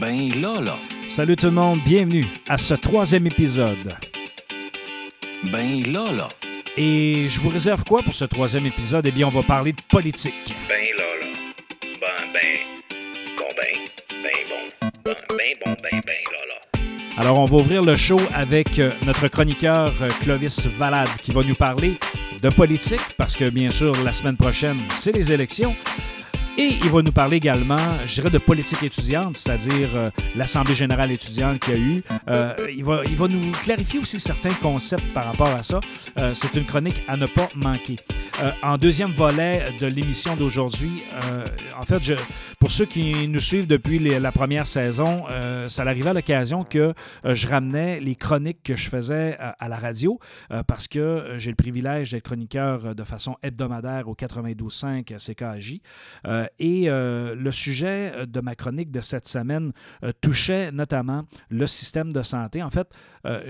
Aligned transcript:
Ben 0.00 0.28
là, 0.40 0.60
là. 0.60 0.76
Salut 1.06 1.36
tout 1.36 1.46
le 1.46 1.52
monde, 1.52 1.78
bienvenue 1.84 2.26
à 2.48 2.58
ce 2.58 2.74
troisième 2.74 3.26
épisode. 3.26 3.94
Ben 5.44 5.82
là, 5.92 6.10
là. 6.10 6.28
Et 6.76 7.28
je 7.28 7.40
vous 7.40 7.48
réserve 7.48 7.84
quoi 7.84 8.02
pour 8.02 8.14
ce 8.14 8.24
troisième 8.24 8.66
épisode? 8.66 9.06
Eh 9.06 9.12
bien, 9.12 9.26
on 9.26 9.30
va 9.30 9.42
parler 9.42 9.72
de 9.72 9.80
politique. 9.88 10.54
Ben 10.68 10.86
là, 10.98 11.04
là. 11.20 11.26
Ben, 12.00 12.32
ben. 12.32 12.58
Bon, 13.38 13.44
ben. 13.56 13.78
Ben, 14.22 14.30
bon. 14.48 14.90
Ben, 15.04 15.14
ben, 15.28 15.54
bon, 15.64 15.76
ben, 15.82 16.00
ben, 16.04 16.16
là, 16.32 16.46
là. 16.48 16.80
Alors, 17.16 17.38
on 17.38 17.44
va 17.44 17.56
ouvrir 17.58 17.82
le 17.82 17.96
show 17.96 18.18
avec 18.32 18.78
euh, 18.78 18.90
notre 19.06 19.28
chroniqueur 19.28 19.92
euh, 20.02 20.10
Clovis 20.22 20.66
Valade 20.78 21.10
qui 21.22 21.30
va 21.30 21.42
nous 21.44 21.54
parler 21.54 21.94
de 22.42 22.48
politique 22.48 23.14
parce 23.16 23.36
que, 23.36 23.48
bien 23.48 23.70
sûr, 23.70 23.92
la 24.04 24.12
semaine 24.12 24.36
prochaine, 24.36 24.78
c'est 24.90 25.12
les 25.12 25.30
élections. 25.30 25.76
Et 26.56 26.78
il 26.84 26.88
va 26.88 27.02
nous 27.02 27.10
parler 27.10 27.38
également, 27.38 27.76
je 28.06 28.14
dirais, 28.14 28.30
de 28.30 28.38
politique 28.38 28.84
étudiante, 28.84 29.36
c'est-à-dire 29.36 29.88
euh, 29.96 30.10
l'Assemblée 30.36 30.76
générale 30.76 31.10
étudiante 31.10 31.58
qu'il 31.58 31.74
y 31.74 31.76
a 31.76 31.80
eu. 31.80 32.02
Euh, 32.28 32.54
il, 32.72 32.84
va, 32.84 33.02
il 33.04 33.16
va 33.16 33.26
nous 33.26 33.50
clarifier 33.64 33.98
aussi 33.98 34.20
certains 34.20 34.54
concepts 34.62 35.12
par 35.12 35.24
rapport 35.24 35.48
à 35.48 35.64
ça. 35.64 35.80
Euh, 36.16 36.32
c'est 36.32 36.54
une 36.54 36.64
chronique 36.64 37.02
à 37.08 37.16
ne 37.16 37.26
pas 37.26 37.48
manquer. 37.56 37.96
Euh, 38.42 38.50
en 38.64 38.78
deuxième 38.78 39.12
volet 39.12 39.64
de 39.80 39.86
l'émission 39.86 40.34
d'aujourd'hui, 40.34 41.04
euh, 41.12 41.44
en 41.78 41.84
fait, 41.84 42.16
pour 42.58 42.72
ceux 42.72 42.84
qui 42.84 43.28
nous 43.28 43.38
suivent 43.38 43.68
depuis 43.68 44.00
la 44.00 44.32
première 44.32 44.66
saison, 44.66 45.26
euh, 45.30 45.68
ça 45.68 45.82
arrivait 45.82 46.10
à 46.10 46.14
l'occasion 46.14 46.64
que 46.64 46.94
je 47.24 47.46
ramenais 47.46 48.00
les 48.00 48.16
chroniques 48.16 48.62
que 48.64 48.74
je 48.74 48.88
faisais 48.88 49.36
à, 49.38 49.50
à 49.50 49.68
la 49.68 49.76
radio 49.76 50.18
parce 50.66 50.88
que 50.88 51.34
j'ai 51.38 51.50
le 51.50 51.56
privilège 51.56 52.10
d'être 52.10 52.24
chroniqueur 52.24 52.94
de 52.94 53.04
façon 53.04 53.36
hebdomadaire 53.42 54.08
au 54.08 54.14
92.5 54.14 55.16
CKJ. 55.16 55.80
Et 56.58 56.86
le 56.88 57.50
sujet 57.50 58.26
de 58.26 58.40
ma 58.40 58.54
chronique 58.54 58.90
de 58.90 59.00
cette 59.00 59.28
semaine 59.28 59.72
touchait 60.22 60.72
notamment 60.72 61.24
le 61.50 61.66
système 61.66 62.12
de 62.12 62.22
santé. 62.22 62.62
En 62.62 62.70
fait, 62.70 62.88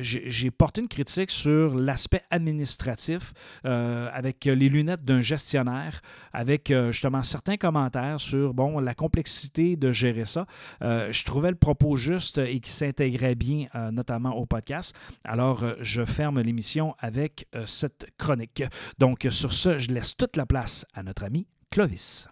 j'ai 0.01 0.51
porté 0.51 0.81
une 0.81 0.89
critique 0.89 1.31
sur 1.31 1.75
l'aspect 1.75 2.23
administratif 2.31 3.33
avec 3.65 4.45
les 4.45 4.69
lunettes 4.75 5.05
d'un 5.05 5.21
gestionnaire, 5.21 6.01
avec 6.33 6.71
euh, 6.71 6.93
justement 6.93 7.23
certains 7.23 7.57
commentaires 7.57 8.21
sur 8.21 8.53
bon, 8.53 8.81
la 8.81 8.95
complexité 8.95 9.77
de 9.77 9.93
gérer 9.93 10.25
ça. 10.25 10.47
Euh, 10.83 11.11
je 11.13 11.25
trouvais 11.25 11.51
le 11.51 11.57
propos 11.57 11.97
juste 11.97 12.39
et 12.39 12.61
qui 12.61 12.71
s'intégrait 12.71 13.35
bien, 13.35 13.67
euh, 13.75 13.91
notamment 13.91 14.35
au 14.37 14.47
podcast. 14.47 14.95
Alors, 15.25 15.63
euh, 15.63 15.75
je 15.81 16.05
ferme 16.05 16.41
l'émission 16.41 16.95
avec 16.99 17.47
euh, 17.55 17.65
cette 17.67 18.07
chronique. 18.19 18.65
Donc, 18.99 19.27
sur 19.31 19.53
ce, 19.53 19.79
je 19.79 19.91
laisse 19.93 20.17
toute 20.17 20.37
la 20.37 20.47
place 20.47 20.85
à 20.95 21.03
notre 21.03 21.25
ami 21.25 21.47
Clovis. 21.71 22.29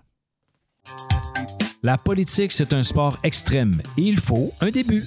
La 1.84 1.96
politique, 1.96 2.52
c'est 2.52 2.72
un 2.72 2.82
sport 2.82 3.18
extrême 3.22 3.82
et 3.96 4.02
il 4.02 4.18
faut 4.18 4.52
un 4.60 4.70
début. 4.70 5.04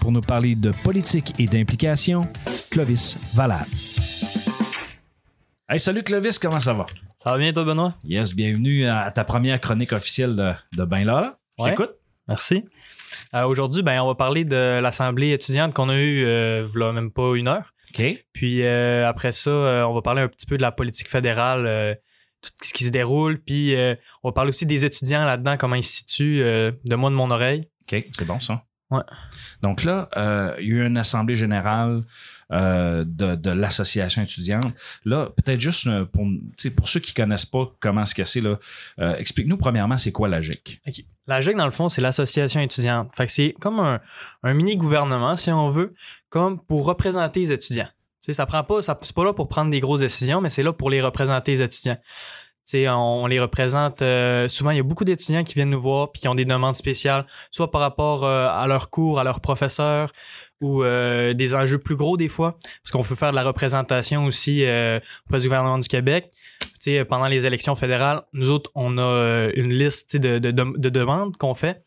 Pour 0.00 0.12
nous 0.12 0.20
parler 0.20 0.54
de 0.54 0.70
politique 0.70 1.32
et 1.38 1.46
d'implication, 1.46 2.22
Clovis 2.70 3.18
Valade. 3.34 3.66
Hey, 5.68 5.78
salut 5.78 6.02
Clovis, 6.02 6.38
comment 6.38 6.60
ça 6.60 6.72
va? 6.74 6.86
Ça 7.16 7.30
va 7.30 7.38
bien, 7.38 7.52
toi, 7.52 7.64
Benoît? 7.64 7.94
Yes, 8.04 8.34
bienvenue 8.34 8.86
à 8.86 9.10
ta 9.10 9.24
première 9.24 9.60
chronique 9.60 9.92
officielle 9.92 10.36
de, 10.36 10.52
de 10.76 10.84
Ben 10.84 11.04
Lala. 11.04 11.38
Ouais. 11.58 11.70
J'écoute. 11.70 11.94
Merci. 12.28 12.64
Euh, 13.34 13.44
Aujourd'hui, 13.46 13.82
ben, 13.82 14.00
on 14.00 14.06
va 14.06 14.14
parler 14.14 14.44
de 14.44 14.80
l'assemblée 14.80 15.32
étudiante 15.32 15.74
qu'on 15.74 15.88
a 15.88 15.96
eue 15.96 16.24
euh, 16.26 16.66
v'là 16.66 16.92
même 16.92 17.10
pas 17.10 17.34
une 17.34 17.48
heure. 17.48 17.72
OK. 17.90 18.24
Puis 18.32 18.62
euh, 18.62 19.08
après 19.08 19.32
ça, 19.32 19.50
euh, 19.50 19.82
on 19.84 19.94
va 19.94 20.02
parler 20.02 20.22
un 20.22 20.28
petit 20.28 20.46
peu 20.46 20.56
de 20.56 20.62
la 20.62 20.72
politique 20.72 21.08
fédérale, 21.08 21.98
tout 22.50 22.66
ce 22.68 22.72
qui 22.72 22.84
se 22.84 22.90
déroule. 22.90 23.38
Puis 23.38 23.74
euh, 23.74 23.94
on 24.22 24.28
va 24.28 24.32
parler 24.32 24.50
aussi 24.50 24.66
des 24.66 24.84
étudiants 24.84 25.24
là-dedans, 25.24 25.56
comment 25.56 25.76
ils 25.76 25.84
se 25.84 25.98
situent, 25.98 26.42
euh, 26.42 26.72
de 26.84 26.94
moi, 26.94 27.10
de 27.10 27.14
mon 27.14 27.30
oreille. 27.30 27.68
OK, 27.90 28.04
c'est 28.12 28.24
bon 28.24 28.40
ça. 28.40 28.64
Ouais. 28.90 29.02
Donc 29.62 29.82
là, 29.82 30.08
euh, 30.16 30.54
il 30.60 30.68
y 30.68 30.72
a 30.72 30.74
eu 30.74 30.86
une 30.86 30.98
assemblée 30.98 31.34
générale 31.34 32.02
euh, 32.52 33.04
de, 33.06 33.34
de 33.34 33.50
l'association 33.50 34.22
étudiante. 34.22 34.72
Là, 35.04 35.30
peut-être 35.36 35.60
juste 35.60 35.88
pour, 36.12 36.26
pour 36.76 36.88
ceux 36.88 37.00
qui 37.00 37.14
connaissent 37.14 37.46
pas 37.46 37.72
comment 37.80 38.04
ce 38.04 38.14
que 38.14 38.24
c'est, 38.24 38.42
là, 38.42 38.58
euh, 39.00 39.16
explique-nous 39.16 39.56
premièrement 39.56 39.96
c'est 39.96 40.12
quoi 40.12 40.28
la 40.28 40.42
GIC. 40.42 40.80
OK. 40.86 41.04
La 41.26 41.40
GEC, 41.40 41.56
dans 41.56 41.64
le 41.64 41.70
fond, 41.72 41.88
c'est 41.88 42.02
l'association 42.02 42.60
étudiante. 42.60 43.10
Fait 43.16 43.26
que 43.26 43.32
c'est 43.32 43.54
comme 43.58 43.80
un, 43.80 44.00
un 44.42 44.54
mini-gouvernement, 44.54 45.36
si 45.36 45.50
on 45.50 45.70
veut, 45.70 45.92
comme 46.28 46.60
pour 46.60 46.84
représenter 46.84 47.40
les 47.40 47.52
étudiants. 47.52 47.88
Tu 48.24 48.26
sais, 48.26 48.32
ça 48.34 48.46
prend 48.46 48.62
pas, 48.64 48.82
c'est 48.82 49.14
pas 49.14 49.24
là 49.24 49.32
pour 49.32 49.48
prendre 49.48 49.70
des 49.70 49.80
grosses 49.80 50.00
décisions, 50.00 50.40
mais 50.40 50.50
c'est 50.50 50.62
là 50.62 50.72
pour 50.72 50.90
les 50.90 51.00
représenter 51.00 51.52
les 51.52 51.62
étudiants. 51.62 51.98
Tu 52.66 52.70
sais, 52.78 52.88
on, 52.88 53.24
on 53.24 53.26
les 53.26 53.40
représente. 53.40 54.00
euh, 54.00 54.48
souvent, 54.48 54.70
il 54.70 54.78
y 54.78 54.80
a 54.80 54.82
beaucoup 54.82 55.04
d'étudiants 55.04 55.44
qui 55.44 55.52
viennent 55.54 55.70
nous 55.70 55.80
voir 55.80 56.10
puis 56.12 56.22
qui 56.22 56.28
ont 56.28 56.34
des 56.34 56.46
demandes 56.46 56.76
spéciales, 56.76 57.26
soit 57.50 57.70
par 57.70 57.82
rapport 57.82 58.24
euh, 58.24 58.48
à 58.48 58.66
leurs 58.66 58.88
cours, 58.88 59.18
à 59.20 59.24
leurs 59.24 59.40
professeurs, 59.40 60.12
ou 60.62 60.82
euh, 60.82 61.34
des 61.34 61.54
enjeux 61.54 61.78
plus 61.78 61.94
gros 61.96 62.16
des 62.16 62.28
fois, 62.30 62.56
parce 62.82 62.90
qu'on 62.90 63.02
peut 63.02 63.14
faire 63.14 63.32
de 63.32 63.36
la 63.36 63.44
représentation 63.44 64.24
aussi 64.24 64.64
euh, 64.64 64.98
auprès 65.26 65.40
du 65.40 65.44
gouvernement 65.48 65.78
du 65.78 65.88
Québec. 65.88 66.30
Tu 66.60 66.92
sais, 66.92 67.04
pendant 67.04 67.26
les 67.26 67.44
élections 67.44 67.74
fédérales, 67.76 68.22
nous 68.32 68.48
autres, 68.50 68.70
on 68.74 68.96
a 68.96 69.02
euh, 69.02 69.52
une 69.56 69.70
liste 69.72 70.16
de, 70.16 70.38
de, 70.38 70.50
de- 70.50 70.78
de 70.78 70.88
demandes 70.88 71.36
qu'on 71.36 71.54
fait 71.54 71.80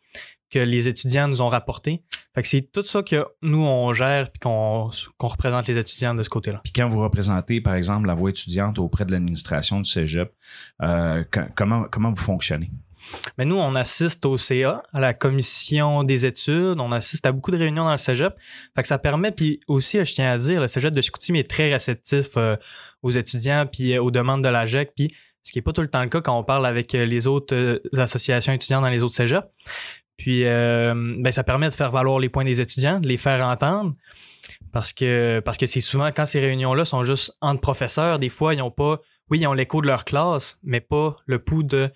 que 0.50 0.60
les 0.60 0.88
étudiants 0.88 1.28
nous 1.28 1.42
ont 1.42 1.50
rapportées. 1.50 2.04
Fait 2.34 2.42
que 2.42 2.48
c'est 2.48 2.62
tout 2.72 2.84
ça 2.84 3.04
que 3.04 3.26
nous, 3.42 3.64
on 3.66 3.94
gère 3.94 4.30
puis 4.32 4.40
qu'on 4.40 4.90
représente 5.20 5.68
les 5.68 5.78
étudiants 5.78 6.14
de 6.16 6.24
ce 6.24 6.30
côté-là. 6.30 6.62
Puis 6.64 6.72
quand 6.74 6.88
vous 6.88 7.02
représentez, 7.02 7.60
par 7.62 7.74
exemple, 7.74 8.08
la 8.08 8.14
voix 8.16 8.30
étudiante 8.30 8.80
auprès 8.80 9.06
de 9.06 9.12
l'administration 9.12 9.80
du 9.82 9.90
Cégep, 9.90 10.32
euh, 10.82 11.24
co- 11.32 11.42
comment, 11.56 11.86
comment 11.92 12.10
vous 12.12 12.22
fonctionnez? 12.22 12.72
Mais 13.38 13.46
nous, 13.46 13.58
on 13.58 13.76
assiste 13.76 14.26
au 14.26 14.38
CA, 14.38 14.82
à 14.94 15.00
la 15.00 15.14
commission 15.14 16.04
des 16.04 16.26
études, 16.26 16.80
on 16.80 16.92
assiste 16.92 17.26
à 17.26 17.32
beaucoup 17.32 17.52
de 17.52 17.58
réunions 17.58 17.84
dans 17.86 17.92
le 17.92 17.98
cégep. 17.98 18.34
Fait 18.76 18.82
que 18.82 18.88
ça 18.88 18.98
permet, 18.98 19.32
puis 19.32 19.60
aussi, 19.68 20.04
je 20.04 20.14
tiens 20.16 20.32
à 20.32 20.38
dire, 20.40 20.60
le 20.62 20.68
cégep 20.68 20.94
de 20.94 21.02
Chicoutimi 21.02 21.40
est 21.40 21.50
très 21.50 21.72
réceptif 21.72 22.30
euh, 22.38 22.56
aux 23.04 23.12
étudiants 23.12 23.68
puis 23.72 23.94
euh, 23.96 24.02
aux 24.02 24.10
demandes 24.10 24.44
de 24.44 24.50
la 24.50 24.66
GEC, 24.66 24.94
puis 24.96 25.14
ce 25.44 25.52
qui 25.52 25.60
n'est 25.60 25.64
pas 25.64 25.74
tout 25.74 25.82
le 25.82 25.90
temps 25.90 26.02
le 26.02 26.10
cas 26.10 26.22
quand 26.22 26.38
on 26.38 26.44
parle 26.44 26.66
avec 26.66 26.92
les 26.92 27.28
autres 27.28 27.82
associations 27.98 28.52
étudiantes 28.52 28.82
dans 28.82 28.90
les 28.90 29.02
autres 29.04 29.16
cégeps. 29.16 29.46
Puis, 30.18 30.46
euh, 30.46 30.94
ben, 31.20 31.32
ça 31.32 31.44
permet 31.44 31.70
de 31.70 31.74
faire 31.74 31.92
valoir 31.92 32.20
les 32.20 32.30
points 32.30 32.46
des 32.46 32.60
étudiants, 32.60 33.00
de 33.00 33.08
les 33.08 33.18
faire 33.18 33.46
entendre. 33.46 33.94
Parce 34.72 34.94
que 34.94 35.40
parce 35.40 35.58
que 35.58 35.66
c'est 35.66 35.80
souvent 35.80 36.12
quand 36.12 36.26
ces 36.26 36.40
réunions-là 36.40 36.86
sont 36.86 37.04
juste 37.04 37.36
entre 37.42 37.62
professeurs, 37.62 38.20
des 38.20 38.30
fois, 38.30 38.54
ils 38.54 38.62
ont 38.62 38.72
pas. 38.72 39.00
Oui, 39.30 39.40
ils 39.40 39.48
ont 39.48 39.54
l'écho 39.54 39.82
de 39.82 39.88
leur 39.88 40.06
classe, 40.06 40.60
mais 40.64 40.82
pas 40.82 41.18
le 41.26 41.40
pouls 41.40 41.64
de 41.64 41.92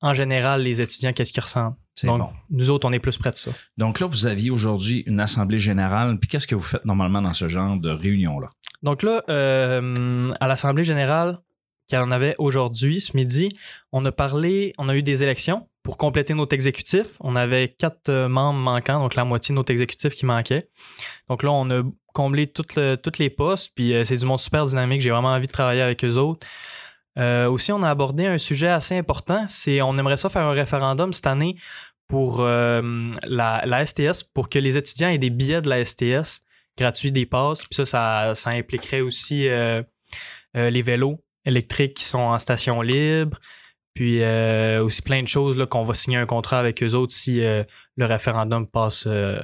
en 0.00 0.14
général 0.14 0.62
les 0.62 0.80
étudiants, 0.80 1.12
qu'est-ce 1.12 1.32
qu'ils 1.32 1.42
ressentent. 1.42 1.76
Donc, 2.04 2.20
bon. 2.20 2.28
nous 2.50 2.70
autres, 2.70 2.88
on 2.88 2.92
est 2.92 3.00
plus 3.00 3.18
près 3.18 3.30
de 3.30 3.36
ça. 3.36 3.50
Donc 3.76 3.98
là, 3.98 4.06
vous 4.06 4.26
aviez 4.26 4.50
aujourd'hui 4.50 5.02
une 5.06 5.18
assemblée 5.18 5.58
générale. 5.58 6.18
Puis 6.18 6.28
qu'est-ce 6.28 6.46
que 6.46 6.54
vous 6.54 6.62
faites 6.62 6.84
normalement 6.84 7.20
dans 7.20 7.32
ce 7.34 7.48
genre 7.48 7.76
de 7.76 7.90
réunion-là? 7.90 8.50
Donc 8.82 9.02
là, 9.02 9.22
euh, 9.28 10.32
à 10.40 10.46
l'Assemblée 10.46 10.84
générale 10.84 11.40
qu'il 11.88 11.98
y 11.98 12.00
en 12.00 12.10
avait 12.10 12.36
aujourd'hui, 12.38 13.00
ce 13.00 13.16
midi, 13.16 13.50
on 13.92 14.04
a 14.04 14.12
parlé, 14.12 14.72
on 14.78 14.88
a 14.88 14.96
eu 14.96 15.02
des 15.02 15.22
élections 15.22 15.68
pour 15.88 15.96
compléter 15.96 16.34
notre 16.34 16.52
exécutif. 16.52 17.16
On 17.20 17.34
avait 17.34 17.70
quatre 17.70 18.10
euh, 18.10 18.28
membres 18.28 18.58
manquants, 18.58 19.00
donc 19.00 19.14
la 19.14 19.24
moitié 19.24 19.54
de 19.54 19.56
notre 19.56 19.72
exécutif 19.72 20.14
qui 20.14 20.26
manquait. 20.26 20.68
Donc 21.30 21.42
là, 21.42 21.50
on 21.50 21.70
a 21.70 21.82
comblé 22.12 22.46
toutes 22.46 22.74
le- 22.74 22.96
toutes 22.96 23.16
les 23.16 23.30
postes, 23.30 23.72
puis 23.74 23.94
euh, 23.94 24.04
c'est 24.04 24.18
du 24.18 24.26
monde 24.26 24.38
super 24.38 24.66
dynamique. 24.66 25.00
J'ai 25.00 25.08
vraiment 25.08 25.32
envie 25.32 25.46
de 25.46 25.52
travailler 25.52 25.80
avec 25.80 26.04
eux 26.04 26.16
autres. 26.16 26.46
Euh, 27.18 27.48
aussi, 27.48 27.72
on 27.72 27.82
a 27.82 27.88
abordé 27.88 28.26
un 28.26 28.36
sujet 28.36 28.68
assez 28.68 28.98
important. 28.98 29.46
C'est 29.48 29.80
on 29.80 29.96
aimerait 29.96 30.18
ça 30.18 30.28
faire 30.28 30.42
un 30.42 30.52
référendum 30.52 31.14
cette 31.14 31.26
année 31.26 31.56
pour 32.06 32.42
la, 32.42 33.86
STS, 33.86 34.24
pour 34.34 34.50
que 34.50 34.58
les 34.58 34.76
étudiants 34.76 35.08
aient 35.08 35.16
des 35.16 35.30
billets 35.30 35.62
de 35.62 35.70
la 35.70 35.82
STS 35.86 36.42
gratuits 36.76 37.12
des 37.12 37.24
passes. 37.24 37.64
Puis 37.64 37.86
ça, 37.86 38.34
ça, 38.34 38.50
impliquerait 38.50 39.00
aussi 39.00 39.48
les 40.54 40.82
vélos 40.82 41.24
électriques 41.46 41.94
qui 41.94 42.04
sont 42.04 42.18
en 42.18 42.38
station 42.38 42.82
libre. 42.82 43.38
Puis 43.98 44.22
euh, 44.22 44.80
aussi 44.84 45.02
plein 45.02 45.24
de 45.24 45.26
choses 45.26 45.66
qu'on 45.68 45.82
va 45.82 45.92
signer 45.92 46.18
un 46.18 46.24
contrat 46.24 46.60
avec 46.60 46.84
eux 46.84 46.94
autres 46.94 47.12
si 47.12 47.42
euh, 47.42 47.64
le 47.96 48.06
référendum 48.06 48.64
passe 48.64 49.08
euh, 49.08 49.40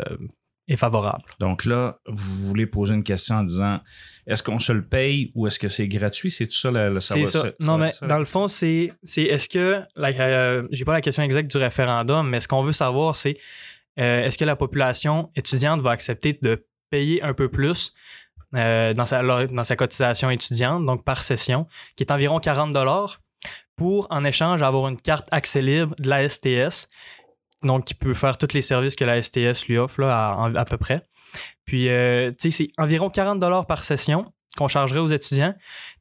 est 0.68 0.76
favorable. 0.76 1.24
Donc 1.40 1.64
là, 1.64 1.98
vous 2.06 2.46
voulez 2.46 2.66
poser 2.66 2.94
une 2.94 3.02
question 3.02 3.34
en 3.34 3.42
disant 3.42 3.80
est-ce 4.28 4.44
qu'on 4.44 4.60
se 4.60 4.70
le 4.70 4.86
paye 4.86 5.32
ou 5.34 5.48
est-ce 5.48 5.58
que 5.58 5.66
c'est 5.66 5.88
gratuit? 5.88 6.30
C'est 6.30 6.46
tout 6.46 6.54
ça 6.54 6.70
le, 6.70 7.00
C'est 7.00 7.24
ça. 7.24 7.46
Non, 7.58 7.78
mais 7.78 7.90
dans 8.02 8.18
le 8.18 8.26
fond, 8.26 8.46
c'est 8.46 8.92
c'est 9.02 9.24
est-ce 9.24 9.48
que 9.48 9.82
euh, 9.98 10.68
j'ai 10.70 10.84
pas 10.84 10.92
la 10.92 11.00
question 11.00 11.24
exacte 11.24 11.50
du 11.50 11.58
référendum, 11.58 12.28
mais 12.28 12.40
ce 12.40 12.46
qu'on 12.46 12.62
veut 12.62 12.72
savoir, 12.72 13.16
c'est 13.16 13.36
est-ce 13.96 14.38
que 14.38 14.44
la 14.44 14.54
population 14.54 15.32
étudiante 15.34 15.80
va 15.80 15.90
accepter 15.90 16.38
de 16.40 16.64
payer 16.90 17.24
un 17.24 17.34
peu 17.34 17.48
plus 17.48 17.92
dans, 18.52 19.04
sa, 19.04 19.46
dans 19.46 19.64
sa 19.64 19.74
cotisation 19.74 20.30
étudiante, 20.30 20.86
donc 20.86 21.04
par 21.04 21.24
session, 21.24 21.66
qui 21.96 22.04
est 22.04 22.12
environ 22.12 22.38
40 22.38 22.72
pour 23.76 24.06
en 24.10 24.24
échange 24.24 24.62
avoir 24.62 24.88
une 24.88 25.00
carte 25.00 25.26
accès 25.30 25.62
libre 25.62 25.94
de 25.98 26.08
la 26.08 26.28
STS, 26.28 26.88
donc 27.62 27.84
qui 27.84 27.94
peut 27.94 28.14
faire 28.14 28.38
tous 28.38 28.52
les 28.52 28.62
services 28.62 28.96
que 28.96 29.04
la 29.04 29.22
STS 29.22 29.66
lui 29.66 29.78
offre 29.78 30.02
à, 30.04 30.64
peu 30.68 30.76
près. 30.76 31.02
Puis, 31.64 31.88
euh, 31.88 32.30
tu 32.30 32.50
sais, 32.50 32.64
c'est 32.66 32.82
environ 32.82 33.10
40 33.10 33.66
par 33.66 33.84
session. 33.84 34.32
qu'on 34.56 34.68
chargerait 34.68 35.00
aux 35.00 35.08
étudiants. 35.08 35.54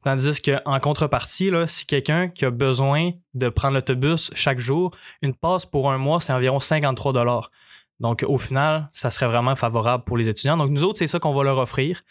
Tandis 0.04 0.40
qu'en 0.40 0.78
contrepartie, 0.78 1.50
là, 1.50 1.66
si 1.66 1.86
quelqu'un 1.86 2.28
qui 2.28 2.44
a 2.44 2.50
besoin 2.50 3.10
de 3.32 3.48
prendre 3.48 3.74
l'autobus 3.74 4.30
chaque 4.34 4.60
jour, 4.60 4.94
une 5.22 5.34
passe 5.34 5.66
pour 5.66 5.90
un 5.90 5.98
mois, 5.98 6.20
c'est 6.20 6.32
environ 6.32 6.60
53 6.60 7.50
Donc, 7.98 8.24
au 8.28 8.38
final, 8.38 8.88
ça 8.92 9.10
serait 9.10 9.26
vraiment 9.26 9.56
favorable 9.56 10.04
pour 10.04 10.16
les 10.16 10.28
étudiants. 10.28 10.56
Donc, 10.56 10.70
nous 10.70 10.84
autres, 10.84 11.00
c'est 11.00 11.08
ça 11.08 11.18
qu'on 11.18 11.34
va 11.34 11.42
leur 11.42 11.58
offrir. 11.58 12.04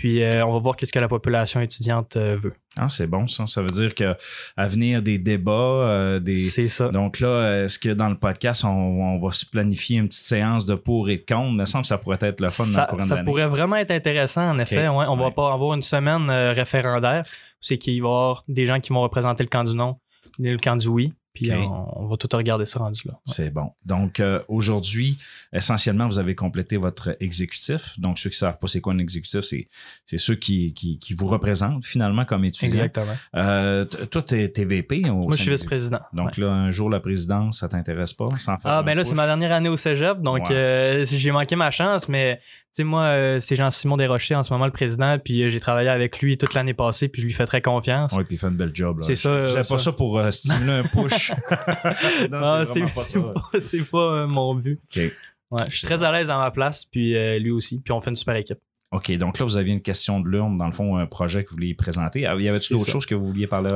Puis, 0.00 0.22
euh, 0.22 0.46
on 0.46 0.52
va 0.54 0.58
voir 0.60 0.76
qu'est-ce 0.76 0.94
que 0.94 0.98
la 0.98 1.08
population 1.08 1.60
étudiante 1.60 2.16
euh, 2.16 2.34
veut. 2.40 2.54
Ah, 2.78 2.88
c'est 2.88 3.06
bon, 3.06 3.28
ça. 3.28 3.46
Ça 3.46 3.60
veut 3.60 3.68
dire 3.68 3.94
qu'à 3.94 4.16
venir 4.56 5.02
des 5.02 5.18
débats, 5.18 5.52
euh, 5.52 6.20
des. 6.20 6.36
C'est 6.36 6.70
ça. 6.70 6.88
Donc 6.88 7.20
là, 7.20 7.64
est-ce 7.64 7.78
que 7.78 7.90
dans 7.90 8.08
le 8.08 8.16
podcast, 8.16 8.64
on, 8.64 8.68
on 8.70 9.20
va 9.20 9.30
se 9.32 9.44
planifier 9.44 9.98
une 9.98 10.08
petite 10.08 10.24
séance 10.24 10.64
de 10.64 10.74
pour 10.74 11.10
et 11.10 11.18
de 11.18 11.24
contre? 11.26 11.50
Il 11.50 11.56
me 11.56 11.66
semble 11.66 11.82
que 11.82 11.88
ça 11.88 11.98
pourrait 11.98 12.16
être 12.22 12.40
le 12.40 12.48
fun 12.48 12.64
dans 12.64 12.70
ça, 12.70 12.80
le 12.80 12.86
courant 12.86 13.02
de 13.02 13.08
ça 13.08 13.16
pourrait 13.24 13.48
vraiment 13.48 13.76
être 13.76 13.90
intéressant, 13.90 14.48
en 14.48 14.58
effet. 14.58 14.88
Ouais, 14.88 15.04
on 15.06 15.16
va 15.18 15.26
Ouais. 15.26 15.30
pas 15.32 15.52
avoir 15.52 15.74
une 15.74 15.82
semaine 15.82 16.30
référendaire. 16.30 17.24
C'est 17.60 17.76
qu'il 17.76 18.00
va 18.00 18.08
y 18.08 18.10
avoir 18.10 18.44
des 18.48 18.64
gens 18.64 18.80
qui 18.80 18.94
vont 18.94 19.02
représenter 19.02 19.42
le 19.42 19.50
camp 19.50 19.64
du 19.64 19.74
non 19.76 19.96
et 20.42 20.50
le 20.50 20.56
camp 20.58 20.76
du 20.76 20.88
oui. 20.88 21.12
Puis 21.32 21.52
on, 21.52 22.02
on 22.02 22.06
va 22.08 22.16
tout 22.16 22.28
regarder 22.32 22.66
ça 22.66 22.80
rendu 22.80 23.02
là. 23.06 23.12
Ouais. 23.14 23.20
C'est 23.24 23.50
bon. 23.50 23.70
Donc, 23.86 24.18
euh, 24.20 24.40
aujourd'hui, 24.48 25.16
essentiellement, 25.52 26.06
vous 26.08 26.18
avez 26.18 26.34
complété 26.34 26.76
votre 26.76 27.16
exécutif. 27.20 27.98
Donc, 27.98 28.18
ceux 28.18 28.30
qui 28.30 28.34
ne 28.34 28.38
savent 28.38 28.58
pas 28.58 28.66
c'est 28.66 28.80
quoi 28.80 28.92
un 28.92 28.98
exécutif, 28.98 29.40
c'est, 29.42 29.68
c'est 30.04 30.18
ceux 30.18 30.34
qui, 30.34 30.74
qui, 30.74 30.98
qui 30.98 31.14
vous 31.14 31.28
représentent 31.28 31.84
finalement 31.86 32.24
comme 32.24 32.44
étudiant. 32.44 32.84
Exactement. 32.84 33.14
Euh, 33.36 33.84
toi, 34.10 34.22
tu 34.22 34.34
es, 34.34 34.64
VP. 34.64 35.08
au 35.08 35.14
Moi, 35.14 35.36
je 35.36 35.42
suis 35.42 35.50
vice-président. 35.50 36.00
Donc 36.12 36.30
Ouais. 36.36 36.44
là, 36.44 36.50
un 36.52 36.70
jour, 36.70 36.90
la 36.90 37.00
présidence, 37.00 37.60
ça 37.60 37.68
t'intéresse 37.68 38.12
pas? 38.12 38.28
Sans 38.38 38.56
faire 38.58 38.70
Ah, 38.72 38.82
ben 38.82 38.94
là, 38.96 39.04
c'est 39.04 39.14
ma 39.14 39.26
dernière 39.26 39.52
année 39.52 39.68
au 39.68 39.76
cégep, 39.76 40.20
donc 40.20 40.48
Ouais. 40.48 40.54
euh, 40.54 41.04
j'ai 41.04 41.30
manqué 41.30 41.54
ma 41.56 41.70
chance, 41.70 42.08
mais 42.08 42.38
tu 42.38 42.82
sais, 42.82 42.84
moi, 42.84 43.40
c'est 43.40 43.56
Jean-Simon 43.56 43.96
Desrochers 43.96 44.36
en 44.36 44.42
ce 44.44 44.52
moment 44.52 44.66
le 44.66 44.70
président, 44.72 45.18
puis 45.18 45.50
j'ai 45.50 45.58
travaillé 45.60 45.88
avec 45.88 46.20
lui 46.20 46.38
toute 46.38 46.54
l'année 46.54 46.74
passée, 46.74 47.08
puis 47.08 47.20
je 47.22 47.26
lui 47.26 47.32
fais 47.32 47.44
très 47.46 47.60
confiance. 47.60 48.12
Oui, 48.16 48.22
puis 48.24 48.36
il 48.36 48.38
fait 48.38 48.46
une 48.48 48.56
belle 48.56 48.70
job. 48.74 49.00
là. 49.00 49.06
C'est 49.06 49.16
ça, 49.16 49.46
fais 49.48 49.54
pas 49.56 49.64
ça. 49.64 49.78
ça 49.78 49.92
pour 49.92 50.18
euh, 50.18 50.30
stimuler 50.30 50.72
un 50.72 50.82
push. 50.84 51.19
non, 52.30 52.40
Ah, 52.42 52.62
c'est 52.64 52.80
pas 52.80 53.32
pas, 53.32 53.60
c'est 53.60 53.82
pas, 53.90 53.98
euh, 53.98 54.26
mon 54.26 54.54
but. 54.54 54.80
Ouais, 54.96 55.62
je 55.68 55.76
suis 55.76 55.86
très 55.86 56.02
à 56.02 56.12
l'aise 56.12 56.30
à 56.30 56.36
ma 56.38 56.50
place, 56.50 56.84
puis 56.84 57.16
euh, 57.16 57.38
lui 57.38 57.50
aussi, 57.50 57.80
puis 57.80 57.92
on 57.92 58.00
fait 58.00 58.10
une 58.10 58.16
super 58.16 58.36
équipe. 58.36 58.58
OK, 58.92 59.10
donc 59.18 59.38
là, 59.38 59.44
vous 59.44 59.56
aviez 59.56 59.72
une 59.72 59.82
question 59.82 60.18
de 60.18 60.28
l'urne, 60.28 60.58
dans 60.58 60.66
le 60.66 60.72
fond, 60.72 60.96
un 60.96 61.06
projet 61.06 61.44
que 61.44 61.50
vous 61.50 61.56
vouliez 61.56 61.74
présenter. 61.74 62.26
Ah, 62.26 62.34
Y 62.34 62.48
avait-il 62.48 62.60
C'est 62.64 62.74
d'autres 62.74 62.86
ça. 62.86 62.92
choses 62.92 63.06
que 63.06 63.14
vous 63.14 63.24
vouliez 63.26 63.46
parler 63.46 63.70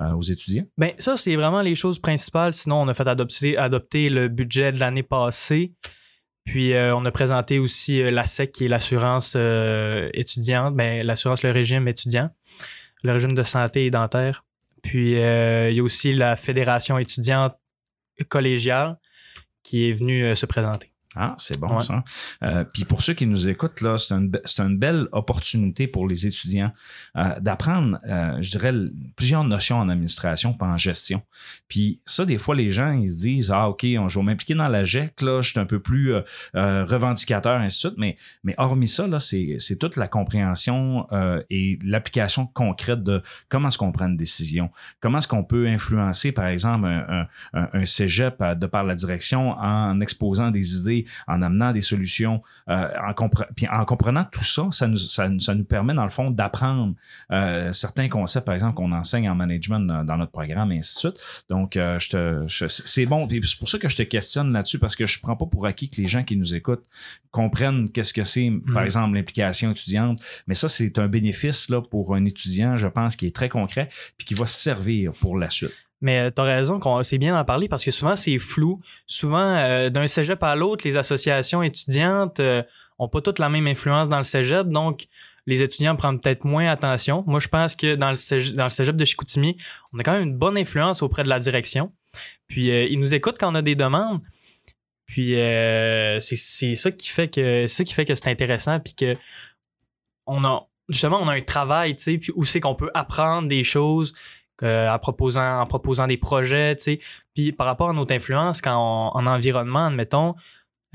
euh, 0.00 0.10
aux 0.14 0.22
étudiants? 0.22 0.64
Ben, 0.76 0.92
ça, 0.98 1.16
c'est 1.16 1.36
vraiment 1.36 1.62
les 1.62 1.76
choses 1.76 2.00
principales. 2.00 2.52
Sinon, 2.52 2.82
on 2.82 2.88
a 2.88 2.94
fait 2.94 3.06
adopter, 3.06 3.56
adopter 3.56 4.08
le 4.08 4.26
budget 4.26 4.72
de 4.72 4.80
l'année 4.80 5.04
passée. 5.04 5.72
Puis, 6.44 6.72
euh, 6.72 6.92
on 6.96 7.04
a 7.04 7.10
présenté 7.12 7.58
aussi 7.60 8.02
euh, 8.02 8.10
l'ASEC, 8.10 8.50
qui 8.50 8.64
est 8.64 8.68
l'assurance 8.68 9.34
euh, 9.36 10.08
étudiante, 10.14 10.74
ben, 10.74 11.04
l'assurance, 11.06 11.42
le 11.44 11.50
régime 11.52 11.86
étudiant, 11.86 12.30
le 13.04 13.12
régime 13.12 13.34
de 13.34 13.42
santé 13.44 13.86
et 13.86 13.90
dentaire. 13.90 14.44
Puis, 14.82 15.16
euh, 15.16 15.70
il 15.70 15.76
y 15.76 15.80
a 15.80 15.82
aussi 15.82 16.12
la 16.12 16.36
Fédération 16.36 16.98
étudiante 16.98 17.54
collégiale 18.28 18.98
qui 19.62 19.88
est 19.88 19.92
venue 19.92 20.24
euh, 20.24 20.34
se 20.34 20.46
présenter. 20.46 20.87
Ah, 21.16 21.34
c'est 21.38 21.58
bon 21.58 21.78
Ouais. 21.78 21.82
ça. 21.84 22.04
Euh, 22.42 22.64
Puis 22.72 22.84
pour 22.84 23.02
ceux 23.02 23.14
qui 23.14 23.26
nous 23.26 23.48
écoutent, 23.48 23.80
là, 23.80 23.96
c'est 23.98 24.12
une, 24.14 24.28
be- 24.30 24.40
c'est 24.44 24.60
une 24.62 24.76
belle 24.78 25.08
opportunité 25.12 25.86
pour 25.86 26.06
les 26.06 26.26
étudiants 26.26 26.70
euh, 27.16 27.40
d'apprendre, 27.40 27.98
euh, 28.06 28.36
je 28.40 28.50
dirais, 28.50 28.74
plusieurs 29.16 29.42
notions 29.44 29.78
en 29.78 29.88
administration 29.88 30.52
pas 30.52 30.66
en 30.66 30.76
gestion. 30.76 31.22
Puis 31.68 32.00
ça, 32.04 32.24
des 32.26 32.36
fois, 32.38 32.54
les 32.54 32.70
gens, 32.70 32.92
ils 32.92 33.08
se 33.10 33.20
disent, 33.20 33.50
ah, 33.50 33.68
OK, 33.70 33.86
on, 33.98 34.08
je 34.08 34.18
vais 34.18 34.24
m'impliquer 34.24 34.54
dans 34.54 34.68
la 34.68 34.84
GEC, 34.84 35.22
là, 35.22 35.40
je 35.40 35.50
suis 35.50 35.58
un 35.60 35.64
peu 35.66 35.80
plus 35.80 36.12
revendicateur, 36.54 37.60
ainsi 37.60 37.78
de 37.86 37.88
suite. 37.90 37.98
Mais, 37.98 38.16
mais 38.44 38.54
hormis 38.58 38.88
ça, 38.88 39.06
là, 39.06 39.20
c'est, 39.20 39.56
c'est 39.58 39.76
toute 39.78 39.96
la 39.96 40.08
compréhension 40.08 41.06
et 41.50 41.78
l'application 41.82 42.46
concrète 42.46 43.02
de 43.02 43.22
comment 43.48 43.68
est-ce 43.68 43.78
qu'on 43.78 43.92
prend 43.92 44.06
une 44.06 44.16
décision, 44.16 44.70
comment 45.00 45.18
est-ce 45.18 45.28
qu'on 45.28 45.44
peut 45.44 45.66
influencer, 45.68 46.32
par 46.32 46.46
exemple, 46.46 46.86
un, 46.86 47.26
un, 47.54 47.68
un, 47.72 47.84
cégep 47.86 48.42
de 48.42 48.66
par 48.66 48.84
la 48.84 48.94
direction 48.94 49.50
en 49.52 50.00
exposant 50.00 50.50
des 50.50 50.76
idées, 50.76 50.97
en 51.26 51.42
amenant 51.42 51.72
des 51.72 51.80
solutions, 51.80 52.42
euh, 52.68 52.88
en, 53.06 53.12
compre- 53.12 53.46
puis 53.56 53.66
en 53.68 53.84
comprenant 53.84 54.24
tout 54.24 54.44
ça, 54.44 54.68
ça 54.70 54.86
nous, 54.88 54.96
ça, 54.96 55.28
nous- 55.28 55.40
ça 55.40 55.54
nous 55.54 55.64
permet, 55.64 55.94
dans 55.94 56.04
le 56.04 56.10
fond, 56.10 56.30
d'apprendre 56.30 56.94
euh, 57.32 57.72
certains 57.72 58.08
concepts, 58.08 58.46
par 58.46 58.54
exemple, 58.54 58.74
qu'on 58.74 58.92
enseigne 58.92 59.28
en 59.28 59.34
management 59.34 59.80
dans, 59.80 60.04
dans 60.04 60.16
notre 60.16 60.32
programme, 60.32 60.72
et 60.72 60.78
ainsi 60.78 60.94
de 60.96 61.10
suite. 61.12 61.44
Donc, 61.48 61.76
euh, 61.76 61.98
je 61.98 62.08
te, 62.10 62.42
je- 62.46 62.66
c'est 62.68 63.06
bon. 63.06 63.26
C'est 63.28 63.58
pour 63.58 63.68
ça 63.68 63.78
que 63.78 63.88
je 63.88 63.96
te 63.96 64.02
questionne 64.02 64.52
là-dessus, 64.52 64.78
parce 64.78 64.96
que 64.96 65.06
je 65.06 65.20
prends 65.20 65.36
pas 65.36 65.46
pour 65.46 65.66
acquis 65.66 65.88
que 65.90 66.00
les 66.00 66.06
gens 66.08 66.24
qui 66.24 66.36
nous 66.36 66.54
écoutent 66.54 66.84
comprennent 67.30 67.90
qu'est-ce 67.90 68.12
que 68.14 68.24
c'est, 68.24 68.50
par 68.72 68.82
Mm. 68.82 68.86
exemple, 68.86 69.14
l'implication 69.14 69.70
étudiante. 69.70 70.20
Mais 70.46 70.54
ça, 70.54 70.68
c'est 70.68 70.98
un 70.98 71.08
bénéfice 71.08 71.68
là, 71.68 71.82
pour 71.82 72.14
un 72.14 72.24
étudiant, 72.24 72.76
je 72.76 72.86
pense, 72.86 73.16
qui 73.16 73.26
est 73.26 73.34
très 73.34 73.48
concret, 73.48 73.88
puis 74.16 74.26
qui 74.26 74.34
va 74.34 74.46
servir 74.46 75.12
pour 75.20 75.36
la 75.38 75.50
suite. 75.50 75.72
Mais 76.00 76.30
tu 76.30 76.40
as 76.40 76.44
raison, 76.44 76.80
c'est 77.02 77.18
bien 77.18 77.34
d'en 77.34 77.44
parler 77.44 77.68
parce 77.68 77.84
que 77.84 77.90
souvent, 77.90 78.14
c'est 78.14 78.38
flou. 78.38 78.80
Souvent, 79.06 79.56
euh, 79.56 79.90
d'un 79.90 80.06
cégep 80.06 80.42
à 80.42 80.54
l'autre, 80.54 80.84
les 80.84 80.96
associations 80.96 81.62
étudiantes 81.62 82.40
euh, 82.40 82.62
ont 82.98 83.08
pas 83.08 83.20
toutes 83.20 83.38
la 83.38 83.48
même 83.48 83.66
influence 83.66 84.08
dans 84.08 84.18
le 84.18 84.24
cégep, 84.24 84.68
donc 84.68 85.08
les 85.46 85.62
étudiants 85.62 85.96
prennent 85.96 86.20
peut-être 86.20 86.44
moins 86.44 86.68
attention. 86.70 87.24
Moi, 87.26 87.40
je 87.40 87.48
pense 87.48 87.74
que 87.74 87.94
dans 87.94 88.10
le 88.10 88.16
cégep, 88.16 88.96
de 88.96 89.04
Chicoutimi, 89.04 89.56
on 89.92 89.98
a 89.98 90.02
quand 90.02 90.12
même 90.12 90.28
une 90.28 90.36
bonne 90.36 90.58
influence 90.58 91.02
auprès 91.02 91.24
de 91.24 91.28
la 91.28 91.38
direction. 91.38 91.90
Puis, 92.48 92.70
euh, 92.70 92.84
ils 92.84 93.00
nous 93.00 93.14
écoutent 93.14 93.38
quand 93.38 93.50
on 93.50 93.54
a 93.54 93.62
des 93.62 93.74
demandes. 93.74 94.20
Puis, 95.06 95.40
euh, 95.40 96.20
c'est 96.20 96.74
ça 96.74 96.90
qui 96.90 97.08
fait 97.08 97.28
que 97.28 97.66
ça 97.66 97.82
qui 97.82 97.94
fait 97.94 98.04
que 98.04 98.14
c'est 98.14 98.28
intéressant, 98.28 98.78
puis 98.78 98.94
que 98.94 99.16
on 100.26 100.44
a 100.44 100.68
justement 100.90 101.18
on 101.22 101.28
a 101.28 101.34
un 101.34 101.40
travail, 101.40 101.96
tu 101.96 102.02
sais, 102.02 102.20
où 102.34 102.44
c'est 102.44 102.60
qu'on 102.60 102.74
peut 102.74 102.90
apprendre 102.92 103.48
des 103.48 103.64
choses 103.64 104.14
euh, 104.62 104.88
en 104.90 104.98
proposant 104.98 105.60
en 105.60 105.66
proposant 105.66 106.06
des 106.06 106.16
projets, 106.16 106.76
tu 106.76 106.82
sais. 106.82 107.00
Puis 107.34 107.52
par 107.52 107.66
rapport 107.66 107.90
à 107.90 107.92
notre 107.92 108.12
influence 108.14 108.60
quand 108.60 108.76
on- 108.76 109.16
en 109.18 109.26
environnement, 109.26 109.86
admettons, 109.86 110.34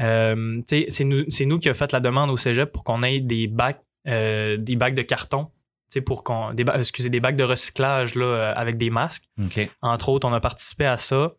euh, 0.01 0.57
tu 0.61 0.63
sais, 0.67 0.85
c'est 0.89 1.03
nous 1.05 1.23
nous 1.45 1.59
qui 1.59 1.69
a 1.69 1.73
fait 1.73 1.91
la 1.91 1.99
demande 1.99 2.29
au 2.29 2.37
Cégep 2.37 2.71
pour 2.71 2.83
qu'on 2.83 3.03
ait 3.03 3.19
des 3.19 3.47
bacs 3.47 3.81
euh, 4.07 4.57
des 4.57 4.75
bacs 4.75 4.95
de 4.95 5.01
carton, 5.01 5.45
tu 5.45 5.51
sais, 5.89 6.01
pour 6.01 6.23
qu'on 6.25 6.53
des 6.53 6.65
excusez 6.75 7.09
des 7.09 7.19
bacs 7.21 7.35
de 7.37 7.43
recyclage 7.45 8.15
là 8.15 8.25
euh, 8.25 8.53
avec 8.55 8.77
des 8.77 8.89
masques. 8.89 9.23
Entre 9.81 10.09
autres, 10.09 10.27
on 10.27 10.33
a 10.33 10.39
participé 10.41 10.85
à 10.85 10.97
ça. 10.97 11.31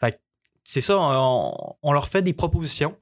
Fait 0.00 0.18
c'est 0.64 0.80
ça, 0.80 0.96
on, 0.98 1.76
on 1.82 1.92
leur 1.92 2.08
fait 2.08 2.22
des 2.22 2.32
propositions, 2.32 2.96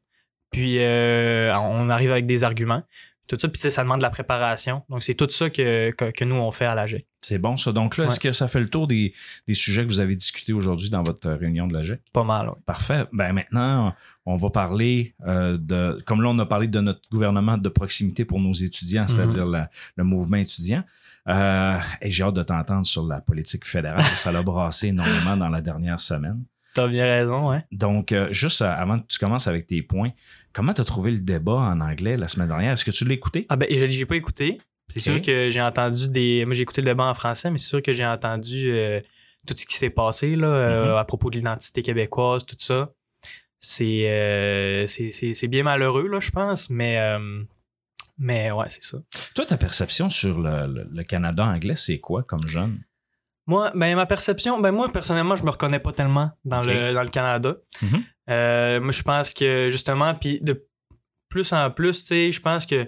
puis 0.50 0.78
on 0.80 1.88
arrive 1.90 2.10
avec 2.12 2.26
des 2.26 2.44
arguments. 2.44 2.82
Tout 3.28 3.36
ça, 3.38 3.48
puis 3.48 3.60
ça 3.60 3.82
demande 3.82 3.98
de 3.98 4.02
la 4.02 4.10
préparation. 4.10 4.82
Donc, 4.88 5.02
c'est 5.02 5.14
tout 5.14 5.28
ça 5.30 5.50
que, 5.50 5.90
que, 5.90 6.10
que 6.10 6.24
nous, 6.24 6.36
on 6.36 6.50
fait 6.50 6.64
à 6.64 6.74
la 6.74 6.86
GEC. 6.86 7.06
C'est 7.20 7.38
bon, 7.38 7.56
ça. 7.56 7.72
Donc 7.72 7.96
là, 7.98 8.06
est-ce 8.06 8.18
que 8.20 8.32
ça 8.32 8.48
fait 8.48 8.60
le 8.60 8.68
tour 8.68 8.86
des, 8.86 9.12
des 9.46 9.54
sujets 9.54 9.82
que 9.84 9.88
vous 9.88 10.00
avez 10.00 10.16
discutés 10.16 10.52
aujourd'hui 10.52 10.88
dans 10.88 11.02
votre 11.02 11.28
réunion 11.30 11.66
de 11.66 11.74
la 11.74 11.82
GEC? 11.82 12.00
Pas 12.12 12.24
mal, 12.24 12.48
oui. 12.48 12.54
Parfait. 12.64 13.04
Ben 13.12 13.32
maintenant, 13.32 13.94
on 14.24 14.36
va 14.36 14.50
parler 14.50 15.14
euh, 15.26 15.58
de, 15.60 16.02
comme 16.06 16.22
là, 16.22 16.30
on 16.30 16.38
a 16.38 16.46
parlé 16.46 16.68
de 16.68 16.80
notre 16.80 17.02
gouvernement 17.12 17.58
de 17.58 17.68
proximité 17.68 18.24
pour 18.24 18.40
nos 18.40 18.52
étudiants, 18.54 19.06
c'est-à-dire 19.08 19.46
la- 19.46 19.68
le 19.96 20.04
mouvement 20.04 20.36
étudiant. 20.38 20.82
Euh, 21.28 21.78
et 22.00 22.08
j'ai 22.08 22.22
hâte 22.22 22.34
de 22.36 22.42
t'entendre 22.42 22.86
sur 22.86 23.06
la 23.06 23.20
politique 23.20 23.66
fédérale. 23.66 24.02
Ça 24.14 24.32
l'a 24.32 24.42
brassé 24.42 24.86
énormément 24.88 25.36
dans 25.36 25.50
la 25.50 25.60
dernière 25.60 26.00
semaine. 26.00 26.42
T'as 26.78 26.86
bien 26.88 27.06
raison, 27.06 27.50
ouais. 27.50 27.58
Donc, 27.72 28.12
euh, 28.12 28.28
juste 28.32 28.62
euh, 28.62 28.66
avant 28.72 29.00
que 29.00 29.06
tu 29.08 29.18
commences 29.18 29.48
avec 29.48 29.66
tes 29.66 29.82
points, 29.82 30.10
comment 30.52 30.72
tu 30.72 30.80
as 30.80 30.84
trouvé 30.84 31.10
le 31.10 31.18
débat 31.18 31.54
en 31.56 31.80
anglais 31.80 32.16
la 32.16 32.28
semaine 32.28 32.46
dernière? 32.46 32.72
Est-ce 32.72 32.84
que 32.84 32.92
tu 32.92 33.04
l'as 33.04 33.14
écouté? 33.14 33.46
Ah 33.48 33.56
ben, 33.56 33.66
je 33.68 33.84
l'ai 33.84 34.06
pas 34.06 34.14
écouté. 34.16 34.58
C'est 34.88 35.00
sûr 35.00 35.20
que 35.20 35.50
j'ai 35.50 35.60
entendu 35.60 36.08
des. 36.08 36.44
Moi, 36.44 36.54
j'ai 36.54 36.62
écouté 36.62 36.80
le 36.80 36.86
débat 36.86 37.04
en 37.06 37.14
français, 37.14 37.50
mais 37.50 37.58
c'est 37.58 37.66
sûr 37.68 37.82
que 37.82 37.92
j'ai 37.92 38.06
entendu 38.06 38.70
euh, 38.70 39.00
tout 39.46 39.54
ce 39.56 39.66
qui 39.66 39.74
s'est 39.74 39.90
passé 39.90 40.36
là, 40.36 40.46
euh, 40.46 40.92
Mhm. 40.92 40.96
à 40.98 41.04
propos 41.04 41.30
de 41.30 41.36
l'identité 41.36 41.82
québécoise, 41.82 42.46
tout 42.46 42.56
ça. 42.60 42.92
C'est 43.60 44.84
c'est- 44.86 45.48
bien 45.48 45.64
malheureux, 45.64 46.06
là, 46.06 46.20
je 46.20 46.30
pense, 46.30 46.70
mais, 46.70 46.96
mais 48.18 48.52
ouais, 48.52 48.66
c'est 48.68 48.84
ça. 48.84 48.98
Toi, 49.34 49.44
ta 49.46 49.56
perception 49.56 50.08
sur 50.10 50.38
le, 50.38 50.66
le- 50.72 50.88
le 50.92 51.02
Canada 51.02 51.44
anglais, 51.44 51.74
c'est 51.76 51.98
quoi 51.98 52.22
comme 52.22 52.46
jeune? 52.46 52.80
Moi, 53.48 53.72
ben, 53.74 53.96
ma 53.96 54.04
perception, 54.04 54.60
ben, 54.60 54.72
moi, 54.72 54.92
personnellement, 54.92 55.34
je 55.34 55.42
me 55.42 55.48
reconnais 55.48 55.80
pas 55.80 55.92
tellement 55.92 56.30
dans, 56.44 56.62
le, 56.62 56.92
dans 56.92 57.02
le 57.02 57.08
Canada. 57.08 57.56
Mhm. 57.80 58.04
Euh, 58.28 58.80
moi, 58.80 58.92
je 58.92 59.02
pense 59.02 59.32
que, 59.32 59.70
justement, 59.70 60.14
puis 60.14 60.38
de 60.42 60.68
plus 61.30 61.54
en 61.54 61.70
plus, 61.70 62.02
tu 62.02 62.08
sais, 62.08 62.30
je 62.30 62.42
pense 62.42 62.66
que, 62.66 62.86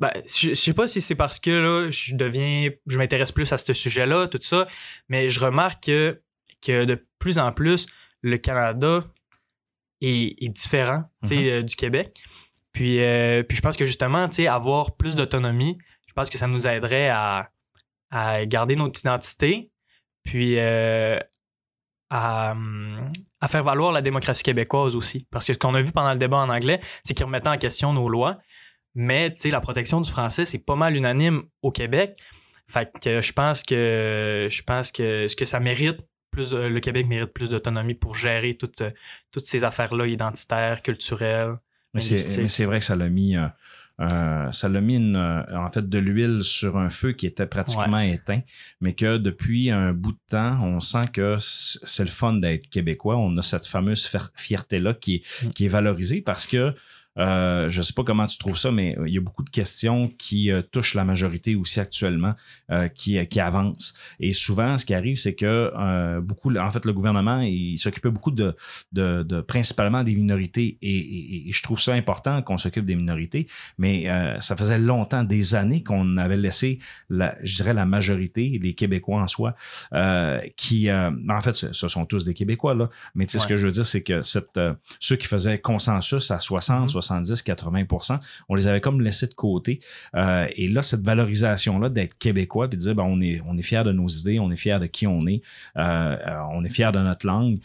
ben, 0.00 0.10
je, 0.26 0.52
sais 0.52 0.74
pas 0.74 0.88
si 0.88 1.00
c'est 1.00 1.14
parce 1.14 1.38
que, 1.38 1.50
là, 1.50 1.90
je 1.92 2.16
deviens, 2.16 2.70
je 2.88 2.98
m'intéresse 2.98 3.30
plus 3.30 3.52
à 3.52 3.56
ce 3.56 3.72
sujet-là, 3.72 4.26
tout 4.26 4.40
ça, 4.42 4.66
mais 5.08 5.30
je 5.30 5.38
remarque 5.38 5.84
que, 5.84 6.20
que 6.60 6.84
de 6.84 7.06
plus 7.20 7.38
en 7.38 7.52
plus, 7.52 7.86
le 8.20 8.36
Canada 8.36 9.04
est, 10.00 10.42
est 10.42 10.48
différent, 10.48 11.04
euh, 11.30 11.62
du 11.62 11.76
Québec. 11.76 12.20
Puis, 12.72 13.00
euh, 13.00 13.44
puis 13.44 13.56
je 13.56 13.62
pense 13.62 13.76
que, 13.76 13.86
justement, 13.86 14.28
tu 14.28 14.34
sais, 14.34 14.46
avoir 14.48 14.96
plus 14.96 15.14
d'autonomie, 15.14 15.78
je 16.08 16.12
pense 16.14 16.30
que 16.30 16.38
ça 16.38 16.48
nous 16.48 16.66
aiderait 16.66 17.10
à, 17.10 17.46
à 18.10 18.44
garder 18.44 18.74
notre 18.74 18.98
identité, 18.98 19.70
puis 20.24 20.58
euh, 20.58 21.18
à, 22.10 22.54
à 23.40 23.48
faire 23.48 23.64
valoir 23.64 23.92
la 23.92 24.02
démocratie 24.02 24.42
québécoise 24.42 24.94
aussi. 24.96 25.26
Parce 25.30 25.46
que 25.46 25.52
ce 25.52 25.58
qu'on 25.58 25.74
a 25.74 25.82
vu 25.82 25.92
pendant 25.92 26.12
le 26.12 26.18
débat 26.18 26.38
en 26.38 26.48
anglais, 26.48 26.80
c'est 27.02 27.14
qu'ils 27.14 27.26
remettaient 27.26 27.48
en 27.48 27.58
question 27.58 27.92
nos 27.92 28.08
lois. 28.08 28.38
Mais 28.94 29.32
tu 29.32 29.40
sais, 29.40 29.50
la 29.50 29.60
protection 29.60 30.00
du 30.00 30.10
français, 30.10 30.44
c'est 30.44 30.64
pas 30.64 30.76
mal 30.76 30.96
unanime 30.96 31.42
au 31.62 31.70
Québec. 31.72 32.16
Fait 32.68 32.88
que 33.02 33.20
je 33.20 33.32
pense 33.32 33.62
que 33.62 34.48
je 34.50 34.62
pense 34.62 34.92
que 34.92 35.26
ce 35.28 35.36
que 35.36 35.44
ça 35.44 35.60
mérite 35.60 35.98
plus 36.30 36.50
de- 36.50 36.56
le 36.58 36.80
Québec 36.80 37.06
mérite 37.06 37.32
plus 37.32 37.50
d'autonomie 37.50 37.94
pour 37.94 38.14
gérer 38.14 38.54
toutes, 38.54 38.82
toutes 39.30 39.46
ces 39.46 39.64
affaires-là 39.64 40.06
identitaires, 40.06 40.82
culturelles. 40.82 41.56
Mais 41.92 42.00
c'est, 42.00 42.14
linguistiques. 42.16 42.40
mais 42.42 42.48
c'est 42.48 42.64
vrai 42.64 42.78
que 42.78 42.84
ça 42.84 42.96
l'a 42.96 43.08
mis, 43.08 43.36
euh, 43.36 43.46
euh, 44.00 44.50
ça 44.50 44.68
l'a 44.68 44.80
mis 44.80 44.96
une, 44.96 45.16
euh, 45.16 45.42
en 45.56 45.70
fait 45.70 45.88
de 45.88 45.98
l'huile 45.98 46.42
sur 46.42 46.76
un 46.78 46.90
feu 46.90 47.12
qui 47.12 47.26
était 47.26 47.46
pratiquement 47.46 48.00
éteint, 48.00 48.40
mais 48.80 48.92
que 48.92 49.18
depuis 49.18 49.70
un 49.70 49.92
bout 49.92 50.12
de 50.12 50.18
temps, 50.30 50.60
on 50.62 50.80
sent 50.80 51.06
que 51.12 51.36
c'est 51.38 52.04
le 52.04 52.10
fun 52.10 52.34
d'être 52.34 52.68
québécois. 52.68 53.16
On 53.16 53.36
a 53.38 53.42
cette 53.42 53.66
fameuse 53.66 54.10
fierté-là 54.34 54.94
qui 54.94 55.22
Mm. 55.42 55.48
qui 55.50 55.64
est 55.66 55.68
valorisée 55.68 56.22
parce 56.22 56.46
que 56.46 56.74
euh, 57.18 57.70
je 57.70 57.80
sais 57.82 57.92
pas 57.92 58.02
comment 58.04 58.26
tu 58.26 58.38
trouves 58.38 58.56
ça, 58.58 58.70
mais 58.72 58.96
il 59.06 59.12
y 59.14 59.18
a 59.18 59.20
beaucoup 59.20 59.44
de 59.44 59.50
questions 59.50 60.10
qui 60.18 60.50
euh, 60.50 60.62
touchent 60.62 60.94
la 60.94 61.04
majorité 61.04 61.54
aussi 61.54 61.78
actuellement, 61.80 62.34
euh, 62.70 62.88
qui, 62.88 63.24
qui 63.28 63.40
avancent. 63.40 63.94
Et 64.20 64.32
souvent, 64.32 64.76
ce 64.76 64.84
qui 64.84 64.94
arrive, 64.94 65.16
c'est 65.16 65.34
que 65.34 65.72
euh, 65.76 66.20
beaucoup, 66.20 66.54
en 66.56 66.70
fait, 66.70 66.84
le 66.84 66.92
gouvernement, 66.92 67.40
il 67.40 67.78
s'occupait 67.78 68.10
beaucoup 68.10 68.30
de, 68.32 68.54
de, 68.92 69.22
de 69.22 69.40
principalement 69.40 70.02
des 70.02 70.14
minorités. 70.14 70.78
Et, 70.82 70.96
et- 70.98 71.48
et 71.48 71.52
je 71.52 71.62
trouve 71.62 71.80
ça 71.80 71.92
important 71.94 72.42
qu'on 72.42 72.58
s'occupe 72.58 72.84
des 72.84 72.96
minorités, 72.96 73.46
mais 73.78 74.08
euh, 74.08 74.40
ça 74.40 74.56
faisait 74.56 74.78
longtemps, 74.78 75.24
des 75.24 75.54
années, 75.54 75.82
qu'on 75.82 76.16
avait 76.16 76.36
laissé, 76.36 76.78
la, 77.10 77.36
je 77.42 77.56
dirais, 77.56 77.74
la 77.74 77.86
majorité, 77.86 78.58
les 78.62 78.74
Québécois 78.74 79.20
en 79.22 79.26
soi, 79.26 79.54
euh, 79.92 80.40
qui, 80.56 80.88
euh, 80.88 81.10
en 81.28 81.40
fait, 81.40 81.54
ce, 81.54 81.72
ce 81.72 81.88
sont 81.88 82.06
tous 82.06 82.24
des 82.24 82.34
Québécois, 82.34 82.74
là, 82.74 82.88
mais 83.14 83.26
tu 83.26 83.32
sais, 83.32 83.38
ce 83.38 83.46
que 83.46 83.56
je 83.56 83.66
veux 83.66 83.72
dire, 83.72 83.86
c'est 83.86 84.02
que 84.02 84.22
cette, 84.22 84.56
euh, 84.56 84.74
ceux 85.00 85.16
qui 85.16 85.26
faisaient 85.26 85.58
consensus 85.60 86.30
à 86.30 86.38
60, 86.40 86.82
Mhm. 86.82 86.88
70, 86.88 87.03
80 87.44 87.84
on 88.48 88.54
les 88.54 88.66
avait 88.66 88.80
comme 88.80 89.00
laissés 89.00 89.26
de 89.26 89.34
côté. 89.34 89.80
Euh, 90.14 90.46
et 90.56 90.68
là, 90.68 90.82
cette 90.82 91.02
valorisation-là 91.02 91.88
d'être 91.88 92.16
québécois, 92.18 92.68
puis 92.68 92.76
de 92.76 92.82
dire, 92.82 92.94
ben, 92.94 93.04
on 93.04 93.20
est, 93.20 93.40
on 93.46 93.56
est 93.56 93.62
fiers 93.62 93.84
de 93.84 93.92
nos 93.92 94.08
idées, 94.08 94.38
on 94.38 94.50
est 94.50 94.56
fiers 94.56 94.78
de 94.78 94.86
qui 94.86 95.06
on 95.06 95.26
est, 95.26 95.42
euh, 95.76 96.16
euh, 96.26 96.40
on 96.52 96.64
est 96.64 96.70
fiers 96.70 96.92
de 96.92 97.00
notre 97.00 97.26
langue, 97.26 97.58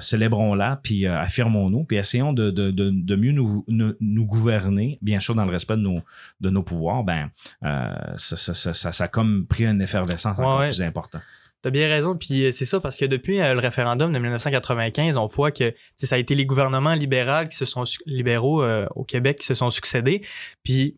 célébrons-la, 0.00 0.80
puis 0.82 1.06
affirmons-nous, 1.06 1.84
puis 1.84 1.96
essayons 1.96 2.32
de, 2.32 2.50
de, 2.50 2.70
de, 2.70 2.90
de 2.90 3.16
mieux 3.16 3.32
nous, 3.32 3.64
nous, 3.68 3.94
nous 4.00 4.26
gouverner, 4.26 4.98
bien 5.02 5.20
sûr 5.20 5.34
dans 5.34 5.44
le 5.44 5.50
respect 5.50 5.76
de 5.76 5.82
nos, 5.82 6.00
de 6.40 6.50
nos 6.50 6.62
pouvoirs, 6.62 7.04
ben, 7.04 7.30
ça, 7.62 8.36
ça, 8.36 8.54
ça, 8.54 8.74
ça, 8.74 8.92
ça 8.92 9.04
a 9.04 9.08
comme 9.08 9.46
pris 9.46 9.66
une 9.66 9.82
effervescence 9.82 10.38
encore 10.38 10.60
ouais. 10.60 10.68
plus 10.68 10.82
important. 10.82 11.20
T'as 11.64 11.70
bien 11.70 11.88
raison, 11.88 12.14
puis 12.14 12.44
euh, 12.44 12.52
c'est 12.52 12.66
ça 12.66 12.78
parce 12.78 12.98
que 12.98 13.06
depuis 13.06 13.40
euh, 13.40 13.54
le 13.54 13.60
référendum 13.60 14.12
de 14.12 14.18
1995, 14.18 15.16
on 15.16 15.24
voit 15.24 15.50
que 15.50 15.72
ça 15.96 16.16
a 16.16 16.18
été 16.18 16.34
les 16.34 16.44
gouvernements 16.44 16.92
libéraux 16.92 17.46
qui 17.48 17.56
se 17.56 17.64
sont 17.64 17.84
libéraux 18.04 18.62
euh, 18.62 18.86
au 18.94 19.02
Québec 19.02 19.38
qui 19.38 19.46
se 19.46 19.54
sont 19.54 19.70
succédés, 19.70 20.20
puis 20.62 20.94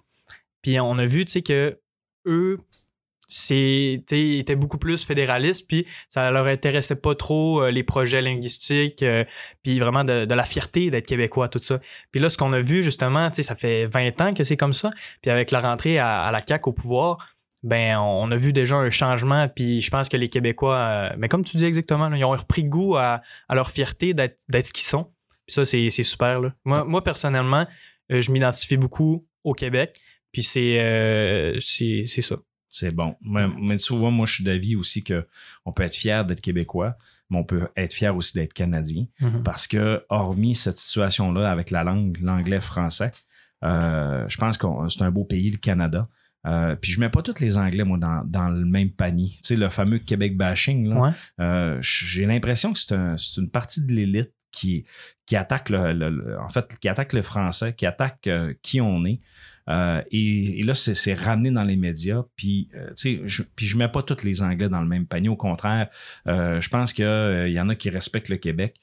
puis 0.62 0.80
on 0.80 0.98
a 0.98 1.06
vu 1.06 1.24
que 1.24 1.78
eux 2.26 2.58
étaient 3.48 4.56
beaucoup 4.56 4.78
plus 4.78 5.04
fédéralistes 5.04 5.68
puis 5.68 5.86
ça 6.08 6.32
leur 6.32 6.46
intéressait 6.46 6.96
pas 6.96 7.14
trop 7.14 7.68
les 7.68 7.84
projets 7.84 8.20
linguistiques 8.20 9.04
puis 9.62 9.78
vraiment 9.78 10.02
de, 10.02 10.32
la 10.32 10.44
fierté 10.44 10.90
d'être 10.90 11.06
québécois 11.06 11.48
tout 11.48 11.60
ça. 11.60 11.80
Puis 12.10 12.20
là 12.20 12.28
ce 12.28 12.36
qu'on 12.36 12.52
a 12.52 12.60
vu 12.60 12.82
justement 12.82 13.32
ça 13.32 13.54
fait 13.54 13.86
20 13.86 14.20
ans 14.20 14.34
que 14.34 14.42
c'est 14.42 14.56
comme 14.56 14.72
ça 14.72 14.90
puis 15.22 15.30
avec 15.30 15.52
la 15.52 15.60
rentrée 15.60 15.98
à, 15.98 16.22
à 16.22 16.32
la 16.32 16.44
CAQ 16.44 16.70
au 16.70 16.72
pouvoir 16.72 17.35
ben 17.66 17.98
on 17.98 18.30
a 18.30 18.36
vu 18.36 18.52
déjà 18.52 18.76
un 18.76 18.90
changement 18.90 19.48
puis 19.48 19.82
je 19.82 19.90
pense 19.90 20.08
que 20.08 20.16
les 20.16 20.28
Québécois 20.28 20.76
euh, 20.76 21.16
mais 21.18 21.28
comme 21.28 21.44
tu 21.44 21.56
dis 21.56 21.64
exactement 21.64 22.08
là, 22.08 22.16
ils 22.16 22.24
ont 22.24 22.30
repris 22.30 22.64
goût 22.64 22.96
à, 22.96 23.20
à 23.48 23.54
leur 23.54 23.70
fierté 23.70 24.14
d'être 24.14 24.38
ce 24.66 24.72
qu'ils 24.72 24.84
sont 24.84 25.12
puis 25.46 25.54
ça 25.54 25.64
c'est 25.64 25.90
c'est 25.90 26.04
super 26.04 26.40
là. 26.40 26.54
moi 26.64 26.84
moi 26.84 27.02
personnellement 27.02 27.66
euh, 28.12 28.20
je 28.20 28.30
m'identifie 28.30 28.76
beaucoup 28.76 29.26
au 29.42 29.52
Québec 29.52 30.00
puis 30.32 30.42
c'est 30.42 30.78
euh, 30.80 31.58
c'est 31.60 32.06
ça 32.06 32.36
C'est 32.70 32.94
bon. 32.94 33.16
Mais, 33.22 33.46
mais 33.58 33.78
souvent, 33.78 34.10
moi, 34.10 34.26
je 34.26 34.34
suis 34.34 34.44
d'avis 34.44 34.76
aussi 34.76 35.02
que 35.02 35.26
on 35.64 35.72
peut 35.72 35.82
être 35.82 35.94
fier 35.94 36.26
d'être 36.26 36.42
québécois, 36.42 36.98
mais 37.30 37.38
on 37.38 37.44
peut 37.44 37.68
être 37.74 37.94
fier 37.94 38.14
aussi 38.14 38.34
d'être 38.34 38.52
canadien. 38.52 39.06
Parce 39.44 39.66
que, 39.66 40.04
hormis 40.10 40.54
cette 40.54 40.76
situation-là 40.78 41.50
avec 41.50 41.70
la 41.70 41.84
langue, 41.84 42.18
l'anglais-français, 42.20 43.12
euh, 43.64 44.28
je 44.28 44.36
pense 44.36 44.58
que 44.58 44.66
c'est 44.90 45.02
un 45.02 45.10
beau 45.10 45.24
pays, 45.24 45.50
le 45.50 45.56
Canada. 45.56 46.06
Euh, 46.46 46.76
puis 46.76 46.92
je 46.92 47.00
mets 47.00 47.08
pas 47.10 47.22
tous 47.22 47.40
les 47.40 47.56
Anglais, 47.58 47.84
moi, 47.84 47.98
dans, 47.98 48.22
dans 48.24 48.48
le 48.48 48.64
même 48.64 48.90
panier. 48.90 49.30
Tu 49.36 49.38
sais, 49.42 49.56
le 49.56 49.68
fameux 49.68 49.98
Québec 49.98 50.36
bashing, 50.36 50.88
là, 50.88 50.96
Ouais. 51.00 51.10
euh, 51.40 51.78
j'ai 51.80 52.24
l'impression 52.24 52.72
que 52.72 52.78
c'est 52.78 52.94
un- 52.94 53.16
c'est 53.16 53.40
une 53.40 53.50
partie 53.50 53.84
de 53.86 53.92
l'élite 53.92 54.32
qui, 54.52 54.84
qui 55.26 55.36
attaque 55.36 55.68
le, 55.70 55.92
le- 55.92 56.10
le- 56.10 56.38
en 56.40 56.48
fait, 56.48 56.66
qui 56.80 56.88
attaque 56.88 57.12
le 57.12 57.22
français, 57.22 57.74
qui 57.74 57.84
attaque 57.84 58.26
euh, 58.26 58.54
qui 58.62 58.80
on 58.80 59.04
est. 59.04 59.20
Euh, 59.68 60.00
et, 60.12 60.60
et 60.60 60.62
là, 60.62 60.74
c'est 60.74 61.14
ramené 61.14 61.50
dans 61.50 61.64
les 61.64 61.76
médias. 61.76 62.22
Puis, 62.36 62.68
euh, 62.74 62.88
tu 62.88 62.94
sais, 62.96 63.20
je, 63.24 63.42
puis 63.56 63.66
je 63.66 63.76
mets 63.76 63.88
pas 63.88 64.02
tous 64.02 64.22
les 64.24 64.42
Anglais 64.42 64.68
dans 64.68 64.80
le 64.80 64.86
même 64.88 65.06
panier. 65.06 65.28
Au 65.28 65.36
contraire, 65.36 65.88
euh, 66.28 66.60
je 66.60 66.68
pense 66.68 66.92
qu'il 66.92 67.48
y 67.48 67.60
en 67.60 67.68
a 67.68 67.74
qui 67.74 67.90
respectent 67.90 68.28
le 68.28 68.36
Québec. 68.36 68.76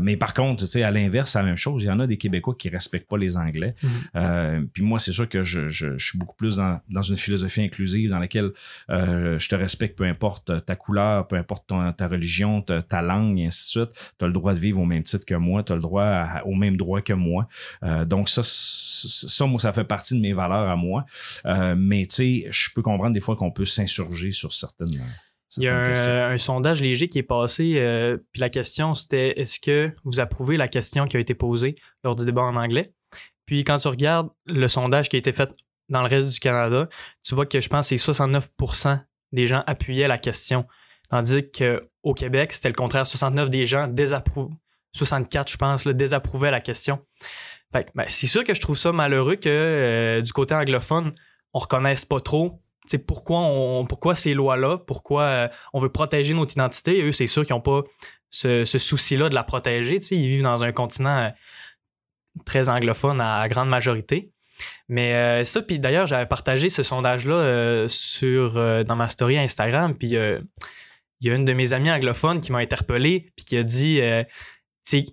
Mais 0.00 0.16
par 0.16 0.34
contre, 0.34 0.64
tu 0.64 0.70
sais, 0.70 0.82
à 0.82 0.90
l'inverse, 0.90 1.32
c'est 1.32 1.38
la 1.38 1.44
même 1.44 1.56
chose. 1.56 1.82
Il 1.82 1.86
y 1.86 1.90
en 1.90 2.00
a 2.00 2.06
des 2.06 2.16
Québécois 2.16 2.54
qui 2.58 2.68
respectent 2.68 3.08
pas 3.08 3.18
les 3.18 3.36
Anglais. 3.36 3.74
Euh, 4.16 4.62
puis 4.72 4.82
moi, 4.82 4.98
c'est 4.98 5.12
sûr 5.12 5.28
que 5.28 5.42
je, 5.42 5.68
je, 5.68 5.98
je 5.98 6.06
suis 6.08 6.18
beaucoup 6.18 6.36
plus 6.36 6.56
dans, 6.56 6.80
dans 6.88 7.02
une 7.02 7.16
philosophie 7.16 7.62
inclusive 7.62 8.10
dans 8.10 8.18
laquelle 8.18 8.50
je 8.88 9.48
te 9.48 9.54
respecte 9.54 9.98
peu 9.98 10.04
importe 10.04 10.64
ta 10.64 10.76
couleur, 10.76 11.26
peu 11.26 11.36
importe 11.36 11.66
ton- 11.66 11.92
ta 11.92 12.08
religion, 12.08 12.62
ta, 12.62 12.82
ta 12.82 13.02
langue, 13.02 13.38
et 13.38 13.46
ainsi 13.46 13.64
de 13.78 13.84
suite. 13.86 13.96
Tu 14.18 14.24
as 14.24 14.28
le 14.28 14.32
droit 14.32 14.54
de 14.54 14.58
vivre 14.58 14.80
au 14.80 14.84
même 14.86 15.02
titre 15.02 15.24
que 15.26 15.34
moi, 15.34 15.62
tu 15.62 15.72
as 15.72 15.76
le 15.76 15.82
droit 15.82 16.04
à- 16.04 16.46
au 16.46 16.54
même 16.54 16.76
droit 16.76 17.00
que 17.00 17.12
moi. 17.12 17.46
Donc 18.06 18.28
ça, 18.28 18.42
ça, 18.44 19.46
moi, 19.46 19.58
ça 19.60 19.72
fait 19.72 19.84
partie 19.84 20.13
de 20.14 20.20
mes 20.20 20.32
valeurs 20.32 20.68
à 20.68 20.76
moi. 20.76 21.04
Euh, 21.46 21.74
mais 21.76 22.06
tu 22.06 22.14
sais, 22.14 22.46
je 22.50 22.70
peux 22.74 22.82
comprendre 22.82 23.12
des 23.12 23.20
fois 23.20 23.36
qu'on 23.36 23.50
peut 23.50 23.64
s'insurger 23.64 24.32
sur 24.32 24.52
certaines. 24.52 24.88
Il 25.56 25.62
y 25.62 25.68
a 25.68 25.76
un, 25.76 26.32
un 26.32 26.38
sondage 26.38 26.80
léger 26.80 27.06
qui 27.06 27.18
est 27.18 27.22
passé, 27.22 27.74
euh, 27.76 28.16
puis 28.32 28.40
la 28.40 28.50
question 28.50 28.94
c'était 28.94 29.40
est-ce 29.40 29.60
que 29.60 29.92
vous 30.02 30.18
approuvez 30.18 30.56
la 30.56 30.66
question 30.66 31.06
qui 31.06 31.16
a 31.16 31.20
été 31.20 31.34
posée 31.34 31.76
lors 32.02 32.16
du 32.16 32.24
débat 32.24 32.42
en 32.42 32.56
anglais? 32.56 32.92
Puis 33.46 33.62
quand 33.62 33.76
tu 33.76 33.88
regardes 33.88 34.30
le 34.46 34.66
sondage 34.66 35.08
qui 35.08 35.16
a 35.16 35.18
été 35.18 35.32
fait 35.32 35.50
dans 35.88 36.02
le 36.02 36.08
reste 36.08 36.30
du 36.30 36.40
Canada, 36.40 36.88
tu 37.22 37.34
vois 37.34 37.46
que 37.46 37.60
je 37.60 37.68
pense 37.68 37.88
que 37.88 37.96
c'est 37.96 38.12
69% 38.12 39.00
des 39.32 39.46
gens 39.46 39.62
appuyaient 39.66 40.08
la 40.08 40.18
question. 40.18 40.66
Tandis 41.10 41.50
qu'au 41.50 42.14
Québec, 42.14 42.52
c'était 42.52 42.68
le 42.68 42.74
contraire. 42.74 43.06
69 43.06 43.50
des 43.50 43.66
gens 43.66 43.86
désapprouvent. 43.86 44.54
64, 44.94 45.50
je 45.50 45.56
pense, 45.56 45.84
là, 45.84 45.92
désapprouvaient 45.92 46.50
la 46.50 46.60
question. 46.60 47.00
Ben, 47.94 48.04
c'est 48.06 48.26
sûr 48.26 48.44
que 48.44 48.54
je 48.54 48.60
trouve 48.60 48.78
ça 48.78 48.92
malheureux 48.92 49.36
que 49.36 49.48
euh, 49.48 50.20
du 50.20 50.32
côté 50.32 50.54
anglophone, 50.54 51.12
on 51.52 51.58
reconnaisse 51.58 52.04
pas 52.04 52.20
trop 52.20 52.60
pourquoi, 53.06 53.40
pourquoi 53.88 54.14
ces 54.14 54.34
lois-là, 54.34 54.78
pourquoi 54.78 55.22
euh, 55.22 55.48
on 55.72 55.80
veut 55.80 55.88
protéger 55.88 56.34
notre 56.34 56.52
identité. 56.52 57.02
Eux, 57.02 57.12
c'est 57.12 57.26
sûr 57.26 57.46
qu'ils 57.46 57.56
n'ont 57.56 57.62
pas 57.62 57.82
ce, 58.28 58.64
souci-là 58.64 59.30
de 59.30 59.34
la 59.34 59.42
protéger. 59.42 59.98
tu 60.00 60.08
sais, 60.08 60.16
Ils 60.16 60.28
vivent 60.28 60.42
dans 60.42 60.62
un 60.62 60.70
continent 60.70 61.18
euh, 61.18 61.30
très 62.44 62.68
anglophone 62.68 63.20
à 63.20 63.48
grande 63.48 63.70
majorité. 63.70 64.32
Mais 64.88 65.44
ça, 65.44 65.62
puis 65.62 65.80
d'ailleurs, 65.80 66.06
j'avais 66.06 66.26
partagé 66.26 66.70
ce 66.70 66.84
sondage-là 66.84 67.88
sur 67.88 68.54
dans 68.84 68.94
ma 68.94 69.08
story 69.08 69.36
Instagram, 69.36 69.96
puis 69.96 70.10
il 70.10 70.42
y 71.20 71.30
a 71.30 71.34
une 71.34 71.44
de 71.44 71.52
mes 71.54 71.72
amies 71.72 71.90
anglophones 71.90 72.40
qui 72.40 72.52
m'a 72.52 72.58
interpellé, 72.58 73.32
puis 73.34 73.44
qui 73.44 73.56
a 73.56 73.64
dit 73.64 74.00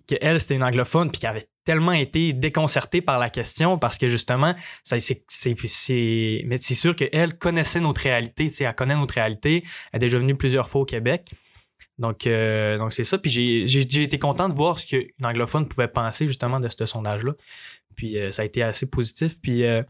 qu'elle, 0.08 0.40
c'était 0.40 0.56
une 0.56 0.64
anglophone, 0.64 1.10
puis 1.10 1.22
qu'elle 1.22 1.32
avait 1.32 1.51
tellement 1.64 1.92
été 1.92 2.34
déconcertée 2.34 3.02
par 3.02 3.20
la 3.20 3.30
question 3.30 3.78
parce 3.78 3.98
que 3.98 4.08
justement, 4.08 4.56
c'est, 4.84 5.26
mais 6.46 6.58
c'est 6.58 6.76
sûr 6.76 6.96
qu'elle 6.96 7.38
connaissait 7.38 7.80
notre 7.80 8.02
réalité, 8.02 8.48
tu 8.50 8.56
sais, 8.56 8.64
elle 8.64 8.76
connaît 8.76 8.96
notre 8.96 9.14
réalité, 9.14 9.64
elle 9.92 9.98
est 9.98 10.00
déjà 10.00 10.18
venue 10.18 10.36
plusieurs 10.36 10.70
fois 10.70 10.82
au 10.82 10.86
Québec. 10.86 11.30
Donc, 11.98 12.26
euh, 12.26 12.78
donc 12.80 12.94
c'est 12.94 13.04
ça. 13.04 13.18
Puis 13.20 13.30
j'ai, 13.30 13.68
j'ai, 13.68 14.04
été 14.04 14.18
content 14.18 14.50
de 14.50 14.56
voir 14.56 14.80
ce 14.80 14.88
qu'une 14.88 15.26
anglophone 15.26 15.68
pouvait 15.68 15.88
penser 15.88 16.28
justement 16.28 16.60
de 16.60 16.68
ce 16.68 16.86
sondage-là. 16.86 17.34
Puis 17.96 18.18
euh, 18.18 18.32
ça 18.32 18.42
a 18.42 18.46
été 18.46 18.64
assez 18.64 18.90
positif. 18.90 19.40
Puis 19.40 19.64
euh, 19.64 19.84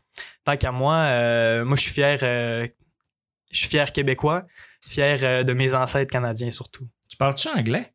tant 0.44 0.58
qu'à 0.58 0.72
moi, 0.72 1.64
moi 1.64 1.78
je 1.78 1.82
suis 1.82 1.94
fier, 1.94 2.18
je 2.20 3.58
suis 3.58 3.70
fier 3.70 3.94
québécois, 3.94 4.46
fier 4.82 5.46
de 5.46 5.54
mes 5.54 5.74
ancêtres 5.74 6.12
canadiens 6.12 6.52
surtout. 6.52 6.88
Tu 7.08 7.16
parles-tu 7.16 7.48
anglais? 7.48 7.88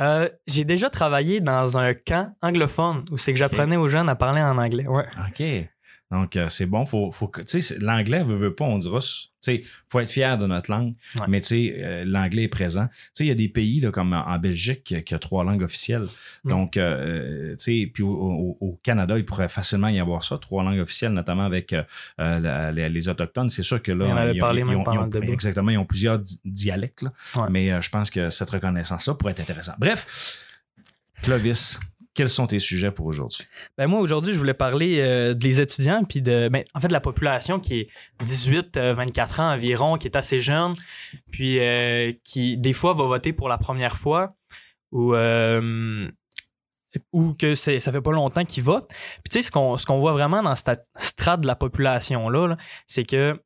Euh, 0.00 0.28
j'ai 0.46 0.64
déjà 0.64 0.90
travaillé 0.90 1.40
dans 1.40 1.78
un 1.78 1.94
camp 1.94 2.34
anglophone 2.42 3.04
où 3.10 3.16
c'est 3.16 3.32
que 3.32 3.38
j'apprenais 3.38 3.76
aux 3.76 3.88
jeunes 3.88 4.08
à 4.08 4.14
parler 4.14 4.42
en 4.42 4.58
anglais. 4.58 4.86
Ouais. 4.86 5.06
OK. 5.28 5.42
Donc, 6.12 6.36
euh, 6.36 6.48
c'est 6.48 6.66
bon. 6.66 6.86
Faut, 6.86 7.10
faut 7.10 7.30
l'anglais 7.80 8.22
veut, 8.22 8.36
veut 8.36 8.54
pas, 8.54 8.64
on 8.64 8.78
dira. 8.78 9.00
Tu 9.00 9.28
sais, 9.40 9.62
faut 9.88 9.98
être 9.98 10.08
fier 10.10 10.38
de 10.38 10.46
notre 10.46 10.70
langue, 10.70 10.94
Ouais. 11.16 11.26
mais 11.28 11.40
tu 11.40 11.48
sais, 11.48 11.74
euh, 11.78 12.04
l'anglais 12.04 12.44
est 12.44 12.48
présent. 12.48 12.86
Tu 12.86 12.94
sais, 13.12 13.24
il 13.24 13.28
y 13.28 13.32
a 13.32 13.34
des 13.34 13.48
pays 13.48 13.80
là, 13.80 13.90
comme 13.90 14.12
en 14.12 14.38
Belgique 14.38 14.84
qui, 14.84 15.02
qui 15.02 15.14
a 15.14 15.18
trois 15.18 15.42
langues 15.42 15.62
officielles. 15.62 16.04
Mm. 16.44 16.48
Donc, 16.50 16.76
euh, 16.76 17.50
tu 17.56 17.82
sais, 17.84 17.90
puis 17.92 18.04
au, 18.04 18.08
au- 18.10 18.56
au 18.60 18.80
Canada, 18.84 19.18
il 19.18 19.24
pourrait 19.24 19.48
facilement 19.48 19.88
y 19.88 19.98
avoir 19.98 20.22
ça, 20.22 20.38
trois 20.38 20.62
langues 20.62 20.78
officielles, 20.78 21.12
notamment 21.12 21.44
avec 21.44 21.72
euh, 21.72 21.82
euh, 22.20 22.38
la- 22.38 22.70
les, 22.70 22.88
les 22.88 23.08
autochtones. 23.08 23.48
C'est 23.50 23.64
sûr 23.64 23.82
que 23.82 23.90
là, 23.90 24.06
Il 24.06 24.12
en 24.12 24.16
avait 24.16 24.38
parlé 24.38 24.60
ils 24.60 24.64
même 24.64 24.78
ont- 24.78 24.84
pendant 24.84 25.00
ils 25.00 25.02
ont- 25.02 25.04
le 25.06 25.20
débat. 25.20 25.32
exactement, 25.32 25.70
ils 25.72 25.78
ont 25.78 25.84
plusieurs 25.84 26.20
di- 26.20 26.40
dialectes, 26.44 27.02
là. 27.02 27.12
Ouais. 27.34 27.48
mais 27.50 27.72
euh, 27.72 27.80
je 27.82 27.90
pense 27.90 28.10
que 28.10 28.30
cette 28.30 28.50
reconnaissance-là 28.50 29.14
pourrait 29.14 29.32
être 29.32 29.40
intéressante. 29.40 29.76
Bref, 29.78 30.36
Clovis, 31.22 31.78
quels 32.16 32.28
sont 32.30 32.46
tes 32.46 32.58
sujets 32.58 32.90
pour 32.90 33.06
aujourd'hui? 33.06 33.46
Ben 33.76 33.86
moi, 33.86 34.00
aujourd'hui, 34.00 34.32
je 34.32 34.38
voulais 34.38 34.54
parler 34.54 35.00
euh, 35.00 35.34
des 35.34 35.60
étudiants, 35.60 36.02
puis 36.02 36.22
de, 36.22 36.48
ben, 36.48 36.64
en 36.74 36.80
fait, 36.80 36.88
de 36.88 36.92
la 36.92 37.00
population 37.00 37.60
qui 37.60 37.80
est 37.80 37.88
18-24 38.24 39.40
ans 39.40 39.52
environ, 39.52 39.98
qui 39.98 40.08
est 40.08 40.16
assez 40.16 40.40
jeune, 40.40 40.74
puis 41.30 41.60
euh, 41.60 42.12
qui, 42.24 42.56
des 42.56 42.72
fois, 42.72 42.94
va 42.94 43.04
voter 43.04 43.32
pour 43.32 43.48
la 43.48 43.58
première 43.58 43.96
fois, 43.96 44.34
ou, 44.92 45.14
euh, 45.14 46.08
ou 47.12 47.34
que 47.34 47.54
ça 47.54 47.78
fait 47.78 48.00
pas 48.00 48.12
longtemps 48.12 48.44
qu'ils 48.44 48.64
votent. 48.64 48.88
Puis 48.88 49.30
tu 49.30 49.42
sais, 49.42 49.42
ce 49.42 49.50
qu'on, 49.50 49.98
voit 49.98 50.12
vraiment 50.12 50.42
dans 50.42 50.56
cette 50.56 50.86
strate 50.98 51.42
de 51.42 51.46
la 51.46 51.56
population-là, 51.56 52.48
là, 52.48 52.56
c'est 52.86 53.04
que 53.04 53.38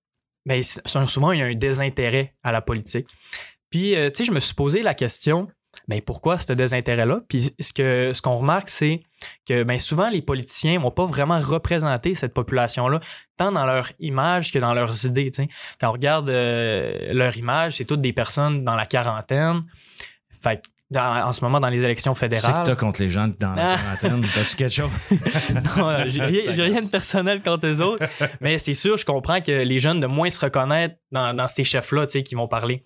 ben, 0.47 0.63
souvent, 0.63 1.33
il 1.33 1.41
y 1.41 1.43
a 1.43 1.47
un 1.47 1.55
désintérêt 1.55 2.35
à 2.43 2.53
la 2.53 2.63
politique. 2.63 3.09
Puis, 3.69 3.95
euh, 3.95 4.11
tu 4.11 4.19
sais, 4.19 4.25
je 4.25 4.33
me 4.33 4.41
suis 4.41 4.55
posé 4.55 4.83
la 4.83 4.95
question, 4.95 5.49
ben, 5.89 6.01
pourquoi 6.01 6.39
ce 6.39 6.53
désintérêt-là? 6.53 7.21
Puis, 7.29 7.55
ce, 7.59 7.73
que, 7.73 8.13
ce 8.15 8.21
qu'on 8.23 8.37
remarque, 8.37 8.69
c'est 8.69 9.01
que 9.47 9.63
ben, 9.63 9.79
souvent, 9.79 10.09
les 10.11 10.23
politiciens 10.23 10.79
vont 10.79 10.91
pas 10.91 11.05
vraiment 11.07 11.39
représenter 11.41 12.15
cette 12.15 12.35
population-là, 12.35 13.01
tant 13.37 13.53
dans 13.53 13.67
leur 13.67 13.91
image 14.01 14.53
que 14.53 14.59
dans 14.59 14.75
leurs 14.75 15.05
idées. 15.07 15.31
Quand 15.81 15.89
on 15.89 15.93
regarde 15.93 16.29
euh, 16.31 17.13
leur 17.13 17.37
image, 17.37 17.77
c'est 17.77 17.85
toutes 17.85 18.01
des 18.03 18.13
personnes 18.13 18.65
dans 18.65 18.77
la 18.77 18.87
quarantaine. 18.87 19.63
Fait 20.43 20.57
que 20.57 20.63
dans- 20.91 21.25
en 21.29 21.33
ce 21.33 21.45
moment, 21.45 21.61
dans 21.61 21.69
les 21.69 21.85
élections 21.85 22.15
C'est 22.15 22.29
que 22.29 22.35
fédérales. 22.35 22.67
t'as 22.67 22.75
contre 22.75 23.01
les 23.01 23.11
gens 23.11 23.29
dans 23.39 23.55
la 23.55 23.75
Ah. 23.75 23.77
quarantaine. 23.77 24.27
T'as-tu 24.35 24.57
quelque 24.57 24.75
chose? 24.75 24.91
Non, 25.77 26.05
j'ai 26.09 26.23
rien, 26.25 26.53
j'ai 26.53 26.63
rien 26.63 26.83
de 26.83 26.91
personnel 26.91 27.43
contre 27.43 27.67
eux 27.69 27.81
autres. 27.81 28.05
Mais 28.41 28.59
c'est 28.59 28.75
sûr, 28.75 28.97
je 28.97 29.05
comprends 29.05 29.41
que 29.41 29.53
les 29.53 29.79
jeunes 29.79 30.01
de 30.01 30.09
moins 30.09 30.31
se 30.31 30.41
reconnaître 30.41 30.97
dans, 31.13 31.33
dans 31.33 31.47
ces 31.47 31.63
chefs-là, 31.63 32.07
qui 32.07 32.35
vont 32.35 32.49
parler. 32.49 32.85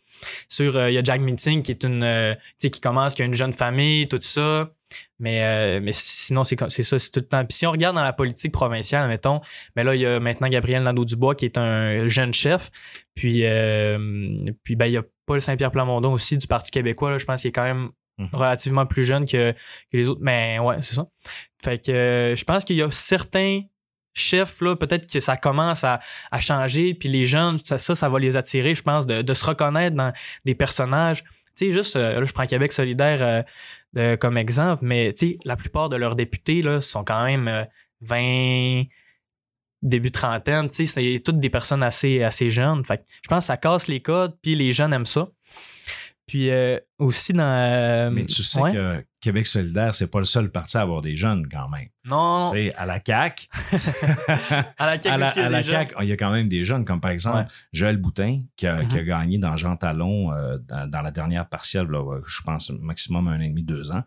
Sur, 0.49 0.76
euh, 0.76 0.90
il 0.90 0.94
y 0.94 0.99
a 0.99 1.02
Jack 1.02 1.21
Meeting 1.21 1.62
qui 1.62 1.71
est 1.73 1.85
une, 1.85 2.02
euh, 2.04 2.35
qui 2.59 2.71
commence, 2.80 3.14
qui 3.14 3.23
a 3.23 3.25
une 3.25 3.35
jeune 3.35 3.52
famille, 3.52 4.06
tout 4.09 4.18
ça. 4.21 4.71
Mais, 5.18 5.44
euh, 5.44 5.80
mais 5.83 5.92
sinon, 5.92 6.44
c'est, 6.44 6.59
ça, 6.83 6.99
c'est 6.99 7.11
tout 7.11 7.21
le 7.21 7.26
temps. 7.26 7.44
Puis 7.44 7.56
si 7.56 7.66
on 7.66 7.71
regarde 7.73 7.97
dans 7.97 8.02
la 8.02 8.12
politique 8.12 8.52
provinciale, 8.52 9.09
mettons, 9.09 9.40
mais 9.76 9.85
là, 9.85 9.94
il 9.94 10.00
y 10.00 10.06
a 10.06 10.21
maintenant 10.21 10.49
Gabriel 10.49 10.83
Nadeau-Dubois 10.83 11.35
qui 11.35 11.44
est 11.47 11.59
un 11.59 12.06
jeune 12.09 12.35
chef. 12.35 12.71
Puis, 13.14 13.42
euh, 13.44 14.37
puis 14.62 14.76
ben, 14.76 14.87
il 14.87 14.92
y 14.92 14.97
a 14.97 15.02
Paul 15.26 15.40
Saint-Pierre 15.40 15.71
Plamondon 15.71 16.12
aussi 16.12 16.37
du 16.37 16.47
Parti 16.47 16.71
québécois, 16.71 17.11
là, 17.11 17.18
je 17.18 17.25
pense 17.25 17.40
qu'il 17.40 17.49
est 17.49 17.52
quand 17.52 17.64
même 17.64 17.90
Mhm. 18.18 18.28
relativement 18.33 18.87
plus 18.87 19.04
jeune 19.04 19.25
que, 19.26 19.52
que 19.52 19.97
les 19.97 20.09
autres. 20.09 20.21
Mais 20.23 20.59
ouais, 20.61 20.76
c'est 20.83 20.94
ça. 20.94 21.06
Fait 21.62 21.85
que 21.85 21.90
euh, 21.90 22.37
je 22.37 22.44
pense 22.44 22.64
qu'il 22.64 22.76
y 22.76 22.83
a 22.83 22.90
certains 22.90 23.62
chefs, 24.14 24.61
là, 24.61 24.76
peut-être 24.76 25.11
que 25.11 25.21
ça 25.21 25.37
commence 25.37 25.85
à, 25.85 26.00
à 26.30 26.40
changer, 26.40 26.94
puis 26.94 27.09
les 27.09 27.26
jeunes, 27.26 27.59
ça, 27.62 27.78
ça, 27.78 27.94
ça 27.94 28.09
va 28.09 28.18
les 28.18 28.37
attirer, 28.37 28.75
je 28.75 28.83
pense, 28.83 29.06
de, 29.06 29.23
de 29.23 29.35
se 29.35 29.44
reconnaître 29.44 29.97
dans 29.97 30.12
des 30.44 30.54
personnages. 30.54 31.25
Tu 31.56 31.66
sais, 31.66 31.73
juste, 31.73 31.97
euh, 31.97 32.21
là, 32.21 32.25
je 32.25 32.33
prends 32.33 32.47
Québec 32.47 32.73
solidaire 32.73 33.44
euh, 33.97 34.16
comme 34.16 34.38
exemple, 34.38 34.85
mais 34.85 35.12
tu 35.12 35.26
sais, 35.26 35.38
la 35.44 35.56
plupart 35.56 35.88
de 35.88 35.97
leurs 35.97 36.14
députés, 36.14 36.62
là, 36.62 36.80
sont 36.80 37.04
quand 37.04 37.25
même 37.25 37.49
euh, 37.49 37.64
20, 38.00 38.85
début 39.85 40.11
trentaine, 40.11 40.68
tu 40.71 40.87
sais, 40.87 40.87
c'est 40.87 41.23
toutes 41.23 41.38
des 41.38 41.50
personnes 41.50 41.83
assez, 41.83 42.23
assez 42.23 42.50
jeunes. 42.50 42.85
Fait 42.85 42.99
que 42.99 43.02
je 43.23 43.28
pense 43.28 43.40
que 43.40 43.47
ça 43.47 43.56
casse 43.56 43.87
les 43.87 44.00
codes, 44.00 44.35
puis 44.42 44.54
les 44.54 44.73
jeunes 44.73 44.92
aiment 44.92 45.04
ça. 45.04 45.28
Puis 46.26 46.50
euh, 46.50 46.78
aussi 46.99 47.35
dans... 47.35 47.42
euh, 47.42 48.11
Mais 48.11 48.25
tu 48.25 48.42
sais 48.42 48.61
ouais. 48.61 48.73
que 48.73 49.04
Québec 49.25 49.47
solidaire, 49.47 49.95
c'est 49.95 50.07
pas 50.07 50.19
le 50.19 50.25
seul 50.26 50.50
parti 50.50 50.76
à 50.76 50.83
avoir 50.83 51.00
des 51.00 51.16
jeunes 51.16 51.49
quand 51.50 51.69
même. 51.69 51.88
Non, 52.04 52.50
Tu 52.52 52.69
sais, 52.69 52.75
à 52.76 52.85
la 52.85 52.99
CAQ, 53.04 53.49
à 54.78 54.87
la 54.87 55.00
CAQ 55.00 55.09
à 55.09 55.16
la, 55.16 55.28
aussi, 55.28 55.38
il 55.38 55.43
y 55.43 55.45
a 55.45 55.47
à 55.47 55.49
la 55.50 55.59
des 55.59 55.64
jeunes. 55.64 55.75
CAQ, 55.75 55.95
il 56.02 56.09
y 56.09 56.12
a 56.12 56.16
quand 56.16 56.31
même 56.31 56.49
des 56.49 56.64
jeunes, 56.64 56.85
comme 56.85 57.00
par 57.00 57.11
exemple 57.11 57.38
Ouais. 57.38 57.45
Joël 57.73 57.97
Boutin, 57.97 58.43
qui 58.57 58.66
a, 58.66 58.83
Mhm. 58.83 58.88
qui 58.88 58.99
a 58.99 59.02
gagné 59.04 59.38
dans 59.38 59.57
Jean 59.57 59.76
Talon 59.76 60.33
euh, 60.33 60.59
dans, 60.69 60.88
dans 60.90 61.00
la 61.02 61.11
dernière 61.11 61.49
partielle, 61.49 61.87
là, 61.87 62.21
je 62.26 62.43
pense 62.43 62.71
maximum 62.71 63.28
un 63.28 63.38
an 63.38 63.40
et 63.40 63.49
demi, 63.49 63.62
deux 63.62 63.90
ans. 63.93 64.02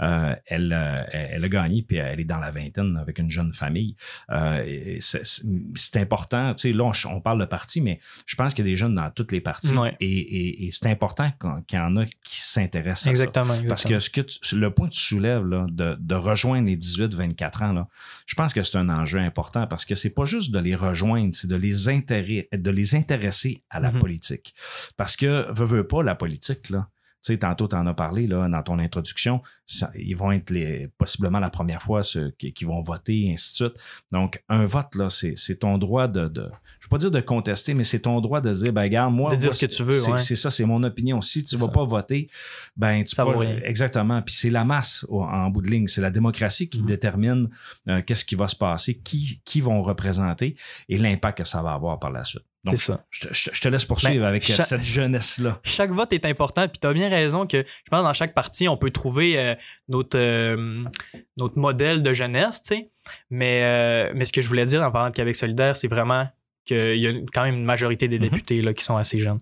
Euh, 0.00 0.34
elle, 0.46 0.72
euh, 0.72 1.02
elle 1.12 1.28
elle 1.32 1.44
a 1.44 1.48
gagné, 1.48 1.82
puis 1.82 1.96
elle 1.96 2.20
est 2.20 2.24
dans 2.24 2.38
la 2.38 2.50
vingtaine 2.50 2.96
avec 2.98 3.18
une 3.18 3.30
jeune 3.30 3.52
famille. 3.52 3.96
Euh, 4.30 4.96
c'est- 5.00 5.96
important, 5.96 6.54
tu 6.54 6.68
sais, 6.68 6.72
là, 6.72 6.84
on, 6.84 6.92
on 7.16 7.20
parle 7.20 7.40
de 7.40 7.44
parti, 7.46 7.80
mais 7.80 7.98
je 8.26 8.36
pense 8.36 8.54
qu'il 8.54 8.64
y 8.64 8.68
a 8.68 8.70
des 8.70 8.76
jeunes 8.76 8.94
dans 8.94 9.10
toutes 9.10 9.32
les 9.32 9.40
parties. 9.40 9.76
Ouais. 9.76 9.96
Et, 10.00 10.06
et- 10.08 10.66
et 10.66 10.70
c'est 10.70 10.86
important 10.88 11.30
qu'il 11.66 11.78
y 11.78 11.82
en 11.82 11.96
a 11.96 12.04
qui 12.04 12.40
s'intéressent 12.40 13.02
à 13.02 13.04
ça. 13.04 13.10
Exactement, 13.10 13.54
Parce 13.68 13.84
que, 13.84 13.98
ce 13.98 14.08
que 14.08 14.20
tu- 14.20 14.38
le 14.60 14.70
point 14.72 14.88
que 14.88 14.94
tu 14.94 15.00
soulèves, 15.00 15.44
là, 15.46 15.66
de, 15.70 15.96
de 15.98 16.14
rejoindre 16.14 16.66
les 16.68 16.76
18-24 16.76 17.64
ans, 17.64 17.72
là, 17.72 17.88
je 18.26 18.34
pense 18.34 18.52
que 18.54 18.62
c'est 18.62 18.76
un 18.78 18.88
enjeu 18.88 19.18
important 19.18 19.66
parce 19.66 19.84
que 19.84 19.94
c'est 19.94 20.14
pas 20.14 20.24
juste 20.24 20.52
de 20.52 20.58
les 20.60 20.74
rejoindre, 20.76 21.34
c'est 21.34 21.48
de 21.48 21.56
les, 21.56 21.88
intéresser, 21.88 22.48
de 22.52 22.70
les 22.70 22.94
intéresser 22.94 23.62
à 23.70 23.80
la 23.80 23.90
Mhm. 23.90 23.98
politique. 23.98 24.54
Parce 24.96 25.16
que, 25.16 25.50
veux, 25.52 25.66
veux 25.66 25.86
pas, 25.86 26.02
la 26.02 26.14
politique, 26.14 26.70
là, 26.70 26.88
sais, 27.22 27.38
tantôt, 27.38 27.68
tu 27.68 27.76
en 27.76 27.86
as 27.86 27.94
parlé 27.94 28.26
là, 28.26 28.48
dans 28.48 28.62
ton 28.62 28.78
introduction. 28.78 29.42
ça- 29.66 29.90
ils 29.94 30.16
vont 30.16 30.32
être 30.32 30.50
les, 30.50 30.88
possiblement 30.98 31.38
la 31.38 31.50
première 31.50 31.80
fois 31.82 32.02
ceux 32.02 32.30
qui, 32.38 32.52
qui 32.52 32.64
vont 32.64 32.80
voter, 32.80 33.26
et 33.26 33.32
ainsi 33.32 33.52
de 33.52 33.68
suite. 33.68 33.80
Donc, 34.10 34.42
un 34.48 34.64
vote, 34.64 34.94
là, 34.96 35.08
c'est 35.10 35.34
c'est 35.36 35.56
ton 35.60 35.78
droit 35.78 36.08
de, 36.08 36.26
de. 36.28 36.40
Je 36.42 36.46
ne 36.46 36.50
veux 36.50 36.88
pas 36.90 36.98
dire 36.98 37.10
de 37.10 37.20
contester, 37.20 37.74
mais 37.74 37.84
c'est 37.84 38.00
ton 38.00 38.20
droit 38.20 38.40
de 38.40 38.52
dire, 38.52 38.72
ben, 38.72 38.82
regarde, 38.82 39.14
moi. 39.14 39.30
De 39.30 39.36
dire 39.36 39.54
ce 39.54 39.66
que 39.66 39.70
tu 39.70 39.82
veux, 39.84 39.92
c'est- 39.92 40.10
ouais. 40.12 40.18
C'est 40.18 40.36
ça, 40.36 40.50
c'est 40.50 40.64
mon 40.64 40.82
opinion. 40.82 41.20
Si 41.20 41.42
tu 41.42 41.48
C'est 41.50 41.56
vas 41.56 41.66
ça. 41.66 41.72
pas 41.72 41.84
voter, 41.84 42.28
ben, 42.76 43.04
tu 43.04 43.14
Ça 43.14 43.24
peux-. 43.24 43.44
Exactement. 43.64 44.22
Puis 44.22 44.34
c'est 44.34 44.50
la 44.50 44.64
masse 44.64 45.06
au- 45.08 45.22
en 45.22 45.50
bout 45.50 45.62
de 45.62 45.68
ligne. 45.70 45.86
C'est 45.86 46.00
la 46.00 46.10
démocratie 46.10 46.68
qui 46.68 46.80
Mhm. 46.80 46.86
détermine 46.86 47.48
euh, 47.88 48.02
qu'est-ce 48.02 48.24
qui 48.24 48.34
va 48.34 48.48
se 48.48 48.56
passer, 48.56 48.98
qui, 48.98 49.40
qui 49.44 49.60
vont 49.60 49.82
représenter 49.82 50.56
et 50.88 50.98
l'impact 50.98 51.38
que 51.38 51.44
ça 51.44 51.62
va 51.62 51.72
avoir 51.74 51.98
par 51.98 52.10
la 52.10 52.24
suite. 52.24 52.44
Donc, 52.64 52.78
ça. 52.78 53.04
Je, 53.10 53.20
te- 53.28 53.32
je 53.34 53.50
te- 53.50 53.54
je 53.56 53.60
te 53.62 53.68
laisse 53.68 53.84
poursuivre 53.86 54.20
Ben, 54.22 54.28
avec 54.28 54.48
euh, 54.50 54.52
cette 54.54 54.82
jeunesse-là. 54.82 55.60
chaque 55.64 55.90
vote 55.92 56.12
est 56.12 56.26
important. 56.26 56.68
Puis 56.68 56.78
tu 56.80 56.86
as 56.86 56.92
bien 56.92 57.08
raison 57.08 57.46
que 57.46 57.58
je 57.58 57.90
pense 57.90 58.00
que 58.00 58.04
dans 58.06 58.12
chaque 58.12 58.34
parti, 58.34 58.68
on 58.68 58.76
peut 58.76 58.90
trouver 58.90 59.38
euh, 59.38 59.54
notre, 59.88 60.18
euh, 60.18 60.84
notre 61.38 61.58
modèle 61.58 62.02
de 62.02 62.12
jeunesse, 62.12 62.60
tu 62.62 62.74
sais. 62.74 62.86
Mais, 63.30 63.62
euh, 63.62 64.12
mais 64.14 64.24
ce 64.26 64.32
que 64.32 64.42
je 64.42 64.48
voulais 64.48 64.66
dire 64.66 64.82
en 64.82 64.90
parlant 64.90 65.08
de 65.08 65.14
Québec 65.14 65.36
solidaire, 65.36 65.74
c'est 65.74 65.88
vraiment 65.88 66.28
qu'il 66.66 66.98
y 66.98 67.06
a 67.06 67.12
quand 67.32 67.44
même 67.44 67.54
une 67.54 67.64
majorité 67.64 68.08
des 68.08 68.18
Mhm. 68.18 68.28
députés 68.28 68.60
là, 68.60 68.74
qui 68.74 68.84
sont 68.84 68.96
assez 68.98 69.18
jeunes. 69.18 69.38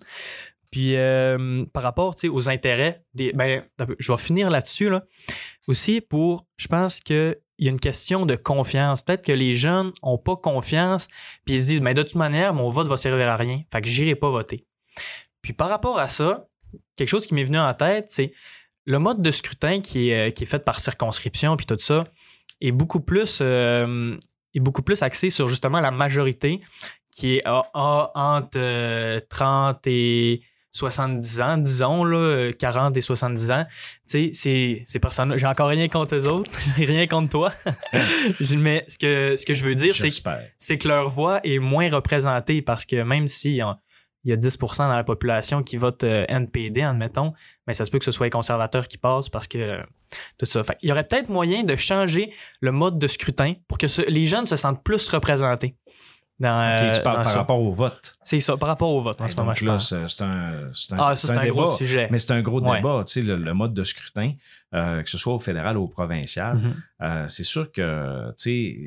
Puis 0.71 0.95
par 1.73 1.83
rapport 1.83 2.15
aux 2.31 2.49
intérêts, 2.49 3.03
des, 3.15 3.33
ben, 3.33 3.63
je 3.97 4.11
vais 4.11 4.17
finir 4.17 4.49
là-dessus. 4.49 4.89
Là. 4.89 5.03
Aussi, 5.67 5.99
pour, 5.99 6.45
je 6.57 6.67
pense 6.67 6.99
qu'il 7.59 7.65
y 7.65 7.69
a 7.69 7.71
une 7.71 7.79
question 7.79 8.25
de 8.25 8.35
confiance. 8.35 9.01
Peut-être 9.01 9.25
que 9.25 9.33
les 9.33 9.53
jeunes 9.53 9.91
n'ont 10.01 10.17
pas 10.17 10.37
confiance, 10.37 11.07
puis 11.45 11.55
ils 11.55 11.61
se 11.61 11.67
disent, 11.67 11.81
mais 11.81 11.93
de 11.93 12.03
toute 12.03 12.15
manière, 12.15 12.53
mon 12.53 12.69
vote 12.69 12.87
va 12.87 12.97
servir 12.97 13.27
à 13.27 13.35
rien. 13.35 13.61
Fait 13.71 13.81
que 13.81 13.87
j'irai 13.87 14.15
pas 14.15 14.29
voter. 14.29 14.65
Puis 15.41 15.53
par 15.53 15.69
rapport 15.69 15.99
à 15.99 16.07
ça, 16.07 16.47
quelque 16.95 17.09
chose 17.09 17.27
qui 17.27 17.33
m'est 17.33 17.43
venu 17.43 17.59
en 17.59 17.73
tête, 17.73 18.05
c'est 18.09 18.31
le 18.85 18.97
mode 18.97 19.21
de 19.21 19.31
scrutin 19.31 19.81
qui 19.81 20.09
est, 20.09 20.29
euh, 20.29 20.31
qui 20.31 20.43
est 20.43 20.47
fait 20.47 20.63
par 20.63 20.79
circonscription, 20.79 21.57
puis 21.57 21.65
tout 21.65 21.77
ça, 21.77 22.05
est 22.61 22.71
beaucoup 22.71 23.01
plus, 23.01 23.39
euh, 23.41 24.15
est 24.53 24.59
beaucoup 24.59 24.81
plus 24.81 25.03
axé 25.03 25.29
sur 25.29 25.47
justement 25.49 25.81
la 25.81 25.91
majorité 25.91 26.61
qui 27.11 27.35
est 27.35 27.41
ah, 27.45 28.11
entre 28.15 28.57
euh, 28.57 29.19
30 29.29 29.85
et 29.87 30.41
70 30.79 31.41
ans, 31.41 31.57
disons, 31.57 32.03
là, 32.03 32.17
euh, 32.17 32.51
40 32.57 32.95
et 32.97 33.01
70 33.01 33.51
ans. 33.51 33.65
Tu 33.67 33.77
sais, 34.05 34.31
ces, 34.33 34.83
ces 34.87 34.99
personnes 34.99 35.37
j'ai 35.37 35.45
encore 35.45 35.67
rien 35.69 35.87
contre 35.87 36.15
eux 36.15 36.27
autres, 36.27 36.51
rien 36.77 37.05
contre 37.07 37.29
toi. 37.29 37.51
Mais 38.57 38.85
ce 38.87 38.97
que, 38.97 39.35
ce 39.35 39.45
que 39.45 39.53
je 39.53 39.63
veux 39.65 39.75
dire, 39.75 39.93
c'est 40.57 40.77
que 40.77 40.87
leur 40.87 41.09
voix 41.09 41.39
est 41.43 41.59
moins 41.59 41.89
représentée 41.89 42.61
parce 42.61 42.85
que 42.85 43.01
même 43.03 43.27
s'il 43.27 43.53
y 43.55 43.61
a 43.61 43.77
il 44.25 44.31
y 44.31 44.33
a 44.33 44.35
10% 44.35 44.79
dans 44.79 44.89
la 44.89 45.05
population 45.05 45.63
qui 45.63 45.77
vote 45.77 46.03
euh, 46.03 46.25
NPD, 46.27 46.81
admettons, 46.81 47.31
mais 47.65 47.73
ça 47.73 47.85
se 47.85 47.89
peut 47.89 47.99
que 47.99 48.03
ce 48.05 48.11
soit 48.11 48.25
les 48.25 48.29
conservateurs 48.29 48.89
qui 48.89 48.97
passent 48.97 49.29
parce 49.29 49.47
que 49.47 49.57
euh, 49.57 49.81
tout 50.37 50.45
ça. 50.45 50.61
Fait, 50.61 50.77
il 50.81 50.89
y 50.89 50.91
aurait 50.91 51.07
peut-être 51.07 51.29
moyen 51.29 51.63
de 51.63 51.73
changer 51.77 52.33
le 52.59 52.73
mode 52.73 52.99
de 52.99 53.07
scrutin 53.07 53.53
pour 53.69 53.77
que 53.77 53.87
ce- 53.87 54.01
les 54.09 54.27
jeunes 54.27 54.45
se 54.45 54.57
sentent 54.57 54.83
plus 54.83 55.07
représentés. 55.07 55.75
Dans, 56.39 56.55
Ok, 56.55 56.83
euh, 56.83 56.93
tu 56.93 57.01
parles 57.01 57.17
dans 57.17 57.23
par 57.23 57.31
ça. 57.31 57.39
rapport 57.39 57.59
au 57.61 57.73
vote. 57.73 58.13
C'est 58.23 58.39
ça, 58.39 58.55
par 58.55 58.69
rapport 58.69 58.89
au 58.91 59.01
vote 59.01 59.19
en 59.19 59.25
Et 59.25 59.29
ce 59.29 59.35
moment, 59.35 59.51
là, 59.61 59.77
c'est 59.79 59.95
un, 60.21 60.25
un, 60.25 60.71
Ah, 60.97 61.15
ça, 61.15 61.27
c'est 61.27 61.37
un, 61.37 61.47
gros 61.47 61.67
sujet. 61.75 62.07
Mais 62.11 62.17
c'est 62.17 62.31
un 62.31 62.41
gros 62.41 62.61
Ouais. 62.61 62.77
débat, 62.77 63.03
tu 63.05 63.11
sais, 63.13 63.21
le, 63.21 63.35
le 63.35 63.53
mode 63.53 63.73
de 63.73 63.83
scrutin, 63.83 64.31
euh, 64.73 65.01
que 65.01 65.09
ce 65.09 65.17
soit 65.17 65.33
au 65.33 65.39
fédéral 65.39 65.77
ou 65.77 65.83
au 65.83 65.87
provincial. 65.87 66.57
Mhm. 66.57 66.75
Euh, 67.01 67.27
c'est 67.27 67.43
sûr 67.43 67.71
que, 67.71 68.27
tu 68.31 68.33
sais, 68.37 68.79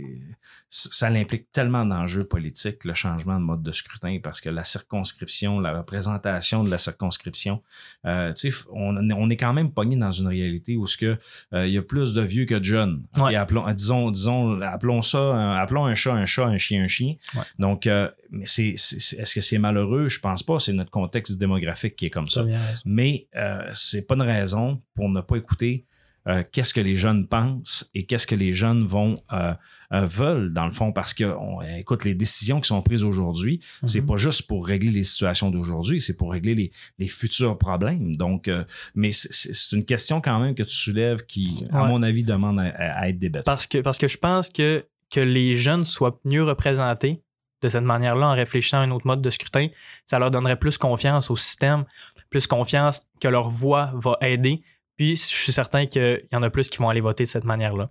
ça 0.68 1.08
implique 1.08 1.50
tellement 1.52 1.84
d'enjeux 1.84 2.24
politiques, 2.24 2.84
le 2.84 2.94
changement 2.94 3.38
de 3.38 3.44
mode 3.44 3.62
de 3.62 3.72
scrutin, 3.72 4.18
parce 4.22 4.40
que 4.40 4.48
la 4.48 4.64
circonscription, 4.64 5.60
la 5.60 5.76
représentation 5.76 6.62
de 6.62 6.70
la 6.70 6.78
circonscription, 6.78 7.62
euh, 8.06 8.32
tu 8.32 8.50
sais, 8.50 8.58
on, 8.72 8.96
on 8.96 9.30
est 9.30 9.36
quand 9.36 9.52
même 9.52 9.72
pogné 9.72 9.96
dans 9.96 10.12
une 10.12 10.28
réalité 10.28 10.76
où 10.76 10.86
euh, 11.02 11.66
il 11.66 11.72
y 11.72 11.78
a 11.78 11.82
plus 11.82 12.14
de 12.14 12.22
vieux 12.22 12.44
que 12.44 12.54
de 12.54 12.64
jeunes. 12.64 13.02
Ouais. 13.16 13.34
appelons, 13.34 13.70
disons, 13.72 14.10
disons, 14.10 14.60
appelons 14.60 15.02
ça, 15.02 15.18
un- 15.18 15.56
appelons 15.56 15.86
un 15.86 15.94
chat 15.94 16.12
un 16.14 16.26
chat, 16.26 16.46
un 16.46 16.58
chien 16.58 16.84
un 16.84 16.88
chien. 16.88 17.14
Ouais. 17.34 17.42
Donc, 17.58 17.86
euh, 17.86 18.10
mais 18.32 18.46
c'est, 18.46 18.74
c'est- 18.76 18.98
c'est- 19.00 19.16
est-ce 19.20 19.34
que 19.36 19.40
c'est 19.40 19.58
malheureux? 19.58 20.08
Je 20.08 20.18
pense 20.18 20.42
pas. 20.42 20.58
C'est 20.58 20.72
notre 20.72 20.90
contexte 20.90 21.38
démographique 21.38 21.94
qui 21.96 22.06
est 22.06 22.10
comme 22.10 22.26
ça. 22.28 22.44
Mais 22.84 23.28
euh, 23.36 23.70
c'est 23.72 24.06
pas 24.08 24.14
une 24.16 24.22
raison 24.22 24.82
pour 24.94 25.08
ne 25.08 25.20
pas 25.20 25.36
écouter 25.36 25.84
euh, 26.28 26.44
qu'est-ce 26.52 26.72
que 26.72 26.80
les 26.80 26.94
jeunes 26.96 27.26
pensent 27.26 27.90
et 27.94 28.06
qu'est-ce 28.06 28.28
que 28.28 28.36
les 28.36 28.54
jeunes 28.54 28.86
vont 28.86 29.14
euh, 29.32 29.52
euh, 29.92 30.06
veulent 30.06 30.52
dans 30.52 30.66
le 30.66 30.70
fond 30.70 30.92
parce 30.92 31.14
que 31.14 31.24
on- 31.24 31.60
écoute 31.62 32.04
les 32.04 32.14
décisions 32.14 32.60
qui 32.60 32.68
sont 32.68 32.80
prises 32.80 33.02
aujourd'hui 33.02 33.58
c'est 33.86 34.02
Mhm. 34.02 34.06
pas 34.06 34.16
juste 34.16 34.46
pour 34.46 34.64
régler 34.64 34.92
les 34.92 35.02
situations 35.02 35.50
d'aujourd'hui 35.50 36.00
c'est 36.00 36.16
pour 36.16 36.30
régler 36.30 36.54
les, 36.54 36.70
les 37.00 37.08
futurs 37.08 37.58
problèmes 37.58 38.14
donc 38.14 38.48
mais 38.94 39.10
c'est- 39.10 39.32
c'est 39.32 39.52
c'est 39.52 39.74
une 39.74 39.84
question 39.84 40.20
quand 40.20 40.38
même 40.38 40.54
que 40.54 40.62
tu 40.62 40.76
soulèves 40.76 41.26
qui 41.26 41.64
à 41.72 41.82
Ouais. 41.82 41.88
mon 41.88 42.04
avis 42.04 42.22
demande 42.22 42.60
à, 42.60 42.66
à 43.00 43.08
être 43.08 43.18
débattue 43.18 43.44
Parce 43.44 43.66
que, 43.66 43.78
parce 43.78 43.98
que 43.98 44.06
je 44.06 44.16
pense 44.16 44.48
que, 44.48 44.86
que 45.10 45.18
les 45.18 45.56
jeunes 45.56 45.84
soient 45.84 46.20
mieux 46.24 46.44
représentés 46.44 47.20
de 47.62 47.68
cette 47.68 47.84
manière-là 47.84 48.26
en 48.26 48.34
réfléchissant 48.34 48.78
à 48.78 48.80
un 48.82 48.90
autre 48.90 49.06
mode 49.06 49.22
de 49.22 49.30
scrutin, 49.30 49.68
ça 50.04 50.18
leur 50.18 50.30
donnerait 50.30 50.56
plus 50.58 50.76
confiance 50.78 51.30
au 51.30 51.36
système, 51.36 51.84
plus 52.30 52.46
confiance 52.46 53.02
que 53.20 53.28
leur 53.28 53.48
voix 53.48 53.92
va 53.94 54.16
aider. 54.20 54.62
Puis 54.96 55.16
je 55.16 55.22
suis 55.22 55.52
certain 55.52 55.86
qu'il 55.86 56.24
y 56.32 56.36
en 56.36 56.42
a 56.42 56.50
plus 56.50 56.68
qui 56.68 56.78
vont 56.78 56.88
aller 56.88 57.00
voter 57.00 57.24
de 57.24 57.28
cette 57.28 57.44
manière-là. 57.44 57.90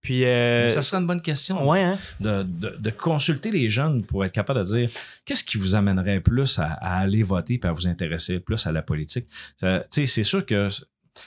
Puis, 0.00 0.24
euh, 0.24 0.68
ça 0.68 0.82
serait 0.82 1.00
une 1.00 1.08
bonne 1.08 1.20
question 1.20 1.68
ouais, 1.68 1.82
hein? 1.82 1.98
de, 2.20 2.44
de- 2.44 2.76
de 2.78 2.90
consulter 2.90 3.50
les 3.50 3.68
jeunes 3.68 4.04
pour 4.04 4.24
être 4.24 4.32
capable 4.32 4.60
de 4.60 4.64
dire 4.64 4.88
qu'est-ce 5.24 5.42
qui 5.42 5.58
vous 5.58 5.74
amènerait 5.74 6.20
plus 6.20 6.58
à, 6.60 6.66
à 6.80 6.98
aller 7.00 7.24
voter 7.24 7.58
et 7.62 7.66
à 7.66 7.72
vous 7.72 7.86
intéresser 7.88 8.38
plus 8.38 8.64
à 8.66 8.72
la 8.72 8.80
politique? 8.82 9.26
Ça, 9.56 9.80
tu 9.80 9.86
sais, 10.00 10.06
c'est 10.06 10.22
sûr 10.24 10.46
que 10.46 10.68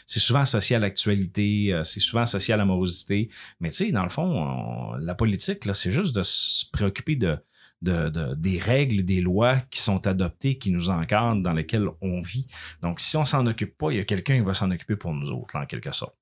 c'est 0.05 0.19
souvent 0.19 0.41
associé 0.41 0.75
à 0.75 0.79
l'actualité, 0.79 1.73
euh, 1.73 1.83
c'est 1.83 1.99
souvent 1.99 2.21
associé 2.23 2.53
à 2.53 2.57
l'amorosité, 2.57 3.29
mais 3.59 3.69
tu 3.69 3.85
sais, 3.85 3.91
dans 3.91 4.03
le 4.03 4.09
fond, 4.09 4.23
on- 4.23 4.95
la 4.95 5.15
politique, 5.15 5.65
là, 5.65 5.73
c'est 5.73 5.91
juste 5.91 6.15
de 6.15 6.23
se 6.23 6.65
préoccuper 6.71 7.15
de, 7.15 7.37
de, 7.81 8.09
de- 8.09 8.35
des 8.35 8.59
règles, 8.59 9.03
des 9.03 9.21
lois 9.21 9.57
qui 9.71 9.81
sont 9.81 10.05
adoptées, 10.07 10.57
qui 10.57 10.71
nous 10.71 10.89
encadrent, 10.89 11.41
dans 11.41 11.53
lesquelles 11.53 11.87
on 12.01 12.21
vit. 12.21 12.47
Donc, 12.81 12.99
si 12.99 13.17
on 13.17 13.25
s'en 13.25 13.45
occupe 13.47 13.77
pas, 13.77 13.91
il 13.91 13.97
y 13.97 13.99
a 13.99 14.03
quelqu'un 14.03 14.37
qui 14.39 14.45
va 14.45 14.53
s'en 14.53 14.69
occuper 14.71 14.95
pour 14.95 15.13
nous 15.13 15.31
autres, 15.31 15.55
là, 15.57 15.63
en 15.63 15.65
quelque 15.65 15.91
sorte. 15.91 16.15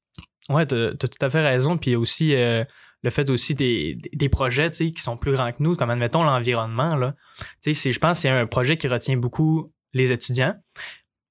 Ouais, 0.48 0.66
t'as 0.66 0.92
as 0.92 0.96
tout 0.96 1.10
à 1.26 1.30
fait 1.30 1.42
raison. 1.48 1.78
Puis 1.78 1.92
il 1.92 1.94
y 1.94 1.96
a 1.96 2.00
aussi 2.00 2.34
euh, 2.34 2.64
le 3.04 3.10
fait 3.12 3.30
aussi 3.30 3.54
des, 3.56 3.96
des- 3.96 4.10
des 4.14 4.30
projets 4.30 4.72
tu 4.72 4.92
qui 4.92 5.02
sont 5.02 5.16
plus 5.18 5.34
grands 5.34 5.52
que 5.52 5.62
nous, 5.62 5.76
comme 5.76 5.90
admettons 5.92 6.24
l'environnement. 6.24 6.96
là. 6.96 7.16
Tu 7.62 7.74
Je 7.74 8.00
pense 8.00 8.18
que 8.18 8.22
c'est 8.24 8.30
un 8.30 8.48
projet 8.48 8.76
qui 8.78 8.88
retient 8.88 9.18
beaucoup 9.18 9.72
les 9.94 10.12
étudiants, 10.12 10.56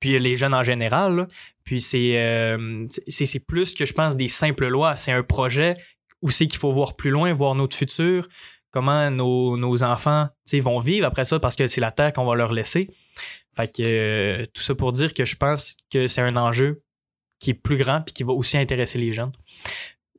puis 0.00 0.18
les 0.18 0.36
jeunes 0.36 0.54
en 0.54 0.64
général. 0.64 1.28
Puis 1.64 1.80
c'est 1.80 2.18
euh, 2.18 2.86
c'est 3.08 3.40
plus 3.40 3.74
que 3.74 3.84
je 3.84 3.92
pense 3.92 4.16
des 4.16 4.28
simples 4.28 4.68
lois. 4.68 4.96
C'est 4.96 5.12
un 5.12 5.22
projet 5.22 5.74
où 6.22 6.30
c'est 6.30 6.46
qu'il 6.46 6.58
faut 6.58 6.72
voir 6.72 6.96
plus 6.96 7.10
loin, 7.10 7.32
voir 7.32 7.54
notre 7.54 7.76
futur, 7.76 8.28
comment 8.70 9.10
nos, 9.10 9.56
nos 9.56 9.82
enfants 9.84 10.28
vont 10.52 10.78
vivre 10.78 11.06
après 11.06 11.24
ça, 11.24 11.38
parce 11.38 11.56
que 11.56 11.66
c'est 11.68 11.80
la 11.80 11.92
terre 11.92 12.12
qu'on 12.12 12.24
va 12.24 12.34
leur 12.34 12.52
laisser. 12.52 12.88
Fait 13.56 13.68
que 13.68 13.82
euh, 13.82 14.46
tout 14.52 14.62
ça 14.62 14.74
pour 14.74 14.92
dire 14.92 15.14
que 15.14 15.24
je 15.24 15.36
pense 15.36 15.76
que 15.90 16.06
c'est 16.06 16.22
un 16.22 16.36
enjeu 16.36 16.82
qui 17.38 17.50
est 17.50 17.54
plus 17.54 17.76
grand 17.76 18.00
puis 18.02 18.12
qui 18.12 18.22
va 18.22 18.32
aussi 18.32 18.56
intéresser 18.56 18.98
les 18.98 19.12
jeunes. 19.12 19.32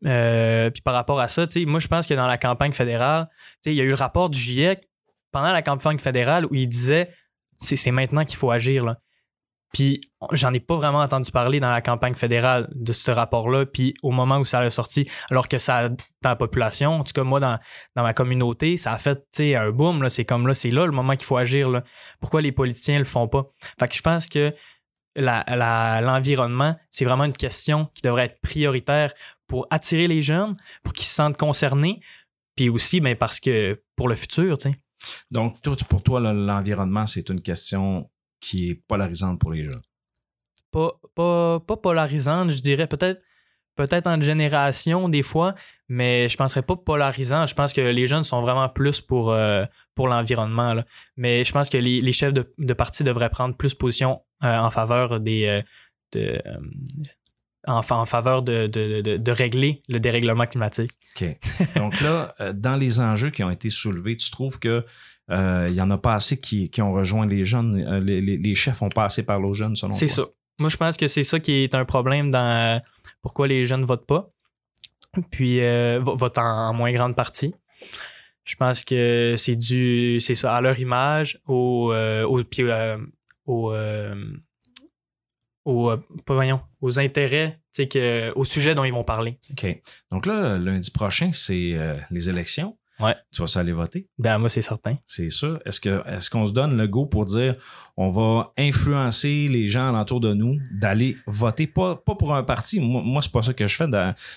Euh, 0.06 0.70
puis 0.70 0.82
par 0.82 0.94
rapport 0.94 1.20
à 1.20 1.28
ça, 1.28 1.46
moi 1.68 1.80
je 1.80 1.88
pense 1.88 2.08
que 2.08 2.14
dans 2.14 2.28
la 2.28 2.38
campagne 2.38 2.72
fédérale, 2.72 3.30
il 3.66 3.74
y 3.74 3.82
a 3.82 3.84
eu 3.84 3.90
le 3.90 3.96
rapport 3.96 4.30
du 4.30 4.40
GIEC 4.40 4.88
pendant 5.32 5.52
la 5.52 5.62
campagne 5.62 5.98
fédérale 5.98 6.46
où 6.46 6.56
il 6.56 6.68
disait 6.68 7.14
c'est 7.58 7.76
c'est 7.76 7.92
maintenant 7.92 8.24
qu'il 8.24 8.38
faut 8.38 8.52
agir. 8.52 8.86
Là. 8.86 9.00
Puis 9.74 10.02
j'en 10.32 10.52
ai 10.54 10.60
pas 10.60 10.76
vraiment 10.76 11.02
entendu 11.02 11.32
parler 11.32 11.60
dans 11.60 11.72
la 11.72 11.82
campagne 11.82 12.16
fédérale 12.16 12.70
de 12.74 12.92
ce 12.92 13.12
rapport-là, 13.12 13.66
puis 13.66 13.94
au 14.02 14.12
moment 14.12 14.40
où 14.40 14.46
ça 14.46 14.60
a 14.60 14.70
sorti, 14.72 15.10
alors 15.30 15.48
que 15.48 15.60
ça, 15.60 15.90
dans 15.90 16.30
la 16.30 16.36
population, 16.36 16.96
en 17.00 17.04
tout 17.04 17.14
cas 17.14 17.24
moi 17.24 17.40
dans, 17.40 17.60
dans 17.96 18.04
ma 18.04 18.14
communauté, 18.14 18.78
ça 18.78 18.94
a 18.94 18.98
fait 18.98 19.24
un 19.56 19.72
boom. 19.72 20.10
C'est 20.10 20.26
comme 20.26 20.48
là, 20.48 20.54
c'est 20.54 20.72
là 20.72 20.86
le 20.86 20.92
moment 20.92 21.14
qu'il 21.14 21.26
faut 21.26 21.38
agir. 21.38 21.70
Là. 21.70 21.84
Pourquoi 22.20 22.42
les 22.42 22.52
politiciens 22.52 22.98
le 22.98 23.06
font 23.06 23.28
pas? 23.28 23.46
Fait 23.80 23.88
que 23.88 23.96
je 23.96 24.02
pense 24.02 24.28
que 24.28 24.54
l'environnement, 25.16 26.76
c'est 26.90 27.06
vraiment 27.06 27.26
une 27.26 27.34
question 27.34 27.90
qui 27.94 28.02
devrait 28.02 28.26
être 28.26 28.42
prioritaire 28.42 29.14
pour 29.48 29.68
attirer 29.70 30.08
les 30.08 30.22
jeunes, 30.22 30.56
pour 30.84 30.94
qu'ils 30.94 31.08
se 31.08 31.14
sentent 31.14 31.38
concernés, 31.38 32.00
puis 32.56 32.70
aussi 32.70 33.02
ben, 33.02 33.16
parce 33.16 33.40
que 33.40 33.82
pour 33.96 34.08
le 34.08 34.16
futur, 34.16 34.58
tu 34.58 34.72
sais. 34.72 34.78
Donc, 35.32 35.62
pour 35.62 36.04
toi, 36.04 36.20
l'environnement, 36.20 37.08
c'est 37.08 37.30
une 37.30 37.42
question 37.42 38.10
qui 38.40 38.70
est 38.70 38.76
polarisante 38.76 39.40
pour 39.40 39.52
les 39.52 39.64
jeunes? 39.66 39.82
Pas, 40.72 41.00
pas, 41.16 41.60
pas 41.60 41.78
polarisante, 41.78 42.52
je 42.52 42.62
dirais 42.62 42.88
peut-être 42.88 43.22
peut-être 43.80 44.08
en 44.08 44.20
génération 44.20 45.08
des 45.08 45.24
fois, 45.24 45.56
mais 45.88 46.28
je 46.28 46.36
penserais 46.36 46.64
pas 46.64 46.76
polarisant. 46.76 47.48
Je 47.48 47.56
pense 47.56 47.72
que 47.72 47.80
les 47.80 48.08
jeunes 48.08 48.26
sont 48.26 48.42
vraiment 48.42 48.68
plus 48.68 49.00
pour, 49.00 49.32
euh, 49.32 49.64
pour 49.96 50.10
l'environnement. 50.10 50.74
là. 50.74 50.86
Mais 51.16 51.46
je 51.46 51.54
pense 51.54 51.70
que 51.70 51.78
les, 51.78 52.02
les 52.02 52.12
chefs 52.12 52.34
de, 52.34 52.54
de 52.58 52.74
parti 52.74 53.06
devraient 53.06 53.30
prendre 53.30 53.56
plus 53.56 53.74
position 53.74 54.22
euh, 54.44 54.58
en 54.58 54.70
faveur 54.70 55.22
des. 55.22 55.46
euh, 55.48 55.62
de, 56.12 56.42
en, 57.68 57.82
en 57.90 58.06
faveur 58.06 58.42
de, 58.42 58.68
de, 58.68 59.32
régler 59.32 59.82
le 59.90 60.00
dérèglement 60.00 60.46
climatique. 60.46 60.92
OK. 61.16 61.38
Donc 61.76 62.02
là, 62.02 62.34
dans 62.54 62.76
les 62.76 63.00
enjeux 63.00 63.30
qui 63.30 63.44
ont 63.44 63.52
été 63.52 63.70
soulevés, 63.70 64.18
tu 64.18 64.32
trouves 64.32 64.60
que 64.60 64.86
il 65.70 65.76
y 65.76 65.82
en 65.82 65.90
a 65.92 65.98
pas 65.98 66.16
assez 66.16 66.40
qui, 66.40 66.70
qui 66.70 66.82
ont 66.82 66.94
rejoint 66.94 67.26
les 67.28 67.46
jeunes, 67.46 67.80
euh, 67.88 68.00
les, 68.00 68.22
les- 68.22 68.38
les 68.38 68.56
chefs 68.56 68.82
ont 68.82 68.90
pas 68.90 69.06
assez 69.06 69.24
parlé 69.24 69.46
aux 69.46 69.54
jeunes, 69.54 69.76
selon 69.76 69.92
C'est 69.92 70.08
ça. 70.08 70.26
Moi, 70.60 70.70
je 70.70 70.78
pense 70.78 70.98
que 70.98 71.08
c'est 71.08 71.24
ça 71.24 71.40
qui 71.40 71.64
est 71.64 71.76
un 71.76 71.86
problème 71.86 72.30
dans 72.32 72.76
euh, 72.76 72.80
pourquoi 73.22 73.48
les 73.48 73.66
jeunes 73.66 73.84
votent 73.86 74.06
pas. 74.08 74.30
Puis 75.32 75.62
euh, 75.62 76.00
vo- 76.02 76.16
votent 76.16 76.38
en, 76.38 76.70
en 76.70 76.74
moins 76.74 76.92
grande 76.92 77.16
partie. 77.16 77.54
Je 78.44 78.56
pense 78.56 78.84
que 78.84 79.36
c'est 79.38 79.56
dû, 79.56 80.20
c'est 80.20 80.36
ça, 80.36 80.56
à 80.56 80.62
leur 80.62 80.80
image, 80.80 81.40
au, 81.48 81.92
euh, 81.94 82.24
au, 82.26 82.44
puis, 82.44 82.64
euh, 82.64 82.98
au, 83.46 83.72
euh, 83.72 84.16
au, 85.66 85.92
euh, 85.92 85.98
pas 86.26 86.34
voyons, 86.34 86.62
aux 86.82 87.00
intérêts, 87.00 87.60
que, 87.78 88.34
au 88.36 88.44
sujet 88.44 88.76
dont 88.76 88.84
ils 88.84 88.92
vont 88.94 89.04
parler. 89.04 89.38
OK. 89.52 89.66
Donc 90.12 90.26
là, 90.26 90.58
lundi 90.58 90.92
prochain, 90.92 91.32
c'est 91.32 91.74
euh, 91.76 91.98
les 92.12 92.30
élections. 92.30 92.78
Ouais. 93.00 93.16
Tu 93.32 93.42
vas 93.42 93.60
aller 93.60 93.72
voter, 93.72 94.08
Ben, 94.18 94.38
moi, 94.38 94.50
c'est 94.50 94.62
certain. 94.62 94.98
c'est 95.06 95.30
sûr. 95.30 95.60
Est-ce 95.66 95.80
que 95.80 96.02
est-ce 96.08 96.30
qu'on 96.30 96.46
se 96.46 96.52
donne 96.52 96.76
le 96.78 96.88
go 96.88 97.06
pour 97.06 97.26
dire 97.26 97.56
on 97.96 98.12
va 98.12 98.54
influencer 98.58 99.48
les 99.50 99.68
gens 99.68 99.90
alentour 99.90 100.20
de 100.20 100.34
nous 100.34 100.58
d'aller 100.72 101.16
voter, 101.28 101.68
pas, 101.68 101.96
pas 101.96 102.16
pour 102.16 102.34
un 102.36 102.44
parti. 102.44 102.80
Moi, 102.80 103.02
moi 103.04 103.22
c'est 103.22 103.32
pas 103.32 103.42
ça 103.42 103.54
que 103.54 103.68
je 103.68 103.76
fais. 103.76 103.86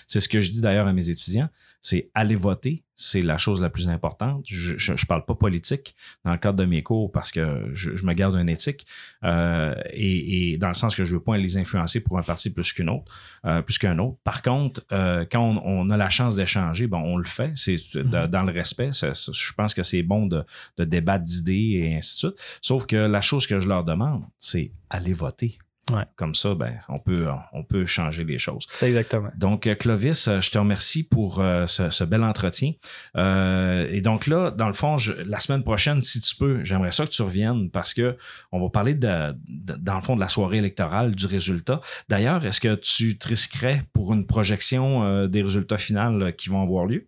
C'est 0.07 0.19
ce 0.19 0.27
que 0.29 0.41
je 0.41 0.49
dis 0.49 0.61
d'ailleurs 0.61 0.87
à 0.87 0.93
mes 0.93 1.09
étudiants. 1.09 1.49
C'est 1.85 2.09
aller 2.15 2.35
voter, 2.35 2.85
c'est 2.95 3.21
la 3.21 3.37
chose 3.37 3.61
la 3.61 3.69
plus 3.69 3.89
importante. 3.89 4.45
Je, 4.47 4.77
je 4.77 5.05
parle 5.05 5.25
pas 5.25 5.35
politique 5.35 5.95
dans 6.23 6.31
le 6.31 6.37
cadre 6.37 6.57
de 6.57 6.63
mes 6.65 6.81
cours 6.81 7.11
parce 7.11 7.31
que 7.33 7.69
je, 7.73 7.93
je 7.95 8.05
me 8.05 8.13
garde 8.13 8.35
un 8.35 8.47
éthique 8.47 8.87
euh, 9.25 9.75
et, 9.91 10.53
et 10.53 10.57
dans 10.57 10.69
le 10.69 10.73
sens 10.75 10.95
que 10.95 11.03
je 11.03 11.13
veux 11.15 11.21
pas 11.21 11.35
les 11.37 11.57
influencer 11.57 11.99
pour 12.01 12.17
un 12.17 12.21
parti 12.23 12.53
plus 12.53 12.71
qu'une 12.71 12.89
autre, 12.89 13.11
euh, 13.45 13.61
plus 13.61 13.77
qu'un 13.77 13.99
autre. 13.99 14.17
Par 14.23 14.41
contre, 14.41 14.81
euh, 14.93 15.25
quand 15.29 15.41
on, 15.43 15.61
on 15.65 15.89
a 15.89 15.97
la 15.97 16.07
chance 16.09 16.37
d'échanger, 16.37 16.87
bon, 16.87 16.99
on 16.99 17.17
le 17.17 17.25
fait. 17.25 17.51
C'est 17.57 17.75
de- 17.95 18.01
Mhm. 18.03 18.27
dans 18.27 18.43
le 18.43 18.53
respect. 18.53 18.93
Ça- 18.93 19.13
ça- 19.13 19.33
je 19.33 19.51
pense 19.53 19.73
que 19.73 19.83
c'est 19.83 20.03
bon 20.03 20.25
de, 20.25 20.43
de 20.77 20.85
débattre 20.85 21.25
d'idées 21.25 21.81
et 21.83 21.95
ainsi 21.97 22.15
de 22.25 22.31
suite. 22.31 22.41
Sauf 22.61 22.85
que 22.85 22.95
la 22.95 23.19
chose 23.21 23.45
que 23.45 23.59
je 23.59 23.67
leur 23.67 23.83
demande, 23.83 24.23
c'est 24.39 24.71
aller 24.89 25.13
voter. 25.13 25.57
Ouais. 25.91 26.05
Comme 26.15 26.33
ça, 26.33 26.55
ben, 26.55 26.77
on 26.87 26.95
peut, 26.97 27.27
on 27.51 27.63
peut 27.65 27.85
changer 27.85 28.23
les 28.23 28.37
choses. 28.37 28.65
C'est 28.71 28.87
exactement. 28.87 29.29
Donc, 29.35 29.67
euh, 29.67 29.75
Clovis, 29.75 30.29
euh, 30.29 30.39
je 30.39 30.49
te 30.49 30.57
remercie 30.57 31.05
pour 31.05 31.41
euh, 31.41 31.67
ce, 31.67 31.89
ce 31.89 32.05
bel 32.05 32.23
entretien. 32.23 32.71
Euh, 33.17 33.85
et 33.91 33.99
donc 33.99 34.27
là, 34.27 34.49
dans 34.51 34.67
le 34.67 34.73
fond, 34.73 34.95
je- 34.97 35.11
la 35.11 35.39
semaine 35.39 35.61
prochaine, 35.61 36.01
si 36.01 36.21
tu 36.21 36.35
peux, 36.37 36.63
j'aimerais 36.63 36.93
ça 36.93 37.03
que 37.05 37.09
tu 37.11 37.21
reviennes 37.21 37.69
parce 37.69 37.93
que 37.93 38.15
on 38.53 38.61
va 38.61 38.69
parler 38.69 38.93
de, 38.95 39.33
de- 39.49 39.73
dans 39.75 39.95
le 39.95 40.01
fond 40.01 40.15
de 40.15 40.21
la 40.21 40.29
soirée 40.29 40.59
électorale, 40.59 41.15
du 41.15 41.25
résultat. 41.25 41.81
D'ailleurs, 42.07 42.45
est-ce 42.45 42.61
que 42.61 42.75
tu 42.75 43.17
te 43.17 43.27
risquerais 43.27 43.83
pour 43.91 44.13
une 44.13 44.25
projection 44.25 45.03
euh, 45.03 45.27
des 45.27 45.43
résultats 45.43 45.77
finaux 45.77 46.21
euh, 46.21 46.31
qui 46.31 46.47
vont 46.47 46.61
avoir 46.63 46.85
lieu? 46.85 47.07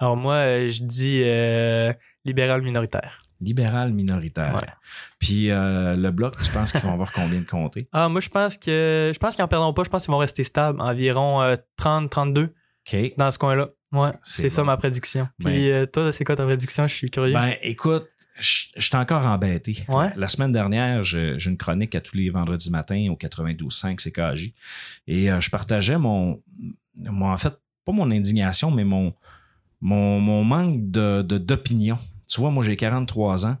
Alors, 0.00 0.16
moi, 0.16 0.34
euh, 0.34 0.68
je 0.68 0.82
dis 0.82 1.22
euh, 1.24 1.92
libéral 2.24 2.60
minoritaire. 2.62 3.22
Libéral 3.40 3.92
minoritaire. 3.92 4.54
Ouais. 4.54 4.68
Puis 5.18 5.50
euh, 5.50 5.94
le 5.94 6.10
bloc, 6.10 6.34
tu 6.42 6.50
penses 6.50 6.72
qu'ils 6.72 6.80
vont 6.80 6.92
avoir 6.92 7.12
combien 7.12 7.40
de 7.40 7.46
comtés? 7.46 7.86
Ah, 7.92 8.08
moi, 8.08 8.20
je 8.20 8.28
pense 8.28 8.56
que 8.56 9.10
je 9.14 9.18
pense 9.18 9.34
qu'ils 9.34 9.44
en 9.44 9.48
perdront 9.48 9.72
pas. 9.74 9.84
Je 9.84 9.90
pense 9.90 10.04
qu'ils 10.06 10.12
vont 10.12 10.18
rester 10.18 10.42
stables, 10.44 10.80
environ 10.80 11.42
euh, 11.42 11.54
30-32 11.78 12.44
OK. 12.92 13.12
dans 13.18 13.30
ce 13.30 13.38
coin-là. 13.38 13.68
Ouais, 13.92 14.10
C'est 14.22 14.48
ça 14.48 14.62
bon. 14.62 14.66
ma 14.66 14.76
prédiction. 14.76 15.28
Ben- 15.38 15.50
Puis 15.50 15.70
euh, 15.70 15.86
toi, 15.86 16.12
c'est 16.12 16.24
quoi 16.24 16.34
ta 16.36 16.44
prédiction? 16.44 16.84
Je 16.88 16.94
suis 16.94 17.10
curieux. 17.10 17.32
Ben, 17.34 17.54
écoute, 17.62 18.08
je 18.38 18.64
je 18.76 18.84
suis 18.86 18.96
encore 18.96 19.24
embêté. 19.26 19.84
Ouais. 19.88 20.10
La 20.16 20.28
semaine 20.28 20.52
dernière, 20.52 21.02
j'ai 21.04 21.36
une 21.46 21.56
chronique 21.56 21.94
à 21.94 22.00
tous 22.00 22.16
les 22.16 22.28
vendredis 22.30 22.70
matins 22.70 23.08
au 23.10 23.14
92.5 23.16 23.96
CKJ. 23.96 24.52
Et 25.06 25.30
euh, 25.30 25.40
je 25.40 25.50
partageais 25.50 25.96
mon, 25.98 26.42
mon, 26.96 27.30
en 27.32 27.36
fait, 27.36 27.54
pas 27.84 27.92
mon 27.92 28.10
indignation, 28.10 28.70
mais 28.70 28.84
mon, 28.84 29.14
mon, 29.80 30.20
mon 30.20 30.44
manque 30.44 30.90
de, 30.90 31.22
de- 31.22 31.38
d'opinion. 31.38 31.98
Tu 32.28 32.40
vois, 32.40 32.50
moi, 32.50 32.62
j'ai 32.64 32.76
43 32.76 33.46
ans. 33.46 33.56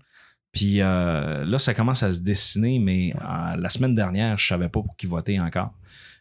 Puis 0.52 0.80
euh, 0.80 1.44
là, 1.44 1.58
ça 1.58 1.74
commence 1.74 2.02
à 2.02 2.12
se 2.12 2.20
dessiner, 2.20 2.78
mais 2.78 3.12
euh, 3.14 3.56
la 3.56 3.68
semaine 3.68 3.94
dernière, 3.94 4.38
je 4.38 4.46
savais 4.46 4.68
pas 4.70 4.80
pour 4.80 4.96
qui 4.96 5.06
voter 5.06 5.38
encore. 5.38 5.72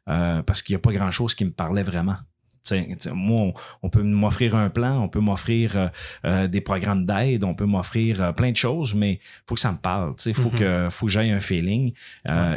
Euh, 0.09 0.41
parce 0.43 0.61
qu'il 0.61 0.73
n'y 0.73 0.77
a 0.77 0.79
pas 0.79 0.91
grand-chose 0.91 1.33
qui 1.35 1.45
me 1.45 1.51
parlait 1.51 1.83
vraiment. 1.83 2.15
T'sais, 2.61 2.95
t'sais, 2.97 3.11
moi, 3.13 3.41
on, 3.41 3.53
on 3.83 3.89
peut 3.89 4.01
m'offrir 4.03 4.55
un 4.55 4.69
plan, 4.69 4.99
on 5.01 5.07
peut 5.07 5.19
m'offrir 5.19 5.91
des 6.23 6.61
programmes 6.61 7.05
d'aide, 7.05 7.43
on 7.43 7.53
peut 7.53 7.65
m'offrir 7.67 8.33
plein 8.33 8.49
de 8.51 8.55
choses, 8.57 8.95
mais 8.95 9.19
faut 9.47 9.53
que 9.53 9.61
ça 9.61 9.71
me 9.71 9.77
parle. 9.77 10.15
Il 10.25 10.33
faut 10.33 10.49
Mhm. 10.49 10.57
que 10.59 10.87
faut 10.89 11.05
que 11.05 11.11
j'aille 11.11 11.29
un 11.31 11.39
feeling. 11.39 11.93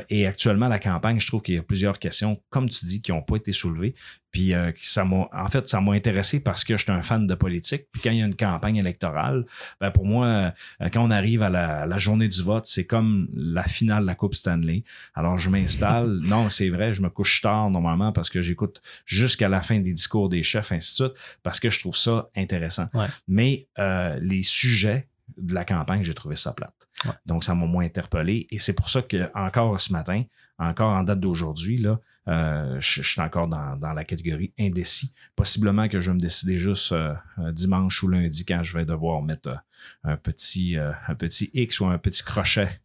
Et 0.08 0.26
actuellement, 0.26 0.68
la 0.68 0.78
campagne, 0.78 1.20
je 1.20 1.26
trouve 1.26 1.42
qu'il 1.42 1.56
y 1.56 1.58
a 1.58 1.62
plusieurs 1.62 1.98
questions, 1.98 2.40
comme 2.48 2.70
tu 2.70 2.86
dis, 2.86 3.02
qui 3.02 3.12
n'ont 3.12 3.20
pas 3.22 3.36
été 3.36 3.52
soulevées. 3.52 3.94
Puis 4.30 4.54
euh, 4.54 4.72
ça 4.80 5.04
m'a, 5.04 5.28
en 5.32 5.48
fait, 5.48 5.68
ça 5.68 5.80
m'a 5.80 5.92
intéressé 5.92 6.42
parce 6.42 6.64
que 6.64 6.76
je 6.76 6.82
suis 6.82 6.92
un 6.92 7.02
fan 7.02 7.26
de 7.26 7.34
politique. 7.34 7.86
Puis 7.92 8.02
quand 8.02 8.10
il 8.10 8.18
y 8.18 8.22
a 8.22 8.26
une 8.26 8.36
campagne 8.36 8.76
électorale, 8.76 9.44
ben 9.80 9.90
pour 9.90 10.04
moi, 10.04 10.26
euh, 10.26 10.50
quand 10.92 11.02
on 11.02 11.10
arrive 11.10 11.42
à 11.42 11.48
la, 11.48 11.86
la 11.86 11.98
journée 11.98 12.28
du 12.28 12.42
vote, 12.42 12.66
c'est 12.66 12.86
comme 12.86 13.28
la 13.34 13.62
finale 13.62 14.02
de 14.02 14.06
la 14.06 14.14
Coupe 14.14 14.34
Stanley. 14.34 14.84
Alors 15.14 15.38
je 15.38 15.50
m'installe. 15.50 16.20
non, 16.24 16.48
c'est 16.48 16.68
vrai, 16.68 16.92
je 16.92 17.02
me 17.02 17.10
couche 17.10 17.40
tard 17.40 17.70
normalement 17.70 18.12
parce 18.12 18.30
que 18.30 18.42
j'écoute 18.42 18.82
jusqu'à 19.06 19.48
la 19.48 19.62
fin 19.62 19.80
des 19.80 19.92
discours 19.92 20.28
des 20.28 20.42
chefs, 20.42 20.72
ainsi 20.72 21.02
de 21.02 21.08
suite, 21.08 21.18
parce 21.42 21.60
que 21.60 21.70
je 21.70 21.80
trouve 21.80 21.96
ça 21.96 22.28
intéressant. 22.36 22.88
Ouais. 22.94 23.06
Mais 23.26 23.66
euh, 23.78 24.18
les 24.20 24.42
sujets 24.42 25.08
de 25.36 25.54
la 25.54 25.64
campagne, 25.64 26.02
j'ai 26.02 26.14
trouvé 26.14 26.36
ça 26.36 26.52
plate. 26.52 26.74
Ouais. 27.04 27.12
Donc, 27.26 27.44
ça 27.44 27.54
m'a 27.54 27.66
moins 27.66 27.84
interpellé. 27.84 28.46
Et 28.50 28.58
c'est 28.58 28.72
pour 28.72 28.88
ça 28.88 29.02
que 29.02 29.30
encore 29.34 29.80
ce 29.80 29.92
matin, 29.92 30.24
encore 30.58 30.90
en 30.90 31.02
date 31.04 31.20
d'aujourd'hui, 31.20 31.78
là, 31.78 32.00
euh, 32.28 32.76
je, 32.80 33.02
je 33.02 33.08
suis 33.08 33.20
encore 33.20 33.48
dans, 33.48 33.76
dans 33.76 33.92
la 33.92 34.04
catégorie 34.04 34.52
indécis. 34.58 35.14
Possiblement 35.34 35.88
que 35.88 36.00
je 36.00 36.10
vais 36.10 36.14
me 36.14 36.20
décider 36.20 36.58
juste 36.58 36.92
euh, 36.92 37.14
dimanche 37.52 38.02
ou 38.02 38.08
lundi 38.08 38.44
quand 38.44 38.62
je 38.62 38.76
vais 38.76 38.84
devoir 38.84 39.22
mettre 39.22 39.48
euh, 39.48 39.56
un, 40.04 40.16
petit, 40.16 40.76
un 40.76 41.14
petit 41.14 41.50
X 41.54 41.80
ou 41.80 41.86
un 41.86 41.98
petit 41.98 42.22
crochet 42.22 42.80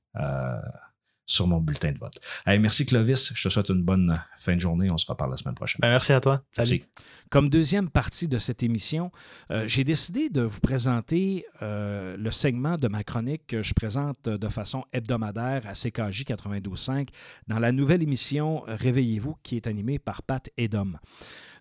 sur 1.25 1.47
mon 1.47 1.59
bulletin 1.59 1.91
de 1.91 1.97
vote. 1.97 2.19
Allez, 2.45 2.59
merci 2.59 2.85
Clovis. 2.85 3.31
Je 3.33 3.47
te 3.47 3.51
souhaite 3.51 3.69
une 3.69 3.83
bonne 3.83 4.11
euh, 4.11 4.15
fin 4.39 4.55
de 4.55 4.59
journée. 4.59 4.87
On 4.91 4.97
se 4.97 5.05
reparle 5.05 5.31
la 5.31 5.37
semaine 5.37 5.55
prochaine. 5.55 5.79
Ben, 5.81 5.89
merci 5.89 6.13
à 6.13 6.19
toi. 6.19 6.43
Salut. 6.51 6.71
Merci. 6.71 6.85
Comme 7.29 7.49
deuxième 7.49 7.89
partie 7.89 8.27
de 8.27 8.37
cette 8.37 8.61
émission, 8.61 9.11
euh, 9.49 9.63
j'ai 9.67 9.83
décidé 9.83 10.29
de 10.29 10.41
vous 10.41 10.59
présenter 10.59 11.45
euh, 11.61 12.15
le 12.17 12.31
segment 12.31 12.77
de 12.77 12.87
ma 12.87 13.03
chronique 13.03 13.47
que 13.47 13.63
je 13.63 13.73
présente 13.73 14.29
de 14.29 14.49
façon 14.49 14.83
hebdomadaire 14.93 15.65
à 15.65 15.73
CKJ 15.73 16.25
92.5 16.25 17.07
dans 17.47 17.59
la 17.59 17.71
nouvelle 17.71 18.03
émission 18.03 18.63
Réveillez-vous 18.67 19.37
qui 19.43 19.55
est 19.55 19.67
animée 19.67 19.99
par 19.99 20.21
Pat 20.21 20.47
Edom. 20.57 20.93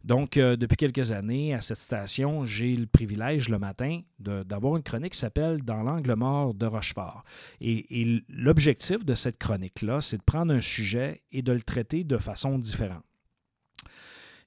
Donc, 0.05 0.37
euh, 0.37 0.57
depuis 0.57 0.77
quelques 0.77 1.13
années, 1.13 1.55
à 1.55 1.61
cette 1.61 1.79
station, 1.79 2.45
j'ai 2.45 2.75
le 2.75 2.87
privilège 2.87 3.49
le 3.49 3.59
matin 3.59 4.01
d'avoir 4.19 4.77
une 4.77 4.83
chronique 4.83 5.13
qui 5.13 5.19
s'appelle 5.19 5.63
Dans 5.63 5.83
l'angle 5.83 6.15
mort 6.15 6.55
de 6.55 6.67
Rochefort. 6.67 7.25
Et, 7.61 8.23
l'objectif 8.29 9.05
de 9.05 9.15
cette 9.15 9.39
chronique-là, 9.39 10.01
c'est 10.01 10.19
de 10.19 10.23
prendre 10.23 10.53
un 10.53 10.61
sujet 10.61 11.23
et 11.31 11.43
de 11.43 11.53
le 11.53 11.63
traiter 11.63 12.05
de 12.05 12.19
façon 12.19 12.59
différente. 12.59 13.05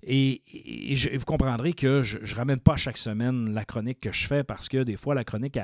Et, 0.04 0.44
vous 1.18 1.26
comprendrez 1.26 1.74
que 1.74 2.04
je 2.04 2.20
ne 2.20 2.36
ramène 2.36 2.60
pas 2.60 2.76
chaque 2.76 2.98
semaine 2.98 3.54
la 3.54 3.64
chronique 3.66 4.02
que 4.02 4.12
je 4.12 4.28
fais 4.28 4.44
parce 4.44 4.68
que 4.68 4.84
des 4.84 4.98
fois, 4.98 5.16
la 5.16 5.24
chronique 5.24 5.58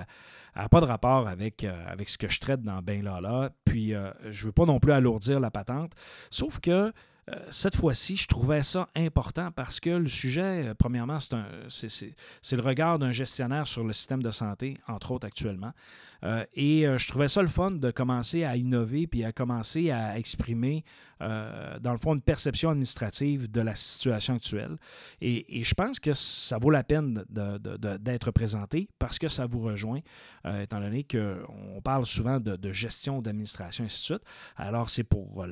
n'a 0.56 0.70
pas 0.70 0.80
de 0.80 0.86
rapport 0.86 1.28
avec, 1.28 1.64
euh, 1.64 1.86
avec 1.88 2.10
ce 2.10 2.18
que 2.18 2.30
je 2.30 2.40
traite 2.40 2.62
dans 2.62 2.82
Ben 2.82 3.04
Lala. 3.04 3.52
Puis, 3.66 3.94
euh, 3.94 4.10
je 4.30 4.44
ne 4.44 4.46
veux 4.48 4.52
pas 4.54 4.66
non 4.66 4.80
plus 4.80 4.94
alourdir 4.94 5.40
la 5.42 5.52
patente. 5.52 5.92
Sauf 6.30 6.60
que 6.60 6.92
cette 7.50 7.76
fois-ci, 7.76 8.18
je 8.18 8.28
trouvais 8.28 8.64
ça 8.64 8.88
important 8.96 9.52
parce 9.52 9.80
que 9.80 9.90
le 9.90 10.08
sujet, 10.08 10.68
euh, 10.68 10.74
premièrement, 10.74 11.18
c'est 11.20 12.56
le 12.56 12.62
regard 12.62 13.00
d'un 13.00 13.12
gestionnaire 13.12 13.68
sur 13.68 13.84
le 13.84 13.94
système 13.94 14.24
de 14.24 14.32
santé, 14.32 14.78
entre 14.88 15.12
autres 15.12 15.28
actuellement. 15.28 15.72
Euh, 16.24 16.46
et 16.54 16.88
euh, 16.88 16.98
je 16.98 17.08
trouvais 17.08 17.28
ça 17.28 17.42
le 17.42 17.48
fun 17.48 17.72
de 17.72 17.90
commencer 17.90 18.44
à 18.44 18.56
innover 18.56 19.08
puis 19.08 19.24
à 19.24 19.32
commencer 19.32 19.90
à 19.90 20.18
exprimer, 20.20 20.84
euh, 21.22 21.80
dans 21.80 21.92
le 21.92 21.98
fond, 21.98 22.14
une 22.14 22.22
perception 22.22 22.70
administrative 22.70 23.50
de 23.50 23.62
la 23.62 23.76
situation 23.76 24.36
actuelle. 24.36 24.78
Et, 25.20 25.64
je 25.64 25.74
pense 25.74 26.00
que 26.00 26.14
ça 26.14 26.58
vaut 26.58 26.70
la 26.70 26.84
peine 26.84 27.24
d'être 27.30 28.32
présenté 28.32 28.90
parce 29.00 29.20
que 29.20 29.28
ça 29.28 29.46
vous 29.46 29.62
rejoint, 29.62 30.00
euh, 30.46 30.64
étant 30.64 30.80
donné 30.80 31.04
qu'on 31.04 31.82
parle 31.84 32.06
souvent 32.06 32.40
de, 32.40 32.72
gestion, 32.72 33.22
d'administration, 33.22 33.84
et 33.84 33.86
ainsi 33.86 34.02
de 34.02 34.06
suite. 34.06 34.28
Alors, 34.58 34.90
c'est 34.90 35.04
pour, 35.04 35.46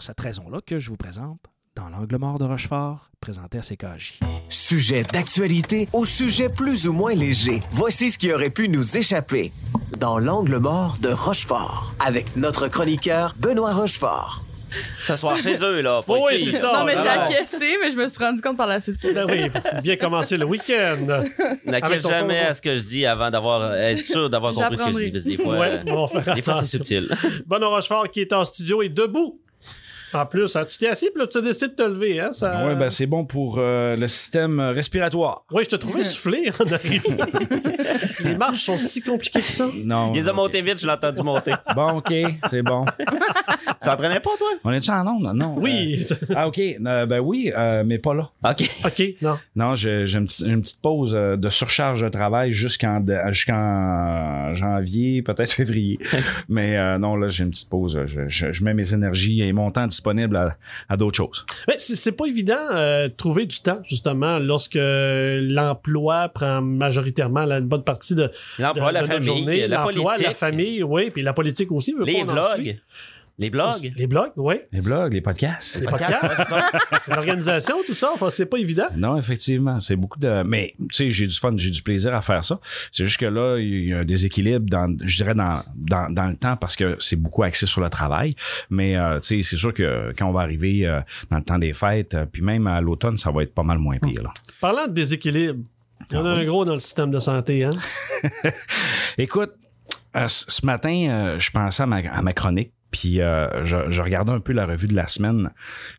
cette 0.00 0.16
raison-là 0.44 0.60
que 0.66 0.78
je 0.78 0.90
vous 0.90 0.96
présente 0.96 1.38
dans 1.76 1.88
l'angle 1.88 2.18
mort 2.18 2.38
de 2.38 2.44
Rochefort, 2.44 3.10
présenté 3.20 3.58
à 3.58 3.62
CKJ. 3.62 4.20
Sujet 4.48 5.02
d'actualité 5.02 5.88
au 5.92 6.04
sujet 6.04 6.46
plus 6.54 6.86
ou 6.86 6.92
moins 6.92 7.14
léger. 7.14 7.62
Voici 7.70 8.10
ce 8.10 8.18
qui 8.18 8.32
aurait 8.32 8.50
pu 8.50 8.68
nous 8.68 8.96
échapper. 8.96 9.52
Dans 9.98 10.18
l'angle 10.18 10.58
mort 10.58 10.96
de 11.00 11.08
Rochefort, 11.08 11.94
avec 12.04 12.36
notre 12.36 12.68
chroniqueur 12.68 13.34
Benoît 13.38 13.72
Rochefort. 13.72 14.44
Ce 15.00 15.14
soir 15.16 15.36
chez 15.38 15.54
eux, 15.64 15.80
là. 15.82 16.00
pas 16.04 16.14
Oui, 16.14 16.34
ici. 16.34 16.50
c'est 16.52 16.58
ça. 16.58 16.72
Non, 16.78 16.84
mais 16.84 16.92
j'ai 16.92 16.98
Alors, 17.08 17.24
acquiescé, 17.24 17.76
mais 17.80 17.92
je 17.92 17.96
me 17.96 18.08
suis 18.08 18.18
rendu 18.24 18.42
compte 18.42 18.56
par 18.56 18.66
la 18.66 18.80
suite. 18.80 18.96
ben 19.14 19.24
oui, 19.30 19.48
bien 19.82 19.96
commencer 19.96 20.36
le 20.36 20.44
week-end. 20.46 21.22
Ton 21.64 22.08
jamais 22.08 22.40
à 22.40 22.54
ce 22.54 22.60
que 22.62 22.76
je 22.76 22.82
dis 22.82 23.06
avant 23.06 23.30
d'avoir 23.30 23.72
être 23.74 24.04
sûr 24.04 24.28
d'avoir 24.28 24.52
compris 24.52 24.76
ce 24.76 24.84
que 24.84 24.92
je 24.92 24.98
dis. 24.98 25.10
Parce 25.12 25.24
que 25.24 25.28
des 25.28 25.36
fois, 25.36 25.58
Ouais, 25.58 25.80
euh, 25.88 26.34
des 26.34 26.42
fois 26.42 26.54
c'est 26.60 26.66
subtil. 26.66 27.08
Benoît 27.46 27.68
Rochefort 27.68 28.10
qui 28.10 28.20
est 28.20 28.32
en 28.32 28.44
studio 28.44 28.82
et 28.82 28.88
debout. 28.88 29.40
En 30.14 30.26
plus, 30.26 30.54
hein, 30.56 30.64
tu 30.64 30.78
t'es 30.78 30.88
assis, 30.88 31.10
puis 31.12 31.20
là, 31.20 31.26
tu 31.26 31.42
décides 31.42 31.70
de 31.70 31.74
te 31.74 31.82
lever. 31.82 32.20
Hein, 32.20 32.32
ça... 32.32 32.64
Ouais, 32.66 32.74
ben 32.76 32.88
c'est 32.88 33.06
bon 33.06 33.24
pour 33.24 33.56
euh, 33.58 33.96
le 33.96 34.06
système 34.06 34.60
euh, 34.60 34.70
respiratoire. 34.70 35.44
Oui, 35.50 35.64
je 35.64 35.70
te 35.70 35.76
trouvais 35.76 36.04
soufflé 36.04 36.50
en 36.58 36.72
arrivant. 36.72 37.26
Les 38.24 38.36
marches 38.36 38.62
sont 38.62 38.78
si 38.78 39.02
compliquées 39.02 39.40
que 39.40 39.44
ça. 39.44 39.68
Non. 39.74 40.12
Il 40.14 40.20
les 40.20 40.28
a 40.28 40.30
ok. 40.30 40.36
montés 40.36 40.62
vite, 40.62 40.78
je 40.80 40.86
l'ai 40.86 40.92
entendu 40.92 41.22
monter. 41.22 41.52
Bon, 41.74 41.98
OK, 41.98 42.12
c'est 42.48 42.62
bon. 42.62 42.84
Tu 42.98 43.74
t'entraînais 43.84 44.20
pas, 44.20 44.30
toi? 44.38 44.48
On 44.62 44.70
est-tu 44.72 44.90
en 44.90 45.04
onde? 45.08 45.32
Non. 45.34 45.56
Oui. 45.58 46.06
euh, 46.10 46.14
ah, 46.36 46.46
OK. 46.46 46.58
Euh, 46.60 47.06
ben 47.06 47.18
oui, 47.18 47.50
euh, 47.56 47.82
mais 47.84 47.98
pas 47.98 48.14
là. 48.14 48.28
OK. 48.48 48.70
OK, 48.84 49.02
non. 49.20 49.36
Non, 49.56 49.74
j'ai 49.74 50.06
j'ai 50.06 50.18
une, 50.18 50.26
petite- 50.26 50.46
une 50.46 50.62
petite 50.62 50.80
pause 50.80 51.12
de 51.12 51.48
surcharge 51.48 52.02
de 52.02 52.08
travail 52.08 52.52
jusqu'en 52.52 53.04
jusqu'en 53.32 54.54
janvier, 54.54 55.22
peut-être 55.22 55.52
février. 55.52 55.98
Mais 56.48 56.76
euh, 56.76 56.98
non, 56.98 57.16
là, 57.16 57.28
j'ai 57.28 57.42
une 57.44 57.50
petite 57.50 57.68
pause. 57.70 57.98
Je, 58.06 58.28
je- 58.28 58.52
je 58.52 58.64
mets 58.64 58.74
mes 58.74 58.94
énergies 58.94 59.42
et 59.42 59.52
mon 59.52 59.70
temps 59.72 59.86
disponible 59.86 60.03
à, 60.10 60.56
à 60.88 60.96
d'autres 60.96 61.16
choses. 61.16 61.44
Mais 61.68 61.76
c'est 61.78 61.96
c'est 61.96 62.12
pas 62.12 62.26
évident 62.26 62.58
euh, 62.72 63.08
de 63.08 63.14
trouver 63.14 63.46
du 63.46 63.58
temps, 63.60 63.80
justement, 63.84 64.38
lorsque 64.38 64.78
l'emploi 64.80 66.28
prend 66.28 66.60
majoritairement 66.60 67.44
la, 67.44 67.58
une 67.58 67.66
bonne 67.66 67.84
partie 67.84 68.14
de, 68.14 68.24
de, 68.24 68.30
L'emploi, 68.58 68.92
la 68.92 69.04
famille, 69.04 69.26
journée. 69.26 69.68
la 69.68 69.76
L'emploi, 69.78 70.04
politique, 70.12 70.26
la 70.26 70.34
famille, 70.34 70.82
oui, 70.82 71.10
puis 71.10 71.22
la 71.22 71.32
politique 71.32 71.72
aussi. 71.72 71.92
veut 71.92 72.04
les 72.04 72.24
pas, 72.24 72.32
blogs. 72.32 72.78
Les 73.36 73.50
blogs? 73.50 73.92
Les 73.96 74.06
blogs, 74.06 74.30
oui. 74.36 74.54
Les 74.70 74.80
blogs, 74.80 75.12
les 75.12 75.20
podcasts. 75.20 75.80
Les 75.80 75.86
podcasts. 75.86 76.40
c'est 77.02 77.14
l'organisation, 77.16 77.76
tout 77.84 77.92
ça. 77.94 78.10
Enfin, 78.14 78.30
c'est 78.30 78.46
pas 78.46 78.58
évident. 78.58 78.86
Non, 78.96 79.16
effectivement, 79.16 79.80
c'est 79.80 79.96
beaucoup 79.96 80.20
de. 80.20 80.44
Mais 80.44 80.74
tu 80.78 80.86
sais, 80.92 81.10
j'ai 81.10 81.26
du 81.26 81.34
fun, 81.34 81.52
j'ai 81.56 81.70
du 81.70 81.82
plaisir 81.82 82.14
à 82.14 82.20
faire 82.20 82.44
ça. 82.44 82.60
C'est 82.92 83.06
juste 83.06 83.18
que 83.18 83.26
là, 83.26 83.56
il 83.58 83.88
y 83.88 83.92
a 83.92 83.98
un 83.98 84.04
déséquilibre 84.04 84.66
dans, 84.70 84.96
je 85.04 85.16
dirais 85.16 85.34
dans, 85.34 85.62
dans, 85.74 86.12
dans 86.12 86.26
le 86.28 86.36
temps 86.36 86.56
parce 86.56 86.76
que 86.76 86.96
c'est 87.00 87.16
beaucoup 87.16 87.42
axé 87.42 87.66
sur 87.66 87.80
le 87.80 87.90
travail. 87.90 88.36
Mais 88.70 88.96
euh, 88.96 89.18
tu 89.18 89.26
sais, 89.38 89.42
c'est 89.42 89.56
sûr 89.56 89.74
que 89.74 90.12
quand 90.16 90.26
on 90.28 90.32
va 90.32 90.42
arriver 90.42 90.86
euh, 90.86 91.00
dans 91.30 91.38
le 91.38 91.42
temps 91.44 91.58
des 91.58 91.72
fêtes, 91.72 92.14
euh, 92.14 92.26
puis 92.30 92.40
même 92.42 92.68
à 92.68 92.80
l'automne, 92.80 93.16
ça 93.16 93.32
va 93.32 93.42
être 93.42 93.52
pas 93.54 93.64
mal 93.64 93.78
moins 93.78 93.98
pire. 93.98 94.22
Là. 94.22 94.32
Parlant 94.60 94.86
de 94.86 94.92
déséquilibre, 94.92 95.58
il 96.10 96.16
y 96.16 96.20
en 96.20 96.24
a 96.24 96.30
Ah 96.30 96.34
oui. 96.36 96.40
un 96.42 96.44
gros 96.44 96.64
dans 96.64 96.74
le 96.74 96.80
système 96.80 97.10
de 97.10 97.18
santé, 97.18 97.64
hein? 97.64 97.72
Écoute, 99.18 99.52
euh, 100.16 100.28
ce 100.28 100.64
matin, 100.64 101.06
euh, 101.08 101.38
je 101.38 101.50
pensais 101.50 101.82
à 101.82 101.86
ma, 101.86 101.96
à 101.96 102.22
ma 102.22 102.32
chronique, 102.32 102.72
puis 102.94 103.20
euh, 103.20 103.64
je, 103.64 103.90
je 103.90 104.02
regardais 104.02 104.30
un 104.30 104.38
peu 104.38 104.52
la 104.52 104.66
revue 104.66 104.86
de 104.86 104.94
la 104.94 105.08
semaine, 105.08 105.50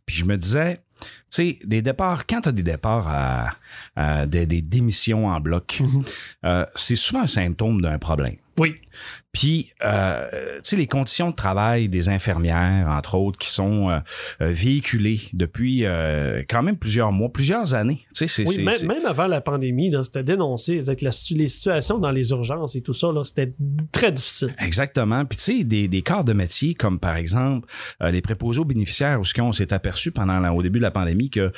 puis 0.06 0.16
je 0.16 0.24
me 0.24 0.38
disais, 0.38 0.80
tu 1.02 1.08
sais, 1.30 1.60
les 1.68 1.82
départs, 1.82 2.26
quand 2.26 2.40
tu 2.40 2.50
as 2.50 2.52
des 2.54 2.64
départs 2.64 3.06
à, 3.10 3.56
à 3.98 4.26
des, 4.26 4.46
des 4.46 4.62
démissions 4.62 5.28
en 5.28 5.42
bloc, 5.42 5.82
euh, 6.46 6.66
c'est 6.76 6.96
souvent 6.96 7.24
un 7.24 7.28
symptôme 7.28 7.82
d'un 7.82 8.00
problème. 8.00 8.38
Oui. 8.58 8.74
Puis, 9.34 9.72
euh, 9.84 10.30
tu 10.56 10.60
sais, 10.64 10.76
les 10.78 10.88
conditions 10.88 11.30
de 11.30 11.36
travail 11.36 11.90
des 11.90 12.08
infirmières, 12.08 12.88
entre 12.88 13.16
autres, 13.16 13.38
qui 13.38 13.50
sont 13.50 13.90
euh, 13.90 14.00
euh, 14.42 14.50
véhiculées 14.52 15.20
depuis 15.34 15.86
euh, 15.86 16.42
quand 16.50 16.64
même 16.64 16.78
plusieurs 16.78 17.12
mois, 17.12 17.28
plusieurs 17.28 17.74
années. 17.74 18.00
Tu 18.16 18.28
sais, 18.28 18.28
c'est... 18.30 18.48
Oui, 18.48 18.64
même, 18.64 19.06
avant 19.06 19.28
la 19.28 19.42
pandémie, 19.42 19.92
c'était 20.06 20.24
dénoncé. 20.24 20.80
Avec 20.80 21.02
la, 21.02 21.10
les 21.32 21.48
situations 21.50 21.98
dans 22.00 22.12
les 22.12 22.30
urgences 22.30 22.78
et 22.78 22.82
tout 22.82 22.94
ça, 22.94 23.12
là, 23.12 23.26
c'était 23.26 23.54
très 23.92 24.14
difficile. 24.14 24.56
Exactement. 24.58 25.26
Puis 25.26 25.38
tu 25.38 25.44
sais, 25.44 25.64
des, 25.66 25.90
des 25.90 26.02
corps 26.02 26.24
de 26.24 26.32
métier 26.32 26.74
comme 26.74 26.98
par 27.00 27.18
exemple 27.18 27.68
euh, 28.02 28.12
les 28.12 28.22
préposés 28.22 28.62
aux 28.62 28.66
bénéficiaires 28.66 29.20
où 29.20 29.26
ce 29.26 29.34
qu'on 29.34 29.52
s'est 29.52 29.74
aperçu 29.74 30.12
pendant 30.14 30.40
la- 30.40 30.54
au 30.54 30.62
début 30.64 30.80
de 30.80 30.84
la 30.84 30.92
pandémie 30.92 31.30
que 31.30 31.52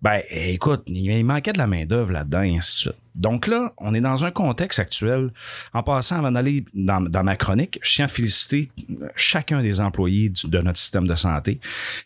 ben 0.00 0.22
écoute, 0.30 0.84
il, 0.86 1.10
il 1.10 1.24
manquait 1.24 1.52
de 1.52 1.58
la 1.58 1.66
main 1.66 1.84
d'œuvre 1.84 2.12
là-dedans 2.12 2.42
et 2.42 2.56
ainsi 2.56 2.86
de 2.86 2.92
suite. 2.92 3.02
Donc 3.18 3.46
là, 3.46 3.72
on 3.76 3.92
est 3.94 4.00
dans 4.00 4.24
un 4.24 4.30
contexte 4.30 4.78
actuel. 4.78 5.30
En 5.74 5.82
passant, 5.82 6.16
avant 6.18 6.32
d'aller 6.32 6.64
dans, 6.72 7.02
dans 7.02 7.18
dans 7.18 7.24
ma 7.24 7.34
chronique, 7.36 7.80
je 7.82 7.94
tiens 7.94 8.04
à 8.04 8.08
féliciter 8.08 8.70
chacun 9.16 9.60
des 9.60 9.80
employés 9.80 10.28
du- 10.28 10.48
de 10.48 10.58
notre 10.60 10.78
système 10.78 11.06
de 11.08 11.14
santé. 11.16 11.58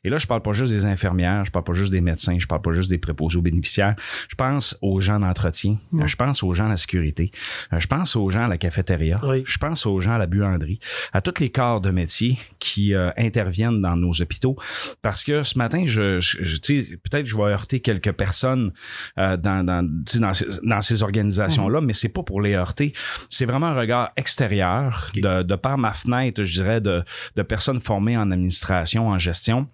Et 0.05 0.09
là, 0.11 0.16
je 0.16 0.27
parle 0.27 0.40
pas 0.40 0.55
juste 0.55 0.72
des 0.72 0.87
infirmières, 0.87 1.44
je 1.44 1.51
parle 1.51 1.64
pas 1.66 1.75
juste 1.75 1.92
des 1.92 2.01
médecins, 2.01 2.38
je 2.38 2.46
parle 2.46 2.62
pas 2.62 2.72
juste 2.72 2.88
des 2.88 2.96
préposés 2.96 3.37
aux 3.37 3.42
bénéficiaires. 3.42 3.94
Je 4.31 4.35
pense 4.37 4.79
aux 4.81 5.01
gens 5.01 5.20
d'entretien, 5.20 5.75
euh, 5.94 6.07
je 6.07 6.16
pense 6.16 6.42
aux 6.42 6.55
gens 6.55 6.64
à 6.64 6.70
la 6.70 6.77
sécurité, 6.79 7.31
euh, 7.75 7.79
je 7.79 7.87
pense 7.87 8.16
aux 8.16 8.31
gens 8.31 8.44
à 8.44 8.48
la 8.48 8.57
cafétéria, 8.57 9.20
Oui. 9.22 9.42
je 9.44 9.59
pense 9.59 9.85
aux 9.85 10.01
gens 10.01 10.12
à 10.14 10.18
la 10.18 10.27
buanderie, 10.27 10.81
à 11.12 11.20
tous 11.20 11.40
les 11.40 11.51
corps 11.51 11.83
de 11.83 11.90
métier 11.90 12.38
qui 12.59 12.94
euh, 12.94 13.11
interviennent 13.18 13.83
dans 13.83 13.96
nos 13.96 14.12
hôpitaux. 14.22 14.57
Parce 15.03 15.25
que 15.25 15.42
ce 15.42 15.59
matin, 15.59 15.85
je, 15.87 16.20
je- 16.20 16.42
je- 16.42 16.57
tu 16.57 16.83
sais, 16.85 16.96
peut-être 16.96 17.27
je 17.27 17.37
vais 17.37 17.42
heurter 17.53 17.81
quelques 17.81 18.12
personnes 18.12 18.72
euh, 19.18 19.37
dans, 19.37 19.62
dans, 19.66 19.87
sais, 20.07 20.18
dans, 20.20 20.33
ces, 20.33 20.46
dans 20.62 20.81
ces 21.02 21.04
organisations-là, 21.04 21.80
mais 21.80 21.92
c'est 21.92 22.08
pas 22.08 22.22
pour 22.22 22.40
les 22.40 22.54
heurter. 22.54 22.92
C'est 23.28 23.46
vraiment 23.46 23.66
un 23.66 23.74
regard 23.74 24.10
extérieur 24.16 25.10
de, 25.14 25.42
de 25.42 25.54
par 25.56 25.78
ma 25.78 25.92
fenêtre, 25.92 26.44
je 26.44 26.52
dirais, 26.62 26.80
de, 26.80 27.02
de 27.36 27.42
personnes 27.42 27.80
formées 27.80 28.16
en 28.16 28.30
administration, 28.30 29.08
en 29.08 29.18
gestion. 29.18 29.68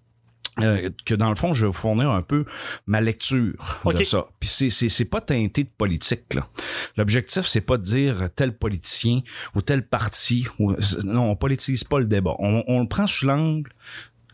euh, 0.60 0.90
que 1.04 1.14
dans 1.14 1.28
le 1.28 1.36
fond, 1.36 1.54
je 1.54 1.62
vais 1.62 1.66
vous 1.68 1.72
fournir 1.72 2.10
un 2.10 2.22
peu 2.22 2.44
ma 2.86 3.00
lecture 3.00 3.54
de 3.86 4.02
ça. 4.02 4.26
Puis 4.40 4.48
c'est, 4.48 4.70
c'est, 4.70 4.88
c'est 4.88 5.04
pas 5.04 5.20
teinté 5.20 5.64
de 5.64 5.70
politique. 5.76 6.34
Là. 6.34 6.46
L'objectif, 6.96 7.46
c'est 7.46 7.60
pas 7.60 7.76
de 7.76 7.82
dire 7.82 8.28
tel 8.34 8.56
politicien 8.56 9.20
ou 9.54 9.62
tel 9.62 9.86
parti. 9.86 10.46
Ou, 10.58 10.74
non, 11.04 11.30
on 11.30 11.36
politise 11.36 11.84
pas 11.84 11.98
le 11.98 12.06
débat. 12.06 12.34
On, 12.38 12.64
on 12.66 12.80
le 12.80 12.88
prend 12.88 13.06
sous 13.06 13.26
l'angle 13.26 13.70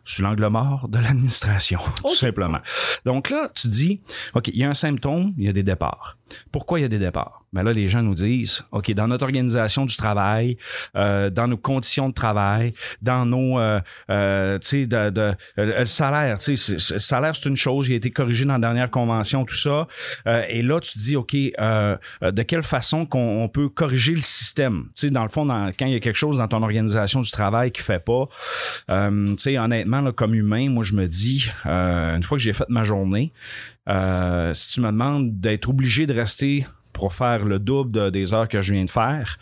sous 0.05 0.23
l'angle 0.23 0.47
mort 0.49 0.89
de 0.89 0.99
l'administration, 0.99 1.79
tout 2.07 2.15
simplement. 2.15 2.61
Donc 3.05 3.31
là, 3.31 3.51
tu 3.55 3.69
dis, 3.69 4.01
OK, 4.35 4.49
il 4.49 4.57
y 4.57 4.65
a 4.65 4.71
un 4.71 4.75
symptôme, 4.75 5.35
il 5.39 5.45
y 5.45 5.49
a 5.49 5.53
des 5.53 5.63
départs. 5.63 6.19
Pourquoi 6.53 6.79
il 6.79 6.83
y 6.83 6.87
a 6.87 6.89
des 6.89 6.99
départs? 6.99 7.44
Ben 7.55 7.63
là, 7.63 7.73
les 7.73 7.89
gens 7.89 8.03
nous 8.03 8.15
disent, 8.15 8.65
OK, 8.73 8.91
dans 8.93 9.07
notre 9.07 9.23
organisation 9.25 9.87
du 9.87 9.97
travail, 9.97 10.57
euh, 10.97 11.31
dans 11.31 11.47
nos 11.47 11.57
conditions 11.57 12.09
de 12.09 12.15
travail, 12.15 12.73
dans 13.01 13.25
nos, 13.25 13.61
euh, 13.61 13.81
euh, 14.11 14.59
tu 14.59 14.69
sais, 14.69 14.87
de, 14.87 15.11
de, 15.11 15.35
euh, 15.59 15.79
le 15.79 15.87
salaire, 15.87 16.39
tu 16.39 16.57
sais, 16.57 16.73
le 16.73 16.99
salaire, 16.99 17.37
c'est 17.37 17.49
une 17.49 17.57
chose, 17.57 17.89
il 17.89 17.93
a 17.93 17.97
été 17.97 18.11
corrigé 18.11 18.45
dans 18.45 18.55
la 18.55 18.59
dernière 18.59 18.91
convention, 18.91 19.45
tout 19.45 19.57
ça. 19.57 19.87
Euh, 20.27 20.43
et 20.49 20.63
là, 20.63 20.81
tu 20.81 20.95
te 20.95 20.99
dis, 20.99 21.15
OK, 21.15 21.37
euh, 21.37 21.97
de 22.21 22.43
quelle 22.43 22.65
façon 22.65 23.07
qu'on 23.07 23.45
on 23.45 23.49
peut 23.49 23.69
corriger 23.69 24.15
le 24.15 24.23
système? 24.23 24.87
Tu 24.97 25.07
sais, 25.07 25.11
dans 25.11 25.23
le 25.23 25.29
fond, 25.29 25.47
quand 25.47 25.87
il 25.87 25.93
y 25.93 25.97
a 25.97 26.01
quelque 26.01 26.17
chose 26.17 26.39
dans 26.39 26.49
ton 26.49 26.63
organisation 26.63 27.21
du 27.21 27.31
travail 27.31 27.71
qui 27.71 27.83
fait 27.83 28.05
pas, 28.05 28.27
tu 28.89 29.35
sais, 29.39 29.59
honnêtement, 29.59 30.01
là, 30.01 30.11
comme 30.11 30.35
humain, 30.35 30.71
moi, 30.71 30.83
je 30.83 30.95
me 30.95 31.07
dis, 31.07 31.49
une 31.65 32.23
fois 32.25 32.37
que 32.37 32.43
j'ai 32.43 32.53
fait 32.53 32.69
ma 32.69 32.83
journée, 32.83 33.33
si 33.87 34.73
tu 34.73 34.81
me 34.81 34.87
demandes 34.91 35.41
d'être 35.41 35.69
obligé 35.69 36.07
de 36.07 36.15
rester 36.15 36.67
pour 36.95 37.13
faire 37.13 37.45
le 37.45 37.59
double 37.59 37.91
de- 37.91 38.09
des 38.11 38.33
heures 38.33 38.49
que 38.49 38.63
je 38.63 38.73
viens 38.73 38.85
de 38.87 38.91
faire, 38.91 39.37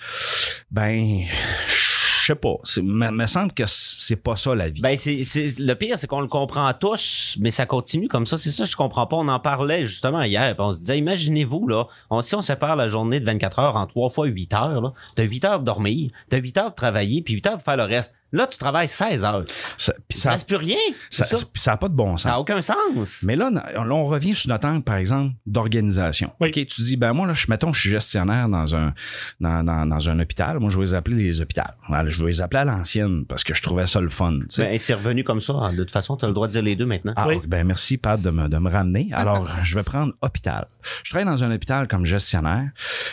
ben, 0.71 1.21
je 1.69 2.27
sais 2.27 2.35
pas. 2.35 2.55
C'est- 2.65 2.83
Me, 2.83 3.27
semble 3.27 3.53
que 3.53 3.65
c'est 3.67 4.17
pas 4.17 4.37
ça 4.37 4.55
la 4.55 4.69
vie. 4.69 4.81
Ben, 4.81 4.97
c'est, 4.97 5.23
c'est, 5.25 5.59
le 5.59 5.75
pire, 5.75 5.99
c'est 5.99 6.07
qu'on 6.07 6.21
le 6.21 6.27
comprend 6.29 6.73
tous, 6.73 7.37
mais 7.41 7.51
ça 7.51 7.67
continue 7.67 8.09
comme 8.09 8.27
ça. 8.27 8.39
C'est 8.39 8.51
ça, 8.51 8.65
je 8.65 8.75
comprends 8.77 9.07
pas. 9.07 9.17
On 9.17 9.29
en 9.29 9.41
parlait 9.41 9.85
justement 9.85 10.23
hier, 10.23 10.55
on 10.59 10.73
se 10.73 10.79
disait, 10.81 10.99
imaginez-vous, 10.99 11.69
là, 11.69 11.85
si 12.23 12.35
on 12.35 12.43
sépare 12.43 12.77
la 12.77 12.89
journée 12.89 13.21
de 13.21 13.25
24 13.25 13.59
heures 13.59 13.77
en 13.77 13.87
trois 13.87 14.09
fois 14.09 14.27
8 14.27 14.53
heures, 14.55 14.81
là, 14.81 14.93
t'as 15.15 15.25
8 15.25 15.45
heures 15.45 15.55
pour 15.57 15.65
dormir, 15.65 16.11
t'as 16.31 16.39
8 16.39 16.57
heures 16.59 16.67
pour 16.67 16.75
travailler, 16.77 17.23
puis 17.23 17.35
8 17.35 17.47
heures 17.47 17.53
pour 17.55 17.63
faire 17.63 17.77
le 17.77 17.85
reste. 17.85 18.15
Là, 18.33 18.47
tu 18.47 18.59
travailles 18.59 18.89
16 18.89 19.25
heures. 19.25 19.45
ça, 19.77 19.93
puis 20.09 20.17
Il 20.17 20.17
ça, 20.17 20.31
reste 20.33 20.47
plus 20.49 20.57
rien. 20.57 20.77
ça, 21.11 21.25
c'est 21.25 21.37
ça. 21.37 21.45
puis 21.53 21.63
ça 21.63 21.73
a 21.73 21.77
pas 21.77 21.89
de 21.89 21.95
bon 21.95 22.13
sens. 22.17 22.23
Ça 22.23 22.31
n'a 22.31 22.41
aucun 22.41 22.63
sens. 22.63 23.23
Mais 23.25 23.37
là, 23.37 23.51
on 23.77 24.07
revient 24.07 24.35
sur 24.35 24.49
notre 24.49 24.67
angle, 24.67 24.83
par 24.83 24.97
exemple, 24.97 25.35
d'organisation. 25.47 26.33
Oui. 26.41 26.49
OK, 26.49 26.67
tu 26.67 26.83
dis, 26.83 26.97
ben 26.97 27.13
moi, 27.13 27.27
là, 27.27 27.33
je, 27.33 27.47
mettons, 27.49 27.73
je 27.73 27.81
suis 27.81 27.91
gestionnaire 27.91 28.49
dans 28.49 28.75
un, 28.75 28.95
dans, 29.41 29.63
dans, 29.65 29.87
dans 29.87 30.11
un 30.11 30.19
hôpital. 30.21 30.59
Moi, 30.61 30.71
je 30.71 30.77
vais 30.79 30.85
les 30.85 30.95
appeler 30.95 31.17
les 31.23 31.41
hôpitaux. 31.41 31.63
Je 32.07 32.23
vais 32.23 32.31
les 32.31 32.41
appeler 32.41 32.61
à 32.61 32.65
l'ancienne 32.65 33.25
parce 33.27 33.45
que 33.45 33.55
je 33.55 33.63
trouvais 33.63 33.87
ça 33.87 34.01
le 34.01 34.09
fun. 34.09 34.39
Ben, 34.59 34.79
c'est 34.79 34.95
revenu 34.95 35.25
comme 35.25 35.41
ça. 35.41 35.53
De 35.73 35.77
toute 35.77 35.91
façon, 35.91 36.17
tu 36.17 36.25
as 36.25 36.29
le 36.29 36.35
droit 36.35 36.47
de 36.49 36.53
dire 36.53 36.63
les 36.63 36.77
deux 36.77 36.87
maintenant. 36.87 37.13
Ah, 37.17 37.29
Oui. 37.29 37.41
ben 37.47 37.67
merci, 37.67 37.99
Pat, 37.99 38.21
de 38.21 38.31
me, 38.31 38.49
de 38.49 38.57
me 38.59 38.71
ramener. 38.71 39.11
Alors, 39.13 39.49
je 39.63 39.75
vais 39.75 39.83
prendre 39.83 40.13
hôpital. 40.23 40.67
Je 41.05 41.11
travaille 41.11 41.27
dans 41.27 41.45
un 41.45 41.55
hôpital 41.55 41.87
comme 41.89 42.07
gestionnaire. 42.07 42.71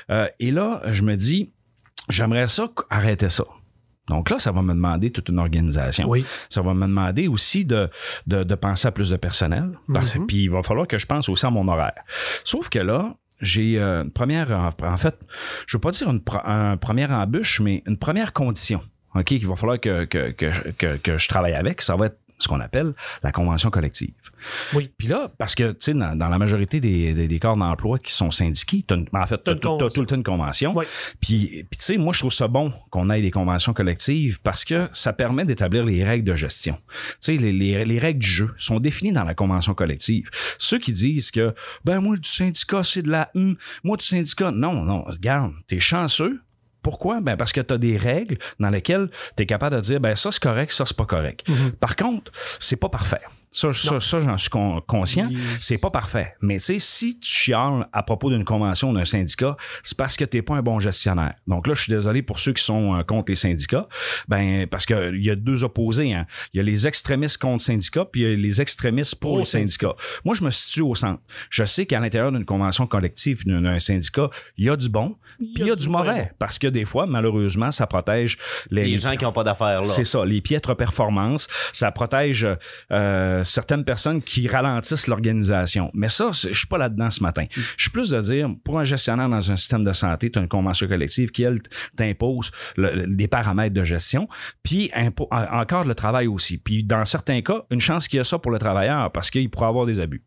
Euh, 0.09 0.27
et 0.39 0.51
là, 0.51 0.81
je 0.87 1.03
me 1.03 1.15
dis, 1.15 1.51
j'aimerais 2.09 2.47
ça 2.47 2.69
arrêter 2.89 3.29
ça. 3.29 3.43
Donc 4.09 4.29
là, 4.29 4.39
ça 4.39 4.51
va 4.51 4.61
me 4.61 4.73
demander 4.73 5.11
toute 5.11 5.29
une 5.29 5.39
organisation. 5.39 6.07
Oui. 6.09 6.25
Ça 6.49 6.61
va 6.61 6.73
me 6.73 6.87
demander 6.87 7.27
aussi 7.27 7.63
de, 7.65 7.89
de, 8.27 8.43
de 8.43 8.55
penser 8.55 8.87
à 8.87 8.91
plus 8.91 9.09
de 9.11 9.17
personnel. 9.17 9.77
Parce- 9.93 10.15
Mhm. 10.15 10.27
Puis 10.27 10.43
il 10.43 10.49
va 10.49 10.63
falloir 10.63 10.87
que 10.87 10.97
je 10.97 11.05
pense 11.05 11.29
aussi 11.29 11.45
à 11.45 11.49
mon 11.51 11.67
horaire. 11.67 11.93
Sauf 12.43 12.67
que 12.69 12.79
là, 12.79 13.15
j'ai 13.41 13.79
euh, 13.79 14.03
une 14.03 14.11
première, 14.11 14.51
en, 14.81 14.97
fait, 14.97 15.15
je 15.67 15.77
veux 15.77 15.81
pas 15.81 15.91
dire 15.91 16.09
une, 16.09 16.21
un 16.43 16.75
première 16.77 17.11
embûche, 17.11 17.61
mais 17.61 17.83
une 17.85 17.97
première 17.97 18.33
condition. 18.33 18.81
OK, 19.15 19.23
qu'il 19.25 19.47
va 19.47 19.55
falloir 19.55 19.79
que, 19.79 20.05
que, 20.05 20.31
que, 20.31 20.97
que 20.97 21.17
je 21.17 21.27
travaille 21.29 21.53
avec, 21.53 21.81
ça 21.81 21.95
va 21.95 22.07
être 22.07 22.17
ce 22.39 22.47
qu'on 22.47 22.59
appelle 22.59 22.93
la 23.23 23.31
convention 23.31 23.69
collective. 23.69 24.13
Oui. 24.73 24.89
Puis 24.97 25.07
là, 25.07 25.29
parce 25.37 25.55
que, 25.55 25.71
tu 25.71 25.77
sais, 25.81 25.93
dans, 25.93 26.15
dans 26.17 26.29
la 26.29 26.37
majorité 26.37 26.79
des, 26.79 27.13
des, 27.13 27.27
des 27.27 27.39
corps 27.39 27.57
d'emploi 27.57 27.99
qui 27.99 28.13
sont 28.13 28.31
syndiqués, 28.31 28.83
une- 28.91 29.05
en 29.13 29.25
fait, 29.25 29.37
T'as 29.43 29.55
t'as 29.55 29.69
une 29.73 29.77
tout, 29.89 29.99
le 30.01 30.05
temps 30.07 30.15
une 30.15 30.23
convention. 30.23 30.73
Oui. 30.75 30.85
Puis, 31.21 31.65
puis 31.69 31.77
tu 31.77 31.85
sais, 31.85 31.97
moi, 31.97 32.13
je 32.13 32.19
trouve 32.19 32.31
ça 32.33 32.47
bon 32.47 32.71
qu'on 32.89 33.09
ait 33.09 33.21
des 33.21 33.31
conventions 33.31 33.73
collectives 33.73 34.39
parce 34.41 34.63
que 34.65 34.87
ça 34.93 35.13
permet 35.13 35.45
d'établir 35.45 35.83
les 35.85 36.03
règles 36.03 36.25
de 36.29 36.35
gestion. 36.35 36.75
Tu 36.75 37.15
sais, 37.19 37.37
les, 37.37 37.51
les, 37.51 37.83
les 37.85 37.99
règles 37.99 38.19
du 38.19 38.27
jeu 38.29 38.51
sont 38.57 38.79
définies 38.79 39.11
dans 39.11 39.23
la 39.25 39.33
convention 39.35 39.73
collective. 39.73 40.29
Ceux 40.57 40.79
qui 40.79 40.93
disent 40.93 41.31
que, 41.31 41.53
ben, 41.83 41.99
moi, 41.99 42.15
du 42.15 42.29
syndicat, 42.29 42.83
c'est 42.83 43.01
de 43.01 43.09
la 43.09 43.29
hum, 43.35 43.55
moi, 43.83 43.97
du 43.97 44.05
syndicat, 44.05 44.51
non, 44.51 44.83
non, 44.83 45.03
regarde, 45.03 45.51
t'es 45.67 45.79
chanceux. 45.79 46.39
Pourquoi? 46.81 47.21
Ben 47.21 47.35
parce 47.37 47.51
que 47.51 47.61
tu 47.61 47.73
as 47.73 47.77
des 47.77 47.97
règles 47.97 48.37
dans 48.59 48.69
lesquelles 48.69 49.09
tu 49.35 49.43
es 49.43 49.45
capable 49.45 49.75
de 49.75 49.81
dire 49.81 49.99
ben 49.99 50.15
ça 50.15 50.31
c'est 50.31 50.41
correct, 50.41 50.71
ça 50.71 50.85
c'est 50.85 50.97
pas 50.97 51.05
correct. 51.05 51.45
Par 51.79 51.95
contre, 51.95 52.31
c'est 52.59 52.77
pas 52.77 52.89
parfait. 52.89 53.21
Ça, 53.51 53.73
ça, 53.73 53.99
ça 53.99 54.21
j'en 54.21 54.37
suis 54.37 54.49
con- 54.49 54.81
conscient. 54.87 55.29
C'est 55.59 55.77
pas 55.79 55.89
parfait. 55.89 56.35
Mais 56.41 56.57
tu 56.57 56.65
sais, 56.65 56.79
si 56.79 57.19
tu 57.19 57.29
chiales 57.31 57.87
à 57.93 58.03
propos 58.03 58.29
d'une 58.29 58.45
convention 58.45 58.93
d'un 58.93 59.05
syndicat, 59.05 59.55
c'est 59.83 59.97
parce 59.97 60.17
que 60.17 60.25
t'es 60.25 60.41
pas 60.41 60.55
un 60.55 60.61
bon 60.61 60.79
gestionnaire. 60.79 61.33
Donc 61.47 61.65
là, 61.67 61.73
je 61.73 61.81
suis 61.83 61.91
désolé 61.91 62.21
pour 62.21 62.37
ceux 62.39 62.53
qui 62.53 62.63
sont 62.63 62.95
euh, 62.95 63.03
contre 63.03 63.31
les 63.31 63.35
syndicats. 63.35 63.87
Ben, 64.27 64.67
parce 64.67 64.85
que 64.85 65.13
il 65.15 65.23
y 65.25 65.31
a 65.31 65.35
deux 65.35 65.63
opposés. 65.63 66.13
Hein. 66.13 66.25
Il 66.53 66.57
y 66.57 66.59
a 66.59 66.63
les 66.63 66.85
extrémistes 66.87 67.37
contre 67.39 67.63
syndicats, 67.63 68.05
puis 68.05 68.21
il 68.21 68.29
y 68.29 68.33
a 68.33 68.35
les 68.35 68.61
extrémistes 68.61 69.15
pour 69.15 69.39
les 69.39 69.45
syndicats. 69.45 69.95
Moi, 70.25 70.35
je 70.35 70.43
me 70.43 70.51
situe 70.51 70.81
au 70.81 70.93
centre. 70.95 71.21
Je 71.49 71.63
sais 71.65 71.85
qu'à 71.85 71.99
l'intérieur 71.99 72.31
d'une 72.31 72.45
convention 72.45 72.85
collective, 72.87 73.45
d'un 73.45 73.61
d'un 73.61 73.79
syndicat, 73.79 74.29
il 74.57 74.65
y 74.65 74.69
a 74.69 74.75
du 74.75 74.89
bon, 74.89 75.15
puis 75.37 75.53
il 75.57 75.65
y 75.67 75.71
a 75.71 75.75
du 75.75 75.89
mauvais. 75.89 76.31
Parce 76.39 76.59
que 76.59 76.67
des 76.67 76.85
fois, 76.85 77.05
malheureusement, 77.07 77.71
ça 77.71 77.87
protège 77.87 78.37
les, 78.69 78.85
Les 78.85 78.97
gens 78.99 79.15
qui 79.15 79.23
n'ont 79.25 79.33
pas 79.33 79.43
d'affaires 79.43 79.81
là. 79.81 79.87
c'est 79.87 80.05
ça, 80.05 80.23
les 80.25 80.41
piètres 80.41 80.73
performances. 80.75 81.47
Ça 81.73 81.91
protège 81.91 82.47
euh, 82.91 83.38
certaines 83.43 83.83
personnes 83.83 84.21
qui 84.21 84.47
ralentissent 84.47 85.07
l'organisation. 85.07 85.91
Mais 85.93 86.09
ça, 86.09 86.31
je 86.33 86.53
suis 86.53 86.67
pas 86.67 86.77
là-dedans 86.77 87.11
ce 87.11 87.21
matin. 87.23 87.45
Je 87.51 87.61
suis 87.83 87.91
plus 87.91 88.09
de 88.09 88.19
dire, 88.21 88.49
pour 88.63 88.79
un 88.79 88.83
gestionnaire 88.83 89.29
dans 89.29 89.51
un 89.51 89.55
système 89.55 89.83
de 89.83 89.93
santé, 89.93 90.31
tu 90.31 90.39
as 90.39 90.41
une 90.41 90.47
convention 90.47 90.87
collective 90.87 91.31
qui, 91.31 91.43
elle, 91.43 91.59
t'impose 91.95 92.51
le- 92.77 92.93
le- 92.95 93.07
des 93.15 93.27
paramètres 93.27 93.73
de 93.73 93.83
gestion, 93.83 94.27
puis 94.63 94.89
impo- 94.95 95.27
encore 95.31 95.83
le 95.85 95.95
travail 95.95 96.27
aussi. 96.27 96.57
Puis 96.57 96.83
dans 96.83 97.05
certains 97.05 97.41
cas, 97.41 97.63
une 97.71 97.81
chance 97.81 98.07
qu'il 98.07 98.17
y 98.17 98.19
a 98.19 98.23
ça 98.23 98.39
pour 98.39 98.51
le 98.51 98.59
travailleur 98.59 99.11
parce 99.11 99.29
qu'il 99.31 99.49
pourrait 99.49 99.67
avoir 99.67 99.85
des 99.85 99.99
abus. 99.99 100.23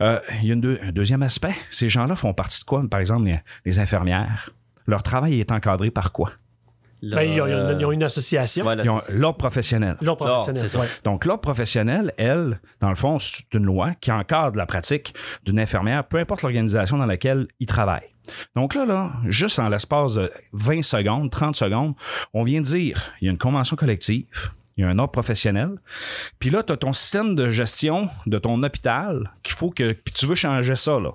Euh, 0.00 0.18
il 0.40 0.46
y 0.48 0.50
a 0.50 0.54
une 0.54 0.60
deux- 0.60 0.78
un 0.82 0.92
deuxième 0.92 1.22
aspect. 1.22 1.54
Ces 1.70 1.88
gens-là 1.88 2.16
font 2.16 2.32
partie 2.34 2.60
de 2.60 2.64
quoi? 2.64 2.82
Par 2.90 3.00
exemple, 3.00 3.26
les, 3.26 3.38
les 3.64 3.78
infirmières. 3.78 4.50
Leur 4.86 5.02
travail 5.02 5.38
est 5.40 5.52
encadré 5.52 5.90
par 5.90 6.10
quoi? 6.12 6.32
Là, 7.02 7.16
Ben, 7.16 7.22
ils, 7.24 7.40
ont, 7.40 7.46
euh, 7.46 7.72
une, 7.74 7.80
ils 7.80 7.84
ont 7.84 7.92
une 7.92 8.02
association. 8.04 8.62
voilà, 8.62 8.84
Ils 8.84 8.90
ont 8.90 9.00
l'ordre 9.08 9.38
professionnel. 9.38 9.96
L'ordre 10.00 10.24
professionnel. 10.24 10.62
c'est 10.62 10.68
ça. 10.68 10.78
ouais. 10.78 10.86
Donc, 11.04 11.24
l'ordre 11.24 11.40
professionnel, 11.42 12.12
elle, 12.16 12.60
dans 12.80 12.90
le 12.90 12.94
fond, 12.94 13.18
c'est 13.18 13.52
une 13.54 13.64
loi 13.64 13.94
qui 14.00 14.12
encadre 14.12 14.56
la 14.56 14.66
pratique 14.66 15.12
d'une 15.44 15.58
infirmière, 15.58 16.06
peu 16.06 16.18
importe 16.18 16.42
l'organisation 16.42 16.96
dans 16.98 17.06
laquelle 17.06 17.48
il 17.58 17.66
travaille. 17.66 18.06
Donc 18.54 18.74
là, 18.76 18.86
là, 18.86 19.12
juste 19.26 19.58
en 19.58 19.68
l'espace 19.68 20.14
de 20.14 20.30
20 20.52 20.82
secondes, 20.82 21.28
30 21.30 21.56
secondes, 21.56 21.94
on 22.34 22.44
vient 22.44 22.60
de 22.60 22.66
dire, 22.66 23.12
il 23.20 23.24
y 23.24 23.28
a 23.28 23.32
une 23.32 23.38
convention 23.38 23.74
collective, 23.74 24.26
il 24.76 24.82
y 24.82 24.84
a 24.86 24.88
un 24.88 24.98
ordre 25.00 25.10
professionnel, 25.10 25.70
puis 26.38 26.50
là, 26.50 26.62
tu 26.62 26.72
as 26.72 26.76
ton 26.76 26.92
système 26.92 27.34
de 27.34 27.50
gestion 27.50 28.06
de 28.26 28.38
ton 28.38 28.62
hôpital 28.62 29.32
qu'il 29.42 29.56
faut 29.56 29.70
que, 29.70 29.92
puis 29.92 30.14
tu 30.14 30.26
veux 30.26 30.36
changer 30.36 30.76
ça, 30.76 31.00
là. 31.00 31.10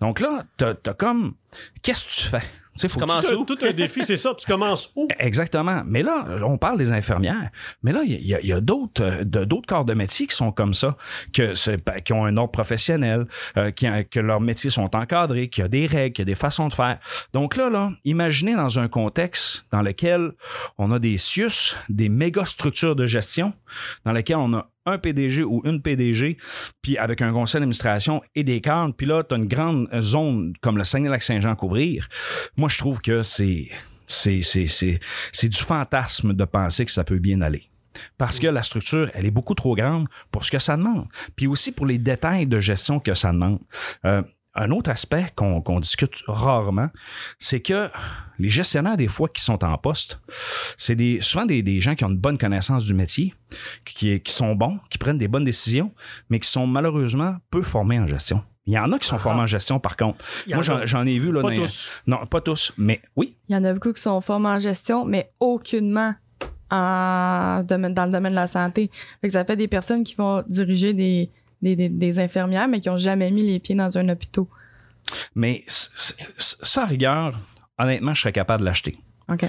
Donc 0.00 0.18
là, 0.18 0.42
tu 0.58 0.64
as, 0.64 0.94
comme, 0.94 1.34
qu'est-ce 1.82 2.04
que 2.04 2.10
tu 2.10 2.26
fais? 2.28 2.46
Tu 2.74 2.82
sais, 2.82 2.88
faut 2.88 3.00
que 3.00 3.04
tu- 3.04 3.08
Commence 3.10 3.32
où? 3.32 3.44
Tout, 3.44 3.56
tout 3.56 3.66
un 3.66 3.72
défi, 3.72 4.04
c'est 4.04 4.16
ça. 4.16 4.32
Tu 4.38 4.46
commences 4.46 4.90
où? 4.96 5.08
Exactement. 5.18 5.82
Mais 5.86 6.02
là, 6.02 6.24
on 6.44 6.56
parle 6.56 6.78
des 6.78 6.92
infirmières. 6.92 7.50
Mais 7.82 7.92
là, 7.92 8.02
il 8.04 8.12
y 8.26 8.34
a, 8.34 8.40
il 8.40 8.46
y 8.46 8.52
a 8.52 8.60
d'autres, 8.60 9.02
euh, 9.02 9.24
de- 9.24 9.44
d'autres 9.44 9.66
corps 9.66 9.84
de 9.84 9.92
métier 9.94 10.26
qui 10.26 10.36
sont 10.36 10.52
comme 10.52 10.72
ça, 10.72 10.96
que 11.32 11.54
c'est- 11.54 11.82
qui 12.04 12.12
ont 12.12 12.24
un 12.24 12.36
ordre 12.36 12.52
professionnel, 12.52 13.26
euh, 13.56 13.70
qui, 13.70 13.86
que 14.10 14.20
leurs 14.20 14.40
métiers 14.40 14.70
sont 14.70 14.94
encadrés, 14.96 15.48
qu'il 15.48 15.62
y 15.62 15.64
a 15.64 15.68
des 15.68 15.86
règles, 15.86 16.14
qu'il 16.14 16.22
y 16.22 16.28
a 16.30 16.32
des 16.32 16.34
façons 16.34 16.68
de 16.68 16.74
faire. 16.74 16.98
Donc 17.32 17.56
là, 17.56 17.70
là, 17.70 17.90
imaginez 18.04 18.54
dans 18.54 18.78
un 18.78 18.88
contexte 18.88 19.66
dans 19.72 19.82
lequel 19.82 20.32
on 20.78 20.92
a 20.92 20.98
des 20.98 21.18
CIUS, 21.18 21.76
des 21.88 22.08
méga 22.08 22.44
structures 22.44 22.94
de 22.96 23.06
gestion, 23.06 23.52
dans 24.04 24.12
lequel 24.12 24.36
on 24.36 24.54
a 24.54 24.68
un 24.86 24.98
PDG 24.98 25.44
ou 25.44 25.62
une 25.64 25.82
PDG, 25.82 26.36
puis 26.82 26.98
avec 26.98 27.22
un 27.22 27.32
conseil 27.32 27.60
d'administration 27.60 28.22
et 28.34 28.44
des 28.44 28.60
cadres, 28.60 28.94
puis 28.96 29.06
là, 29.06 29.22
tu 29.22 29.34
une 29.34 29.46
grande 29.46 29.88
zone 30.00 30.54
comme 30.60 30.78
le 30.78 30.84
Saguenay-Lac-Saint-Jean 30.84 31.52
à 31.52 31.56
couvrir. 31.56 32.08
Moi, 32.56 32.68
je 32.68 32.78
trouve 32.78 33.00
que 33.00 33.22
c'est 33.22 33.68
c'est, 34.06 34.42
c'est, 34.42 34.66
c'est, 34.66 34.98
c'est 35.32 35.48
du 35.48 35.58
fantasme 35.58 36.32
de 36.34 36.44
penser 36.44 36.84
que 36.84 36.90
ça 36.90 37.04
peut 37.04 37.18
bien 37.18 37.40
aller. 37.40 37.70
Parce 38.18 38.38
que 38.38 38.46
la 38.46 38.62
structure, 38.62 39.10
elle 39.14 39.26
est 39.26 39.30
beaucoup 39.30 39.54
trop 39.54 39.74
grande 39.74 40.08
pour 40.30 40.44
ce 40.44 40.50
que 40.50 40.58
ça 40.58 40.76
demande. 40.76 41.06
Puis 41.36 41.46
aussi 41.46 41.72
pour 41.72 41.86
les 41.86 41.98
détails 41.98 42.46
de 42.46 42.60
gestion 42.60 43.00
que 43.00 43.14
ça 43.14 43.32
demande. 43.32 43.60
Euh, 44.04 44.22
un 44.54 44.70
autre 44.72 44.90
aspect 44.90 45.26
qu'on 45.36 45.80
discute 45.80 46.22
rarement, 46.26 46.88
c'est 47.38 47.60
que 47.60 47.88
les 48.38 48.48
gestionnaires, 48.48 48.96
des 48.96 49.06
fois, 49.08 49.28
qui 49.28 49.42
sont 49.42 49.62
en 49.64 49.78
poste, 49.78 50.20
c'est 50.76 50.96
des, 50.96 51.20
souvent 51.20 51.46
des, 51.46 51.62
des 51.62 51.80
gens 51.80 51.94
qui 51.94 52.04
ont 52.04 52.08
une 52.08 52.16
bonne 52.18 52.38
connaissance 52.38 52.84
du 52.84 52.94
métier, 52.94 53.32
qui, 53.84 54.20
qui 54.20 54.32
sont 54.32 54.54
bons, 54.56 54.76
qui 54.90 54.98
prennent 54.98 55.18
des 55.18 55.28
bonnes 55.28 55.44
décisions, 55.44 55.92
mais 56.30 56.40
qui 56.40 56.48
sont 56.48 56.66
malheureusement 56.66 57.36
peu 57.50 57.62
formés 57.62 58.00
en 58.00 58.06
gestion. 58.06 58.40
Il 58.66 58.74
y 58.74 58.78
en 58.78 58.92
a 58.92 58.98
qui 58.98 59.06
sont 59.08 59.18
formés 59.18 59.40
en 59.42 59.46
gestion, 59.46 59.80
par 59.80 59.96
contre. 59.96 60.24
Ah. 60.50 60.54
Moi, 60.54 60.62
j'en 60.84 61.06
ai 61.06 61.18
vu. 61.18 61.32
Là, 61.32 61.42
Pas 61.42 61.50
dans- 61.50 61.56
tous. 61.56 61.92
Non, 62.06 62.26
pas 62.26 62.40
tous, 62.40 62.72
mais 62.76 63.00
oui. 63.16 63.36
Il 63.48 63.54
y 63.54 63.58
en 63.58 63.64
a 63.64 63.72
beaucoup 63.72 63.92
qui 63.92 64.02
sont 64.02 64.20
formés 64.20 64.48
en 64.48 64.58
gestion, 64.58 65.04
mais 65.04 65.28
aucunement 65.40 66.14
en 66.70 67.62
dans 67.66 67.80
le 68.06 68.10
domaine 68.10 68.30
de 68.32 68.36
la 68.36 68.46
santé. 68.46 68.90
Fait 69.20 69.28
que 69.28 69.32
ça 69.32 69.44
fait 69.44 69.56
des 69.56 69.68
personnes 69.68 70.04
qui 70.04 70.14
vont 70.14 70.44
diriger 70.46 70.92
des, 70.94 71.30
des, 71.62 71.76
des- 71.76 71.88
des 71.88 72.18
infirmières, 72.18 72.68
mais 72.68 72.80
qui 72.80 72.88
n'ont 72.88 72.98
jamais 72.98 73.30
mis 73.30 73.42
les 73.42 73.58
pieds 73.60 73.74
dans 73.74 73.96
un 73.98 74.08
hôpital. 74.08 74.44
Mais 75.34 75.64
ça, 75.66 76.82
à 76.82 76.86
rigueur, 76.86 77.38
honnêtement, 77.78 78.14
je 78.14 78.20
serais 78.22 78.32
capable 78.32 78.60
de 78.60 78.66
l'acheter. 78.66 78.96
OK. 79.28 79.46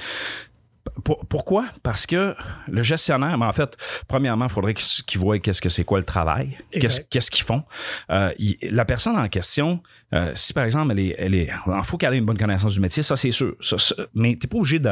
Pour- 1.04 1.26
pourquoi? 1.28 1.66
Parce 1.84 2.08
que 2.08 2.36
le 2.68 2.82
gestionnaire, 2.82 3.38
mais 3.38 3.46
en 3.46 3.52
fait, 3.54 3.78
premièrement, 4.08 4.46
il 4.46 4.52
faudrait 4.52 4.74
qu'il 4.74 5.22
voie 5.22 5.38
qu'est-ce 5.38 5.62
que 5.62 5.70
c'est 5.70 5.84
quoi 5.84 6.00
le 6.00 6.06
travail, 6.06 6.58
qu'est-ce 6.72 7.30
qu'ils 7.32 7.46
font. 7.46 7.64
Euh, 8.10 8.34
il- 8.40 8.58
la 8.64 8.84
personne 8.84 9.16
en 9.16 9.28
question, 9.30 9.82
euh, 10.14 10.32
si 10.34 10.54
par 10.54 10.64
exemple, 10.66 10.92
elle 10.94 11.00
est, 11.00 11.16
elle 11.20 11.36
est, 11.36 11.50
il 11.68 11.84
faut 11.84 11.98
qu'elle 11.98 12.16
ait 12.16 12.18
une 12.18 12.26
bonne 12.26 12.38
connaissance 12.38 12.74
du 12.74 12.80
métier, 12.80 13.04
ça 13.04 13.16
c'est 13.16 13.32
sûr. 13.32 13.56
Ça, 13.62 13.78
ça- 13.78 13.96
mais 14.16 14.36
t'es 14.36 14.48
pas 14.48 14.58
obligé 14.58 14.80
de. 14.80 14.90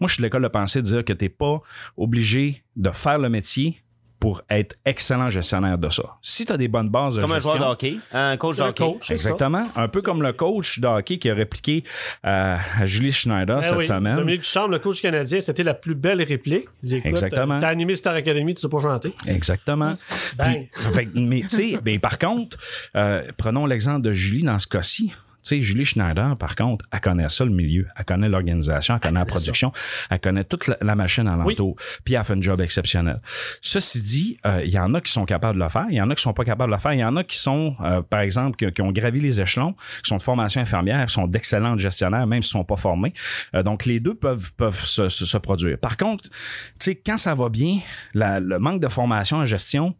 Moi, 0.00 0.08
je 0.08 0.14
suis 0.14 0.20
de 0.22 0.26
l'école 0.26 0.42
de 0.42 0.48
pensée 0.48 0.80
de 0.80 0.86
dire 0.86 1.04
que 1.04 1.12
t'es 1.12 1.28
pas 1.28 1.60
obligé 1.98 2.64
de 2.76 2.90
faire 2.90 3.18
le 3.18 3.28
métier 3.28 3.78
pour 4.20 4.42
être 4.50 4.76
excellent 4.84 5.30
gestionnaire 5.30 5.78
de 5.78 5.88
ça. 5.88 6.02
Si 6.22 6.44
tu 6.46 6.52
as 6.52 6.56
des 6.56 6.68
bonnes 6.68 6.90
bases 6.90 7.16
de 7.16 7.22
Comme 7.22 7.32
un 7.32 7.34
gestion, 7.36 7.52
joueur 7.56 7.68
de 7.68 7.72
hockey, 7.72 7.96
un 8.12 8.36
coach 8.36 8.58
de 8.58 8.62
Un 8.62 8.68
hockey. 8.68 8.84
coach, 8.84 9.06
ça. 9.08 9.14
Exactement. 9.14 9.66
Un 9.74 9.88
peu 9.88 10.02
comme 10.02 10.22
le 10.22 10.32
coach 10.34 10.78
de 10.78 10.86
hockey 10.86 11.18
qui 11.18 11.30
a 11.30 11.34
répliqué 11.34 11.82
euh, 12.26 12.56
à 12.78 12.86
Julie 12.86 13.10
Schneider 13.12 13.56
Ben 13.56 13.62
cette 13.62 13.78
oui. 13.78 13.84
semaine. 13.84 14.16
Dominique 14.16 14.42
Duchamp, 14.42 14.68
le 14.68 14.78
coach 14.78 15.00
canadien, 15.02 15.40
c'était 15.40 15.62
la 15.62 15.74
plus 15.74 15.94
belle 15.94 16.22
réplique. 16.22 16.66
Il 16.82 16.88
dit, 16.90 16.96
écoute, 16.96 17.06
Exactement. 17.10 17.54
euh, 17.54 17.60
T'as 17.60 17.68
animé 17.68 17.94
Star 17.94 18.14
Academy, 18.14 18.54
tu 18.54 18.60
sais 18.60 18.68
pas 18.68 18.80
chanter. 18.80 19.12
Exactement. 19.26 19.96
Puis, 20.38 20.68
fait 20.92 21.08
mais 21.14 21.40
tu 21.42 21.48
sais, 21.48 21.78
ben, 21.82 21.98
par 21.98 22.18
contre, 22.18 22.58
euh, 22.96 23.22
prenons 23.38 23.64
l'exemple 23.66 24.02
de 24.02 24.12
Julie 24.12 24.44
dans 24.44 24.58
ce 24.58 24.66
cas-ci. 24.66 25.12
Sais, 25.50 25.62
Julie 25.62 25.84
Schneider, 25.84 26.36
par 26.38 26.54
contre, 26.56 26.84
elle 26.92 27.00
connaît 27.00 27.28
ça, 27.28 27.44
le 27.44 27.50
milieu. 27.50 27.86
Elle 27.96 28.04
connaît 28.04 28.28
l'organisation, 28.28 28.94
elle 28.94 29.00
connaît 29.00 29.18
la 29.20 29.24
production, 29.26 29.72
elle 30.10 30.20
connaît 30.20 30.44
toute 30.44 30.66
la, 30.68 30.76
la 30.80 30.94
machine 30.94 31.26
alentour. 31.26 31.76
Puis 32.04 32.14
elle 32.14 32.24
fait 32.24 32.34
un 32.34 32.40
job 32.40 32.60
exceptionnel. 32.60 33.20
Ceci 33.60 34.02
dit, 34.02 34.38
euh, 34.46 34.62
il 34.64 34.70
y 34.70 34.78
en 34.78 34.94
a 34.94 35.00
qui 35.00 35.10
sont 35.12 35.24
capables 35.24 35.58
de 35.58 35.64
le 35.64 35.68
faire, 35.68 35.86
il 35.90 35.96
y 35.96 36.00
en 36.02 36.08
a 36.10 36.14
qui 36.14 36.22
sont 36.22 36.32
pas 36.32 36.44
capables 36.44 36.70
de 36.70 36.76
le 36.76 36.80
faire. 36.80 36.92
Il 36.92 37.00
y 37.00 37.04
en 37.04 37.16
a 37.16 37.24
qui 37.24 37.36
sont, 37.38 37.74
euh, 37.80 38.02
par 38.02 38.20
exemple, 38.20 38.56
qui, 38.56 38.70
qui 38.72 38.82
ont 38.82 38.92
gravi 38.92 39.20
les 39.20 39.40
échelons, 39.40 39.72
qui 40.02 40.08
sont 40.08 40.16
de 40.16 40.22
formation 40.22 40.60
infirmière, 40.60 41.04
qui 41.06 41.12
sont 41.14 41.26
d'excellents 41.26 41.76
gestionnaires, 41.76 42.26
même 42.26 42.42
s'ils 42.42 42.52
sont 42.52 42.64
pas 42.64 42.76
formés. 42.76 43.12
Euh, 43.54 43.62
donc, 43.62 43.86
les 43.86 43.98
deux 44.00 44.14
peuvent, 44.14 44.52
peuvent 44.56 44.80
se, 44.84 45.08
se- 45.08 45.26
se 45.26 45.38
produire. 45.38 45.78
Par 45.78 45.96
contre, 45.96 46.24
tu 46.30 46.30
sais, 46.78 46.94
quand 46.94 47.16
ça 47.18 47.34
va 47.34 47.48
bien, 47.48 47.78
la- 48.14 48.40
le 48.40 48.58
manque 48.58 48.80
de 48.80 48.88
formation 48.88 49.38
en 49.38 49.44
gestion, 49.46 49.96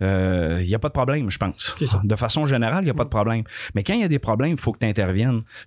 il 0.00 0.64
n'y 0.66 0.74
a 0.74 0.78
pas 0.78 0.88
de 0.88 0.92
problème, 0.92 1.30
je 1.30 1.38
pense. 1.38 1.74
Ça. 1.84 2.00
De 2.04 2.16
façon 2.16 2.46
générale, 2.46 2.82
il 2.82 2.86
n'y 2.86 2.90
a 2.90 2.94
pas 2.94 3.04
de 3.04 3.08
problème. 3.10 3.42
Mais 3.74 3.82
quand 3.82 3.94
il 3.94 4.00
y 4.00 4.04
a 4.04 4.08
des 4.08 4.18
problèmes, 4.18 4.52
il 4.52 4.58
faut 4.58 4.72
que 4.72 4.78
tu 4.78 4.93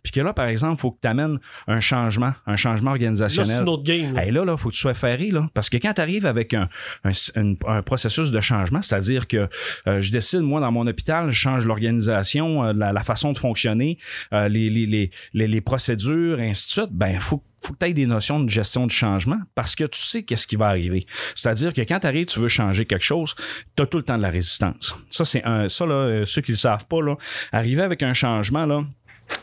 Puis 0.04 0.12
que 0.12 0.22
là, 0.22 0.34
par 0.34 0.48
exemple, 0.48 0.76
il 0.78 0.82
faut 0.82 0.92
que 0.92 1.00
tu 1.02 1.08
amènes 1.08 1.38
un 1.68 1.80
changement, 1.80 2.34
un 2.46 2.56
changement 2.56 2.92
Là, 2.92 2.98
c'est 2.98 3.04
organisationnel. 3.06 3.68
autre 3.68 3.84
game. 3.84 4.14
là. 4.14 4.26
Hey, 4.26 4.32
là, 4.32 4.46
là, 4.46 4.58
faut 4.58 4.70
que 4.70 4.74
tu 4.76 4.80
sois 4.82 4.94
ferré, 4.94 5.32
là. 5.32 5.48
Parce 5.54 5.70
que 5.70 5.78
quand 5.78 5.94
tu 5.94 6.02
arrives 6.02 6.26
avec 6.26 6.54
un, 6.54 6.70
un, 7.04 7.12
un- 7.36 7.54
un 7.68 7.82
processus 7.82 8.32
de 8.32 8.40
changement, 8.42 8.82
c'est-à-dire 8.82 9.28
que 9.28 9.48
euh, 9.88 10.02
je 10.02 10.12
décide, 10.12 10.42
moi, 10.42 10.60
dans 10.62 10.72
mon 10.72 10.88
hôpital, 10.88 11.30
je 11.30 11.38
change 11.40 11.66
l'organisation, 11.66 12.64
euh, 12.66 12.74
la, 12.74 12.94
la 12.94 13.04
façon 13.04 13.32
de 13.32 13.38
fonctionner, 13.38 13.98
euh, 14.34 14.48
les, 14.48 14.70
les, 14.70 14.86
les, 14.86 15.12
les, 15.34 15.48
les 15.48 15.62
procédures, 15.62 16.40
et 16.40 16.50
ainsi 16.50 16.68
de 16.68 16.82
suite, 16.82 16.92
ben, 16.94 17.20
faut 17.20 17.44
faut 17.60 17.74
que 17.74 17.80
tu 17.80 17.90
aies 17.90 17.94
des 17.94 18.06
notions 18.06 18.40
de 18.40 18.48
gestion 18.50 18.86
de 18.86 18.92
changement 18.92 19.40
parce 19.56 19.76
que 19.76 19.84
tu 19.86 20.00
sais 20.00 20.22
qu'est-ce 20.22 20.46
qui 20.46 20.56
va 20.56 20.68
arriver. 20.68 21.08
C'est-à-dire 21.34 21.74
que 21.74 21.82
quand 21.82 22.00
tu 22.00 22.08
arrives, 22.08 22.28
tu 22.28 22.40
veux 22.40 22.48
changer 22.48 22.86
quelque 22.86 23.04
chose, 23.04 23.34
tu 23.76 23.82
as 23.82 23.88
tout 23.88 23.98
le 23.98 24.04
temps 24.04 24.16
de 24.16 24.22
la 24.22 24.30
résistance. 24.30 24.94
Ça, 25.10 25.26
c'est 25.26 25.44
un. 25.44 25.68
Ça, 25.68 25.88
là, 25.88 25.96
euh, 25.96 26.26
ceux 26.26 26.44
qui 26.44 26.52
le 26.52 26.58
savent 26.58 26.86
pas, 26.88 27.02
là, 27.02 27.16
arriver 27.52 27.82
avec 27.82 28.04
un 28.04 28.14
changement, 28.14 28.68
là, 28.68 28.84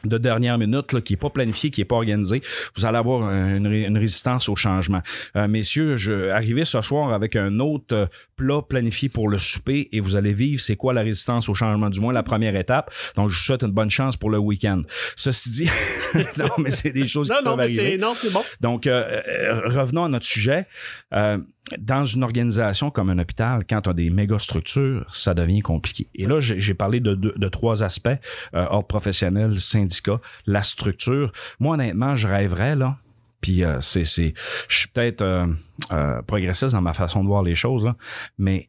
de 0.05 0.19
dernière 0.19 0.59
minute 0.59 0.93
là, 0.93 1.01
qui 1.01 1.15
est 1.15 1.17
pas 1.19 1.31
planifié, 1.31 1.71
qui 1.71 1.81
est 1.81 1.85
pas 1.85 1.97
organisé, 1.97 2.43
vous 2.77 2.87
allez 2.87 2.99
avoir 2.99 3.31
une, 3.31 3.67
ré- 3.67 3.85
une 3.87 3.99
résistance 3.99 4.49
au 4.49 4.57
changement. 4.57 5.03
Euh, 5.37 5.49
messieurs, 5.49 5.97
je 5.97 6.31
arrivé 6.31 6.65
ce 6.65 6.81
soir 6.83 7.13
avec 7.13 7.37
un 7.37 7.59
autre 7.61 7.95
euh, 7.95 8.07
plat 8.37 8.61
planifié 8.63 9.09
pour 9.09 9.29
le 9.29 9.39
souper 9.39 9.89
et 9.93 10.01
vous 10.01 10.17
allez 10.17 10.33
vivre 10.33 10.61
c'est 10.61 10.77
quoi 10.77 10.93
la 10.93 11.03
résistance 11.03 11.49
au 11.49 11.55
changement, 11.55 11.91
du 11.91 12.01
moins 12.01 12.13
la 12.13 12.23
première 12.23 12.57
étape. 12.57 12.91
Donc 13.17 13.31
je 13.31 13.35
vous 13.37 13.41
souhaite 13.43 13.63
une 13.63 13.73
bonne 13.73 13.91
chance 13.91 14.17
pour 14.17 14.31
le 14.31 14.39
week-end. 14.39 14.83
Ceci 15.17 15.51
dit, 15.51 15.69
non 16.39 16.49
mais 16.59 16.71
c'est 16.71 16.93
des 16.93 17.07
choses 17.07 17.31
Non, 17.31 17.37
qui 17.39 17.45
non, 17.45 17.57
peuvent 17.57 17.67
mais 17.71 17.79
arriver. 17.79 17.99
non, 17.99 18.15
c'est 18.15 18.33
bon. 18.33 18.43
Donc, 18.61 18.87
euh, 18.87 19.21
euh, 19.29 19.61
revenons 19.69 20.05
à 20.05 20.09
notre 20.09 20.27
sujet. 20.27 20.67
Euh, 21.13 21.39
dans 21.79 22.05
une 22.05 22.23
organisation 22.23 22.91
comme 22.91 23.09
un 23.11 23.19
hôpital, 23.19 23.65
quand 23.69 23.83
tu 23.83 23.91
as 23.91 23.95
des 23.95 24.11
méga 24.11 24.39
structures, 24.39 25.07
ça 25.11 25.33
devient 25.33 25.61
compliqué. 25.61 26.09
Et 26.15 26.27
là, 26.27 26.39
j'ai 26.41 26.75
parlé 26.75 27.01
de, 27.01 27.15
de- 27.15 27.35
de 27.37 27.49
trois 27.49 27.83
aspects, 27.83 28.09
euh, 28.55 28.67
ordre 28.69 28.87
professionnel, 28.87 29.59
syndicat, 29.59 30.21
la 30.47 30.63
structure. 30.63 31.33
Moi, 31.61 31.75
honnêtement, 31.75 32.17
je 32.17 32.29
rêverais, 32.29 32.77
là, 32.77 32.97
puis 33.41 33.65
euh, 33.65 33.81
c'est, 33.81 34.05
c'est, 34.05 34.35
je 34.69 34.77
suis 34.77 34.89
peut-être 34.89 35.23
euh, 35.23 35.47
euh, 35.93 36.21
progressiste 36.23 36.75
dans 36.75 36.83
ma 36.83 36.93
façon 36.95 37.23
de 37.23 37.29
voir 37.29 37.43
les 37.43 37.55
choses, 37.55 37.85
là, 37.87 37.97
mais 38.39 38.69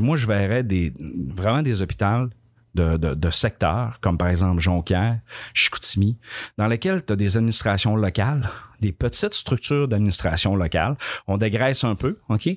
moi, 0.00 0.16
je 0.16 0.26
verrais 0.26 0.62
des, 0.62 0.92
vraiment 1.34 1.62
des 1.62 1.80
hôpitaux 1.82 2.28
de, 2.74 2.96
de, 2.96 3.14
de 3.14 3.30
secteurs, 3.30 3.98
comme 4.00 4.16
par 4.18 4.28
exemple 4.28 4.60
Jonquière, 4.60 5.18
Chicoutimi, 5.54 6.18
dans 6.58 6.66
lesquels 6.66 7.04
tu 7.04 7.12
as 7.12 7.16
des 7.16 7.36
administrations 7.36 7.96
locales, 7.96 8.48
des 8.80 8.92
petites 8.92 9.34
structures 9.34 9.86
d'administration 9.88 10.56
locale. 10.56 10.96
On 11.26 11.36
dégraisse 11.38 11.84
un 11.84 11.94
peu, 11.94 12.18
OK? 12.28 12.48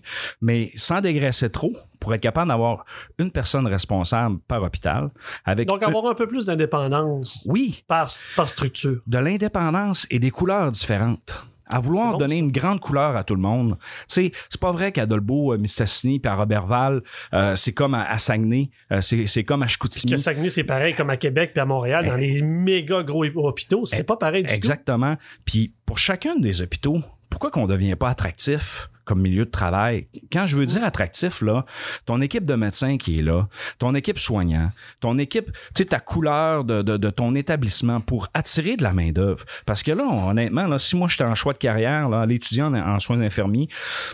Mais 0.41 0.71
sans 0.75 1.01
dégraisser 1.01 1.49
trop, 1.49 1.73
pour 1.99 2.13
être 2.13 2.21
capable 2.21 2.47
d'avoir 2.49 2.85
une 3.19 3.31
personne 3.31 3.67
responsable 3.67 4.39
par 4.47 4.63
hôpital, 4.63 5.09
avec 5.43 5.67
Donc, 5.67 5.83
un- 5.83 5.87
avoir 5.87 6.05
un 6.07 6.15
peu 6.15 6.27
plus 6.27 6.45
d'indépendance 6.45 7.45
oui, 7.49 7.83
par, 7.87 8.09
par 8.35 8.49
structure. 8.49 9.01
de 9.05 9.17
l'indépendance 9.17 10.07
et 10.09 10.19
des 10.19 10.31
couleurs 10.31 10.71
différentes. 10.71 11.35
À 11.67 11.79
vouloir 11.79 12.13
bon, 12.13 12.17
donner 12.17 12.35
ça. 12.35 12.41
une 12.41 12.51
grande 12.51 12.79
couleur 12.79 13.15
à 13.15 13.23
tout 13.23 13.35
le 13.35 13.41
monde. 13.41 13.77
Tu 13.79 14.05
sais, 14.07 14.31
c'est 14.49 14.61
pas 14.61 14.71
vrai 14.71 14.91
qu'à 14.91 15.05
Dolbeau, 15.05 15.57
Mistassini 15.57 16.19
puis 16.19 16.29
à 16.29 16.35
Robertval, 16.35 17.01
euh, 17.33 17.55
c'est 17.55 17.73
comme 17.73 17.93
à, 17.93 18.03
à 18.03 18.17
Saguenay, 18.17 18.69
euh, 18.91 19.01
c'est, 19.01 19.43
comme 19.43 19.63
à 19.63 19.67
Chicoutimi. 19.67 20.11
Que 20.11 20.17
Saguenay, 20.17 20.49
c'est 20.49 20.63
pareil 20.63 20.93
comme 20.93 21.09
à 21.09 21.17
Québec 21.17 21.53
et 21.55 21.59
à 21.59 21.65
Montréal, 21.65 22.05
dans 22.05 22.15
les 22.15 22.41
méga 22.41 23.03
gros 23.03 23.25
hôpitaux. 23.35 23.85
C'est 23.85 24.05
pas 24.05 24.17
pareil 24.17 24.43
du 24.43 24.53
Exactement. 24.53 25.17
Puis 25.43 25.73
pour 25.85 25.97
chacun 25.97 26.35
des 26.35 26.61
hôpitaux, 26.61 26.99
pourquoi 27.29 27.51
qu'on 27.51 27.67
devient 27.67 27.95
pas 27.95 28.09
attractif? 28.09 28.89
Comme 29.05 29.21
milieu 29.21 29.45
de 29.45 29.51
travail? 29.51 30.07
Quand 30.31 30.45
je 30.45 30.57
veux 30.57 30.65
dire 30.65 30.83
attractif, 30.83 31.41
là, 31.41 31.65
ton 32.05 32.21
équipe 32.21 32.43
de 32.47 32.55
médecins 32.55 32.97
qui 32.97 33.19
est 33.19 33.21
là, 33.21 33.47
ton 33.79 33.95
équipe 33.95 34.19
soignant, 34.19 34.71
ton 34.99 35.17
équipe, 35.17 35.51
tu 35.51 35.83
sais, 35.83 35.85
ta 35.85 35.99
couleur 35.99 36.63
de, 36.63 36.81
de, 36.81 36.97
de 36.97 37.09
ton 37.09 37.35
établissement 37.35 37.99
pour 38.01 38.27
attirer 38.33 38.75
de 38.77 38.83
la 38.83 38.93
main-d'œuvre. 38.93 39.45
Parce 39.65 39.83
que 39.83 39.91
là, 39.91 40.05
honnêtement, 40.05 40.67
là, 40.67 40.77
si 40.77 40.95
moi 40.95 41.07
j'étais 41.07 41.23
en 41.23 41.35
choix 41.35 41.53
de 41.53 41.57
carrière, 41.59 42.09
là, 42.09 42.25
l'étudiant 42.25 42.73
en, 42.73 42.95
en 42.95 42.99
soins 42.99 43.21
infirmiers, 43.21 43.69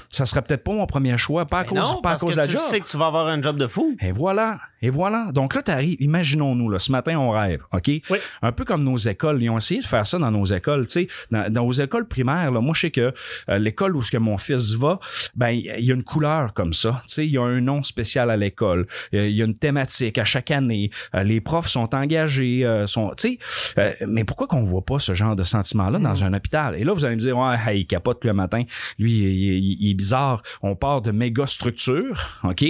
ça 0.10 0.26
serait 0.26 0.42
peut-être 0.42 0.64
pas 0.64 0.74
mon 0.74 0.86
premier 0.86 1.18
choix, 1.18 1.46
pas 1.46 1.60
à 1.60 1.62
Mais 1.64 1.70
cause, 1.70 1.80
non, 1.80 2.02
pas 2.02 2.10
à 2.10 2.12
parce 2.14 2.22
cause 2.22 2.30
que 2.32 2.36
de 2.36 2.42
la 2.42 2.48
tu 2.48 2.54
job. 2.54 2.62
sais 2.62 2.80
que 2.80 2.86
tu 2.88 2.98
vas 2.98 3.08
avoir 3.08 3.28
un 3.28 3.42
job 3.42 3.58
de 3.58 3.68
fou. 3.68 3.96
Et 4.02 4.12
voilà, 4.12 4.60
et 4.82 4.90
voilà. 4.90 5.32
Donc 5.34 5.56
là, 5.56 5.62
t'arrives, 5.62 5.98
imaginons-nous, 6.00 6.70
là, 6.70 6.80
ce 6.80 6.92
matin, 6.92 7.18
on 7.20 7.32
rêve, 7.32 7.62
OK? 7.74 7.88
Oui. 8.10 8.18
Un 8.42 8.52
peu 8.52 8.66
comme 8.66 8.84
nos 8.84 8.98
écoles. 8.98 9.42
Ils 9.42 9.50
ont 9.50 9.58
essayé 9.58 9.80
de 9.82 9.86
faire 9.86 10.06
ça 10.08 10.18
dans 10.18 10.32
nos 10.32 10.46
écoles, 10.46 10.88
tu 10.88 11.02
sais. 11.02 11.08
Dans, 11.32 11.52
dans 11.52 11.66
nos 11.66 11.72
écoles 11.72 12.08
primaires, 12.08 12.52
là, 12.52 12.62
moi, 12.62 12.74
je 12.76 12.82
sais 12.82 12.92
que 12.92 13.14
euh, 13.50 13.58
l'école 13.60 13.96
où 13.96 14.02
ce 14.02 14.12
que 14.12 14.18
mon 14.18 14.38
fils 14.38 14.74
va, 14.74 15.00
ben, 15.36 15.50
il 15.50 15.66
y 15.86 15.92
a 15.92 15.94
une 15.96 16.04
couleur 16.04 16.54
comme 16.54 16.74
ça. 16.74 17.02
Tu 17.08 17.14
sais, 17.14 17.26
il 17.28 17.32
y 17.32 17.38
a 17.38 17.44
un 17.44 17.62
nom 17.62 17.84
spécial 17.84 18.30
à 18.30 18.38
l'école. 18.38 18.88
Il 19.12 19.30
y 19.32 19.42
a 19.42 19.46
une 19.46 19.58
thématique 19.58 20.18
à 20.18 20.24
chaque 20.26 20.52
année. 20.52 20.90
Euh, 21.16 21.24
les 21.24 21.42
profs 21.42 21.68
sont 21.68 21.94
engagés, 21.96 22.66
euh, 22.66 22.88
sont, 22.88 23.12
tu 23.18 23.38
sais. 23.38 23.40
euh, 23.78 23.94
mais 24.08 24.24
pourquoi 24.24 24.48
qu'on 24.48 24.64
voit 24.64 24.86
pas 24.86 25.00
ce 25.00 25.14
genre 25.14 25.36
de 25.36 25.44
sentiment-là 25.44 26.00
dans 26.00 26.24
un 26.24 26.34
hôpital? 26.34 26.76
Et 26.76 26.84
là, 26.84 26.94
vous 26.94 27.06
allez 27.06 27.16
me 27.16 27.22
dire, 27.22 27.38
ouais, 27.38 27.56
hey, 27.68 27.82
il 27.82 27.86
capote 27.86 28.26
le 28.26 28.34
matin. 28.34 28.64
Lui, 29.00 29.12
il, 29.14 29.24
il- 29.28 29.78
il 29.80 29.92
est 29.92 29.94
bizarre. 29.94 30.42
On 30.62 30.76
part 30.76 31.02
de 31.02 31.12
méga 31.12 31.46
structures, 31.46 32.40
OK? 32.44 32.64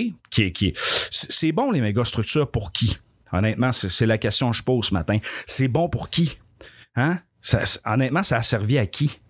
C'est 1.11 1.51
bon, 1.51 1.71
les 1.71 1.82
méga 1.82 2.03
structures, 2.03 2.49
pour 2.49 2.71
qui? 2.71 2.97
Honnêtement, 3.32 3.71
c'est 3.71 4.05
la 4.05 4.17
question 4.17 4.51
que 4.51 4.57
je 4.57 4.63
pose 4.63 4.88
ce 4.88 4.93
matin. 4.93 5.19
C'est 5.47 5.69
bon 5.69 5.88
pour 5.88 6.09
qui? 6.09 6.38
Hein? 6.95 7.19
Honnêtement, 7.86 8.23
ça 8.23 8.38
a 8.38 8.41
servi 8.41 8.77
à 8.77 8.86
qui? 8.86 9.20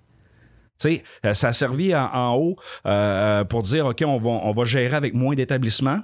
Tu 0.81 0.95
sais, 0.95 1.03
euh, 1.25 1.33
ça 1.33 1.49
a 1.49 1.51
servi 1.53 1.95
en, 1.95 2.05
en 2.13 2.35
haut 2.35 2.55
euh, 2.85 3.43
pour 3.43 3.61
dire, 3.61 3.85
OK, 3.85 4.03
on 4.05 4.17
va, 4.17 4.29
on 4.29 4.51
va 4.51 4.63
gérer 4.63 4.95
avec 4.95 5.13
moins 5.13 5.35
d'établissements. 5.35 5.99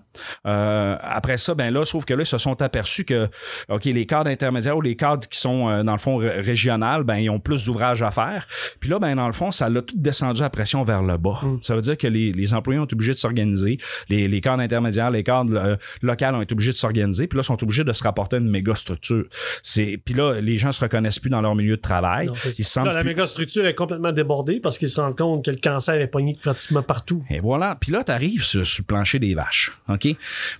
Euh, 0.45 0.95
après 1.01 1.37
ça, 1.37 1.55
ben 1.55 1.73
là, 1.73 1.83
sauf 1.85 2.05
que 2.05 2.13
là, 2.13 2.21
ils 2.23 2.25
se 2.27 2.37
sont 2.37 2.61
aperçus 2.61 3.05
que, 3.05 3.27
OK, 3.69 3.85
les 3.85 4.05
cadres 4.05 4.29
intermédiaires 4.29 4.77
ou 4.77 4.81
les 4.81 4.95
cadres 4.95 5.27
qui 5.27 5.39
sont, 5.39 5.69
euh, 5.69 5.83
dans 5.83 5.93
le 5.93 5.97
fond, 5.99 6.17
ré- 6.17 6.41
régional, 6.41 7.03
ben, 7.03 7.15
ils 7.17 7.29
ont 7.29 7.39
plus 7.39 7.65
d'ouvrages 7.65 8.03
à 8.03 8.11
faire. 8.11 8.47
Puis 8.79 8.89
là, 8.89 8.99
ben, 8.99 9.15
dans 9.15 9.27
le 9.27 9.33
fond, 9.33 9.51
ça 9.51 9.69
l'a 9.69 9.81
tout 9.81 9.95
descendu 9.97 10.41
à 10.43 10.49
pression 10.49 10.83
vers 10.83 11.03
le 11.03 11.17
bas. 11.17 11.39
Ça 11.61 11.75
veut 11.75 11.81
dire 11.81 11.97
que 11.97 12.07
les, 12.07 12.31
les 12.31 12.53
employés 12.53 12.79
ont 12.79 12.85
été 12.85 12.93
obligés 12.93 13.13
de 13.13 13.17
s'organiser. 13.17 13.77
Les, 14.09 14.27
les 14.27 14.41
cadres 14.41 14.61
intermédiaires, 14.61 15.11
les 15.11 15.23
cadres 15.23 15.55
euh, 15.55 15.75
locaux 16.01 16.25
ont 16.25 16.41
été 16.41 16.53
obligés 16.53 16.71
de 16.71 16.77
s'organiser. 16.77 17.27
Puis 17.27 17.37
là, 17.37 17.43
sont 17.43 17.61
obligés 17.63 17.83
de 17.83 17.93
se 17.93 18.03
rapporter 18.03 18.35
à 18.35 18.39
une 18.39 18.49
méga 18.49 18.75
structure. 18.75 19.25
Puis 19.63 20.13
là, 20.15 20.39
les 20.41 20.57
gens 20.57 20.71
se 20.71 20.81
reconnaissent 20.81 21.19
plus 21.19 21.29
dans 21.29 21.41
leur 21.41 21.55
milieu 21.55 21.77
de 21.77 21.81
travail. 21.81 22.27
Non. 22.27 22.33
Ils 22.45 22.63
se 22.63 22.71
sentent 22.71 22.85
Là, 22.85 22.93
la 22.93 23.03
méga 23.03 23.27
structure 23.27 23.65
est 23.65 23.75
complètement 23.75 24.11
débordée 24.11 24.59
parce 24.67 24.77
qu'ils 24.77 24.89
se 24.89 24.99
rendent 24.99 25.17
compte 25.17 25.45
que 25.45 25.51
le 25.51 25.57
cancer 25.57 25.95
est 25.95 26.07
pogné 26.07 26.37
pratiquement 26.41 26.83
partout. 26.83 27.23
Et 27.29 27.39
voilà. 27.39 27.77
Puis 27.79 27.91
là, 27.91 28.03
t'arrives 28.03 28.43
sur, 28.43 28.65
sur 28.65 28.83
le 28.83 28.85
plancher 28.87 29.19
des 29.19 29.33
vaches. 29.33 29.71
OK? 29.89 30.07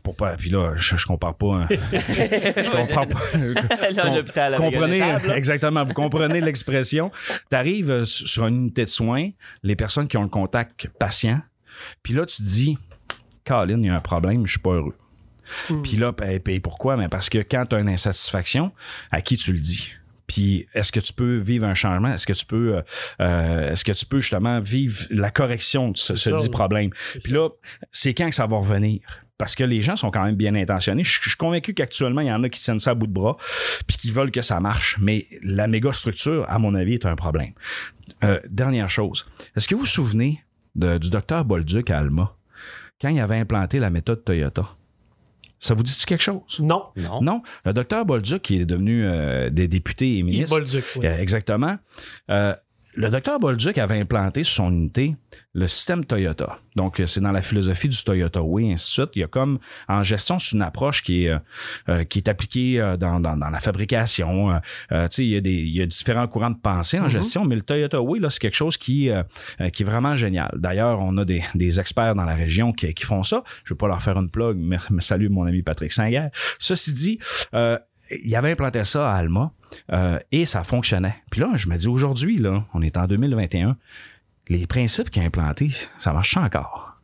Pour 0.04 0.16
pas. 0.16 0.36
Puis 0.38 0.50
là, 0.50 0.74
je, 0.76 0.98
je 0.98 1.06
compare 1.06 1.36
pas. 1.36 1.56
hein. 1.56 1.68
je 1.72 2.70
compare 2.70 3.08
pas. 3.08 3.20
Là, 3.92 4.04
à 4.06 4.16
l'hôpital 4.16 4.56
comprenez, 4.58 5.02
exactement. 5.36 5.84
Vous 5.84 5.94
comprenez 5.94 6.42
l'expression. 6.42 7.12
T'arrives 7.50 7.92
euh, 7.92 8.06
sur 8.06 8.46
une 8.48 8.56
unité 8.56 8.84
de 8.84 8.90
soins, 8.90 9.30
les 9.64 9.76
personnes 9.76 10.08
qui 10.08 10.18
ont 10.18 10.24
le 10.24 10.30
contact 10.30 10.88
patient. 11.00 11.42
Puis 12.04 12.14
là, 12.14 12.26
tu 12.26 12.38
te 12.38 12.44
dis, 12.44 12.78
Colin, 13.46 13.80
il 13.80 13.86
y 13.86 13.90
a 13.90 13.96
un 13.96 14.02
problème, 14.02 14.46
je 14.46 14.52
suis 14.52 14.60
pas 14.60 14.72
heureux. 14.72 14.96
Puis 15.84 15.96
là, 15.98 16.12
ben, 16.12 16.40
ben, 16.44 16.60
pourquoi? 16.60 16.98
Ben 16.98 17.08
parce 17.08 17.30
que 17.30 17.38
quand 17.38 17.66
tu 17.68 17.76
as 17.76 17.80
une 17.80 17.90
insatisfaction, 17.90 18.72
à 19.12 19.22
qui 19.22 19.38
tu 19.38 19.54
le 19.54 19.60
dis? 19.60 19.94
Puis 20.28 20.68
est-ce 20.74 20.92
que 20.92 21.00
tu 21.00 21.14
peux 21.14 21.38
vivre 21.38 21.66
un 21.66 21.74
changement? 21.74 22.10
Est-ce 22.14 22.28
que 22.28 22.34
tu 22.34 22.46
peux 22.46 22.76
euh, 22.78 22.82
euh, 23.22 23.72
est-ce 23.72 23.84
que 23.86 23.94
tu 23.94 24.06
peux 24.06 24.20
justement 24.20 24.60
vivre 24.60 25.04
la 25.10 25.32
correction 25.32 25.92
de 25.92 25.98
ce, 25.98 26.14
dit 26.38 26.50
problème? 26.50 26.90
Puis 27.24 27.32
là, 27.34 27.50
c'est 27.92 28.14
quand 28.14 28.30
que 28.30 28.36
ça 28.36 28.46
va 28.46 28.58
revenir? 28.58 29.00
Parce 29.38 29.56
que 29.56 29.64
les 29.64 29.82
gens 29.84 29.96
sont 29.96 30.10
quand 30.12 30.24
même 30.26 30.36
bien 30.36 30.56
intentionnés. 30.56 31.04
Je, 31.04 31.20
je 31.22 31.30
suis 31.30 31.38
convaincu 31.38 31.74
qu'actuellement, 31.76 32.22
il 32.22 32.28
y 32.28 32.32
en 32.32 32.44
a 32.44 32.50
qui 32.50 32.60
tiennent 32.60 32.80
ça 32.80 32.92
à 32.92 32.94
bout 32.96 33.06
de 33.08 33.14
bras 33.14 33.38
puis 33.86 33.96
qui 33.98 34.12
veulent 34.12 34.32
que 34.32 34.42
ça 34.42 34.60
marche. 34.60 34.98
Mais 35.00 35.28
la 35.44 35.68
méga 35.68 35.94
structure, 35.94 36.46
à 36.50 36.58
mon 36.60 36.74
avis, 36.74 36.96
est 36.96 37.06
un 37.06 37.16
problème. 37.16 37.52
Euh, 38.24 38.40
dernière 38.50 38.90
chose. 38.90 39.28
Est-ce 39.56 39.68
que 39.68 39.76
vous 39.76 39.82
vous 39.82 39.86
souvenez 39.86 40.44
de- 40.76 40.98
du 40.98 41.10
docteur 41.12 41.46
Bolduc 41.46 41.90
à 41.92 42.00
Alma? 42.00 42.36
Quand 43.00 43.10
il 43.10 43.20
avait 43.20 43.38
implanté 43.38 43.78
la 43.80 43.92
méthode 43.92 44.26
Toyota? 44.26 44.64
Ça 45.60 45.74
vous 45.74 45.84
dit-tu 45.84 46.06
quelque 46.06 46.22
chose? 46.22 46.42
Non. 46.60 46.84
Non. 46.96 47.22
Non, 47.22 47.42
le 47.66 47.74
docteur 47.74 48.06
Bolduc, 48.06 48.42
qui 48.42 48.62
est 48.62 48.66
devenu 48.66 49.06
euh, 49.06 49.50
des 49.50 49.68
députés 49.68 50.06
et 50.16 50.18
Il 50.18 50.26
ministre. 50.26 50.58
Bolduc, 50.58 50.84
oui. 50.98 51.08
Euh, 51.08 51.18
exactement. 51.18 51.78
Euh, 52.30 52.56
le 52.98 53.10
docteur 53.10 53.40
Bolduc 53.40 53.78
avait 53.78 54.00
implanté 54.00 54.44
sur 54.44 54.56
son 54.56 54.72
unité 54.72 55.16
le 55.54 55.68
système 55.68 56.04
Toyota. 56.06 56.56
Donc, 56.76 57.00
euh, 57.00 57.06
c'est 57.06 57.22
dans 57.22 57.32
la 57.32 57.42
philosophie 57.42 57.88
du 57.88 58.04
Toyota 58.04 58.42
Way, 58.44 58.74
ainsi 58.74 58.90
de 58.90 58.94
suite. 59.06 59.16
Il 59.16 59.20
y 59.20 59.24
a 59.24 59.28
comme, 59.28 59.60
en 59.88 60.04
gestion, 60.04 60.38
c'est 60.38 60.56
une 60.56 60.62
approche 60.62 61.02
qui 61.02 61.26
est, 61.26 61.30
euh, 61.30 61.40
euh, 61.90 62.04
qui 62.04 62.20
est 62.20 62.28
appliquée 62.28 62.80
euh, 62.80 62.98
dans, 62.98 63.20
dans, 63.20 63.38
dans 63.38 63.50
la 63.50 63.60
fabrication. 63.60 64.52
Euh, 64.92 65.08
tu 65.08 65.16
sais, 65.16 65.26
il 65.26 65.30
y, 65.30 65.36
a 65.36 65.42
des, 65.42 65.54
il 65.54 65.76
y 65.76 65.82
a 65.82 65.86
différents 65.86 66.28
courants 66.28 66.52
de 66.52 66.58
pensée 66.58 67.00
en 67.00 67.10
gestion, 67.10 67.46
mais 67.46 67.56
le 67.56 67.64
Toyota 67.64 68.02
Way, 68.02 68.20
là, 68.20 68.30
c'est 68.30 68.40
quelque 68.40 68.56
chose 68.56 68.78
qui, 68.78 69.10
euh, 69.10 69.24
qui 69.74 69.84
est 69.84 69.86
vraiment 69.86 70.16
génial. 70.16 70.52
D'ailleurs, 70.56 71.00
on 71.00 71.18
a 71.18 71.26
des, 71.26 71.44
des 71.56 71.80
experts 71.80 72.14
dans 72.16 72.26
la 72.26 72.36
région 72.36 72.72
qui, 72.72 72.94
qui 72.94 73.06
font 73.06 73.24
ça. 73.24 73.44
Je 73.64 73.74
vais 73.74 73.78
pas 73.78 73.88
leur 73.88 74.02
faire 74.02 74.18
une 74.18 74.30
plug, 74.30 74.58
mais, 74.58 74.78
mais 74.92 75.02
salut 75.02 75.30
mon 75.30 75.46
ami 75.46 75.64
Patrick 75.64 75.92
Saint-Guerre. 75.92 76.30
Ceci 76.60 76.94
dit, 76.94 77.20
euh, 77.54 77.80
il 78.12 78.36
avait 78.36 78.52
implanté 78.52 78.84
ça 78.84 79.12
à 79.12 79.16
Alma 79.16 79.52
euh, 79.92 80.20
et 80.32 80.46
ça 80.46 80.64
fonctionnait. 80.64 81.16
Puis 81.32 81.42
là, 81.42 81.52
je 81.56 81.68
me 81.68 81.78
dis 81.78 81.88
aujourd'hui, 81.88 82.38
là, 82.38 82.62
on 82.74 82.82
est 82.82 82.98
en 82.98 83.08
2021, 83.08 83.78
les 84.50 84.68
principes 84.68 85.10
qu'il 85.10 85.22
a 85.24 85.26
implantés, 85.26 85.72
ça 85.98 86.14
marche 86.14 86.38
encore? 86.38 86.98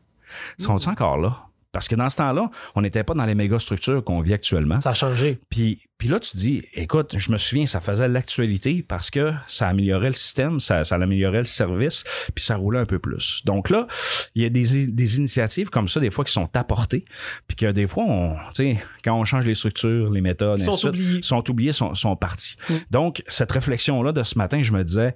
Sont-ils 0.58 0.90
encore 0.90 1.18
là? 1.18 1.48
Parce 1.74 1.88
que 1.88 1.96
dans 1.96 2.10
ce 2.10 2.18
temps-là, 2.18 2.50
on 2.76 2.82
n'était 2.82 3.04
pas 3.04 3.16
dans 3.16 3.26
les 3.26 3.34
méga 3.36 3.58
structures 3.60 4.04
qu'on 4.04 4.22
vit 4.22 4.34
actuellement. 4.34 4.80
Ça 4.80 4.92
a 4.92 4.94
changé. 4.94 5.40
Puis, 5.50 5.82
puis 5.98 6.08
là, 6.08 6.20
tu 6.20 6.38
dis, 6.38 6.64
écoute, 6.76 7.16
je 7.18 7.32
me 7.32 7.38
souviens, 7.38 7.66
ça 7.66 7.80
faisait 7.80 8.08
l'actualité 8.08 8.86
parce 8.88 9.10
que 9.10 9.34
ça 9.48 9.70
améliorait 9.70 10.10
le 10.10 10.14
système, 10.14 10.60
ça, 10.60 10.84
ça 10.84 10.96
améliorait 10.96 11.40
le 11.40 11.46
service, 11.46 12.04
puis 12.36 12.44
ça 12.44 12.58
roulait 12.58 12.80
un 12.80 12.86
peu 12.86 13.00
plus. 13.00 13.42
Donc 13.46 13.72
là, 13.72 13.88
il 14.36 14.44
y 14.44 14.46
a 14.46 14.50
des, 14.50 14.86
des 14.88 15.18
initiatives 15.18 15.72
comme 15.72 15.88
ça, 15.88 16.00
des 16.00 16.12
fois, 16.12 16.24
qui 16.24 16.32
sont 16.32 16.50
apportées, 16.56 17.06
puis 17.48 17.56
que 17.56 17.72
des 17.72 17.88
fois, 17.88 18.04
on, 18.08 18.36
tu 18.54 18.76
sais, 18.76 18.78
quand 19.04 19.20
on 19.20 19.26
change 19.26 19.46
les 19.46 19.56
structures, 19.56 20.12
les 20.12 20.22
méthodes, 20.22 20.60
Ils 20.60 20.66
sont 20.66 20.72
suite, 20.74 20.90
oubliés. 20.90 21.22
sont 21.24 21.50
oubliés, 21.50 21.72
sont, 21.72 21.96
sont 21.96 22.16
partis. 22.16 22.56
Donc, 22.92 23.24
cette 23.28 23.52
réflexion-là 23.52 24.12
de 24.12 24.22
ce 24.22 24.38
matin, 24.38 24.62
je 24.62 24.72
me 24.74 24.84
disais, 24.84 25.16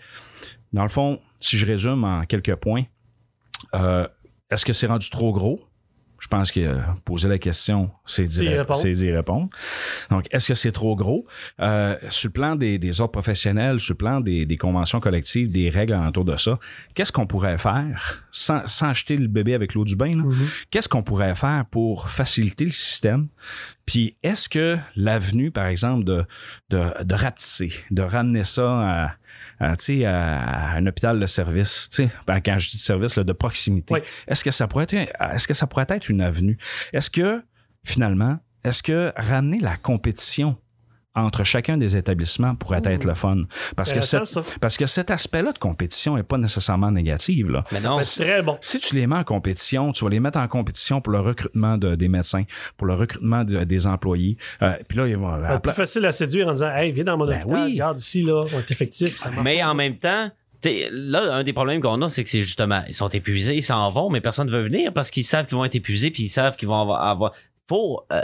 dans 0.74 0.84
le 0.84 0.90
fond, 0.90 1.22
si 1.40 1.58
je 1.60 1.68
résume 1.68 2.04
en 2.04 2.26
quelques 2.26 2.56
points, 2.56 2.84
euh, 3.76 4.08
est-ce 4.50 4.66
que 4.66 4.74
c'est 4.74 4.88
rendu 4.88 5.10
trop 5.12 5.32
gros? 5.34 5.67
Je 6.20 6.28
pense 6.28 6.52
que 6.52 6.60
euh, 6.60 6.80
poser 7.06 7.30
la 7.30 7.38
question, 7.38 7.92
c'est 8.06 8.26
d'y 8.94 9.12
répondre. 9.12 9.50
Donc, 10.10 10.26
est-ce 10.32 10.48
que 10.50 10.54
c'est 10.56 10.72
trop 10.72 10.96
gros? 10.96 11.26
Euh, 11.60 11.96
sur 12.10 12.30
le 12.30 12.34
plan 12.34 12.56
des, 12.56 12.80
des 12.80 13.02
ordres 13.02 13.12
professionnels, 13.12 13.80
sur 13.80 13.94
le 13.94 13.98
plan 13.98 14.20
des, 14.22 14.46
des 14.46 14.58
conventions 14.58 15.00
collectives, 15.00 15.52
des 15.52 15.70
règles 15.70 15.94
alentour 15.94 16.26
de 16.26 16.36
ça, 16.36 16.60
qu'est-ce 16.96 17.12
qu'on 17.12 17.28
pourrait 17.28 17.58
faire 17.58 18.26
sans, 18.32 18.66
sans 18.66 18.94
jeter 18.94 19.18
le 19.18 19.28
bébé 19.28 19.54
avec 19.54 19.74
l'eau 19.74 19.84
du 19.86 19.96
bain? 19.96 20.12
là? 20.12 20.24
Qu'est-ce 20.72 20.90
qu'on 20.90 21.04
pourrait 21.04 21.36
faire 21.36 21.66
pour 21.70 22.10
faciliter 22.10 22.66
le 22.66 22.72
système? 22.72 23.28
Puis, 23.88 24.18
est-ce 24.22 24.50
que 24.50 24.78
l'avenue, 24.96 25.50
par 25.50 25.66
exemple, 25.66 26.04
de, 26.04 26.26
de, 26.70 27.04
de 27.04 27.16
rapetisser, 27.16 27.72
de 27.90 28.02
ramener 28.04 28.44
ça 28.44 28.66
à, 28.70 29.16
à, 29.60 29.78
tu 29.78 29.86
sais, 30.00 30.06
à, 30.06 30.40
à 30.40 30.76
un 30.76 30.86
hôpital 30.86 31.20
de 31.20 31.26
service, 31.26 31.88
tu 31.90 32.04
sais, 32.04 32.12
ben, 32.28 32.40
quand 32.42 32.58
je 32.60 32.70
dis 32.70 32.78
service, 32.78 33.16
là, 33.16 33.24
de 33.24 33.34
proximité, 33.34 33.94
Oui. 33.96 34.00
est-ce 34.28 34.44
que 34.44 34.52
ça 34.52 34.68
pourrait 34.68 34.84
être, 34.90 34.94
est-ce 35.34 35.48
que 35.48 35.54
ça 35.56 35.66
pourrait 35.68 35.86
être 35.90 36.10
une 36.10 36.22
avenue? 36.22 36.58
Est-ce 36.94 37.10
que, 37.10 37.42
finalement, 37.86 38.38
est-ce 38.64 38.84
que 38.84 39.14
ramener 39.16 39.60
la 39.60 39.78
compétition 39.78 40.58
entre 41.18 41.44
chacun 41.44 41.78
des 41.78 41.98
établissements 41.98 42.56
pourrait 42.56 42.82
être 42.86 43.04
le 43.06 43.14
fun? 43.14 43.44
Parce 43.76 43.92
que, 43.92 44.02
cette- 44.02 44.40
parce 44.62 44.78
que 44.78 44.86
cet 44.86 45.12
aspect-là 45.12 45.52
de 45.52 45.58
compétition 45.58 46.16
n'est 46.16 46.24
pas 46.24 46.38
nécessairement 46.38 46.92
négatif. 46.92 47.46
Là. 47.50 47.64
Mais 47.72 47.82
non. 47.82 47.98
C'est 48.00 48.24
très 48.24 48.42
bon. 48.42 48.58
Si 48.62 48.80
tu 48.80 48.96
les 48.96 49.08
mets 49.08 49.18
en 49.18 49.24
compétition, 49.24 49.92
tu 49.92 50.04
vas 50.04 50.10
les 50.10 50.20
mettre 50.20 50.38
en 50.40 50.48
compétition 50.48 51.02
pour 51.02 51.12
le 51.14 51.20
recrutement 51.20 51.78
de- 51.78 51.96
des 51.96 52.08
médecins, 52.08 52.44
pour 52.78 52.88
le 52.88 52.94
recrutement 52.94 53.44
de- 53.44 53.64
des 53.64 53.88
employés. 53.88 54.38
Euh, 54.62 54.74
puis 54.88 54.98
là, 54.98 55.08
ils 55.08 55.18
vont... 55.18 55.38
C'est 55.52 55.62
plus 55.62 55.72
facile 55.74 56.06
à 56.06 56.12
séduire 56.12 56.48
en 56.48 56.54
disant 56.54 56.72
Hey, 56.74 56.92
viens 56.92 57.04
dans 57.04 57.18
mon 57.18 57.26
Ben 57.26 57.42
hôpital, 57.42 57.66
oui. 57.66 57.72
regarde 57.74 57.98
ici, 57.98 58.22
là, 58.24 58.44
on 58.54 58.60
est 58.60 58.72
effectif. 58.72 59.18
Ça 59.18 59.30
marche. 59.30 59.44
Mais 59.44 59.64
en 59.64 59.74
même 59.76 59.98
temps, 59.98 60.30
t'sais, 60.62 60.88
là, 60.92 61.34
un 61.36 61.44
des 61.44 61.54
problèmes 61.54 61.82
qu'on 61.82 62.02
a, 62.02 62.10
c'est 62.10 62.24
que 62.24 62.30
c'est 62.30 62.44
justement, 62.44 62.82
ils 62.88 62.94
sont 62.94 63.10
épuisés, 63.10 63.56
ils 63.56 63.64
s'en 63.64 63.90
vont, 63.92 64.10
mais 64.10 64.22
personne 64.22 64.48
ne 64.48 64.52
veut 64.52 64.64
venir 64.64 64.94
parce 64.94 65.10
qu'ils 65.12 65.24
savent 65.24 65.46
qu'ils 65.48 65.58
vont 65.58 65.66
être 65.66 65.76
épuisés, 65.76 66.12
puis 66.12 66.24
ils 66.24 66.30
savent 66.30 66.56
qu'ils 66.56 66.68
vont 66.68 66.92
avoir. 66.94 67.34
Faut, 67.68 68.02
euh, 68.12 68.22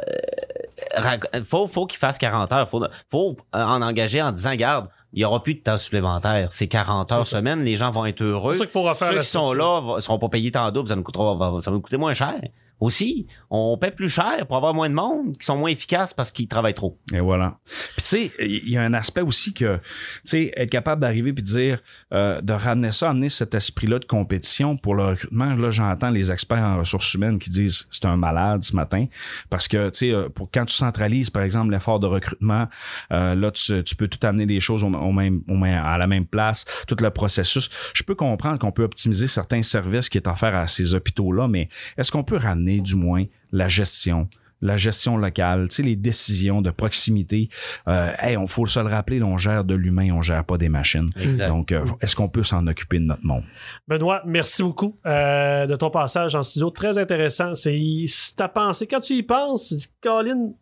faut, 1.43 1.67
faut 1.67 1.85
qu'ils 1.85 1.99
fassent 1.99 2.17
40 2.17 2.51
heures. 2.51 2.69
Faut, 2.69 2.83
faut 3.09 3.37
euh, 3.55 3.63
en 3.63 3.81
engager 3.81 4.21
en 4.21 4.31
disant, 4.31 4.55
garde, 4.55 4.87
il 5.11 5.19
n'y 5.19 5.25
aura 5.25 5.43
plus 5.43 5.55
de 5.55 5.59
temps 5.59 5.77
supplémentaire. 5.77 6.47
C'est 6.51 6.67
40 6.67 7.11
heures 7.11 7.27
ça. 7.27 7.37
semaine, 7.37 7.63
les 7.63 7.75
gens 7.75 7.91
vont 7.91 8.05
être 8.05 8.21
heureux. 8.23 8.53
C'est 8.53 8.59
ça 8.59 8.65
qu'il 8.65 8.71
faut 8.71 8.83
refaire 8.83 9.09
Ceux 9.09 9.19
qui 9.19 9.27
sont 9.27 9.53
là 9.53 9.81
ne 9.95 9.99
seront 9.99 10.19
pas 10.19 10.29
payés 10.29 10.51
tant 10.51 10.71
double, 10.71 10.89
ça 10.89 10.95
nous 10.95 11.03
coûtera, 11.03 11.59
ça 11.59 11.69
va 11.69 11.75
nous 11.75 11.81
coûter 11.81 11.97
moins 11.97 12.13
cher. 12.13 12.35
Aussi, 12.79 13.27
on 13.49 13.77
paie 13.77 13.91
plus 13.91 14.09
cher 14.09 14.45
pour 14.45 14.57
avoir 14.57 14.73
moins 14.73 14.89
de 14.89 14.93
monde 14.93 15.37
qui 15.37 15.45
sont 15.45 15.55
moins 15.55 15.69
efficaces 15.69 16.13
parce 16.13 16.31
qu'ils 16.31 16.49
travaillent 16.49 16.73
trop. 16.73 16.99
Et 17.13 17.19
voilà. 17.19 17.59
Puis 17.95 18.01
tu 18.01 18.03
sais, 18.03 18.31
il 18.39 18.69
y 18.69 18.75
a 18.75 18.81
un 18.81 18.93
aspect 18.93 19.21
aussi 19.21 19.53
que, 19.53 19.77
tu 19.77 19.81
sais, 20.25 20.53
être 20.57 20.69
capable 20.69 21.01
d'arriver 21.01 21.31
puis 21.31 21.43
de 21.43 21.47
dire, 21.47 21.81
euh, 22.13 22.41
de 22.41 22.51
ramener 22.51 22.91
ça, 22.91 23.11
amener 23.11 23.29
cet 23.29 23.55
esprit-là 23.55 23.99
de 23.99 24.05
compétition 24.05 24.75
pour 24.75 24.95
le 24.95 25.05
recrutement. 25.05 25.55
Là, 25.55 25.71
j'entends 25.71 26.09
les 26.09 26.31
experts 26.31 26.63
en 26.63 26.79
ressources 26.79 27.13
humaines 27.13 27.39
qui 27.39 27.49
disent 27.49 27.87
c'est 27.89 28.05
un 28.05 28.17
malade 28.17 28.63
ce 28.63 28.75
matin 28.75 29.05
parce 29.49 29.67
que, 29.67 29.89
tu 29.89 29.99
sais, 29.99 30.11
euh, 30.11 30.27
quand 30.51 30.65
tu 30.65 30.75
centralises, 30.75 31.29
par 31.29 31.43
exemple, 31.43 31.71
l'effort 31.71 31.99
de 31.99 32.07
recrutement, 32.07 32.67
euh, 33.11 33.35
là, 33.35 33.51
tu, 33.51 33.95
peux 33.95 34.07
tout 34.07 34.25
amener 34.27 34.45
les 34.45 34.59
choses 34.59 34.83
au 34.83 35.11
même, 35.11 35.41
à 35.63 35.97
la 35.97 36.07
même 36.07 36.25
place, 36.25 36.65
tout 36.87 36.97
le 36.99 37.11
processus. 37.11 37.69
Je 37.93 38.03
peux 38.03 38.15
comprendre 38.15 38.59
qu'on 38.59 38.71
peut 38.71 38.83
optimiser 38.83 39.27
certains 39.27 39.63
services 39.63 40.09
qui 40.09 40.17
est 40.17 40.27
offert 40.27 40.55
à 40.55 40.67
ces 40.67 40.95
hôpitaux-là, 40.95 41.47
mais 41.47 41.69
est-ce 41.97 42.11
qu'on 42.11 42.23
peut 42.23 42.37
ramener 42.37 42.62
du 42.81 42.95
moins 42.95 43.25
la 43.51 43.67
gestion? 43.67 44.27
la 44.63 44.77
gestion 44.77 45.17
locale, 45.17 45.67
tu 45.67 45.75
sais, 45.75 45.83
les 45.83 45.97
décisions 45.97 46.61
de 46.61 46.71
proximité. 46.71 47.49
Euh, 47.89 48.13
hey, 48.17 48.37
on 48.37 48.47
faut 48.47 48.65
se 48.65 48.79
le 48.79 48.87
rappeler, 48.87 49.21
on 49.21 49.37
gère 49.37 49.65
de 49.65 49.75
l'humain, 49.75 50.09
on 50.13 50.21
gère 50.21 50.45
pas 50.45 50.57
des 50.57 50.69
machines. 50.69 51.09
Exact. 51.19 51.49
Donc, 51.49 51.73
euh, 51.73 51.83
est-ce 51.99 52.15
qu'on 52.15 52.29
peut 52.29 52.43
s'en 52.43 52.65
occuper 52.65 52.99
de 52.99 53.03
notre 53.03 53.25
monde? 53.25 53.43
Benoît, 53.89 54.21
merci 54.25 54.63
beaucoup 54.63 54.95
euh, 55.05 55.65
de 55.65 55.75
ton 55.75 55.89
passage 55.89 56.33
en 56.35 56.43
studio. 56.43 56.69
Très 56.69 56.97
intéressant. 56.97 57.55
C'est 57.55 57.77
si 58.07 58.35
t'as 58.37 58.47
pensé, 58.47 58.87
quand 58.87 59.01
tu 59.01 59.15
y 59.15 59.23
penses, 59.23 59.67
tu 59.67 59.75
dis, 59.75 59.87
Colin, 60.01 60.53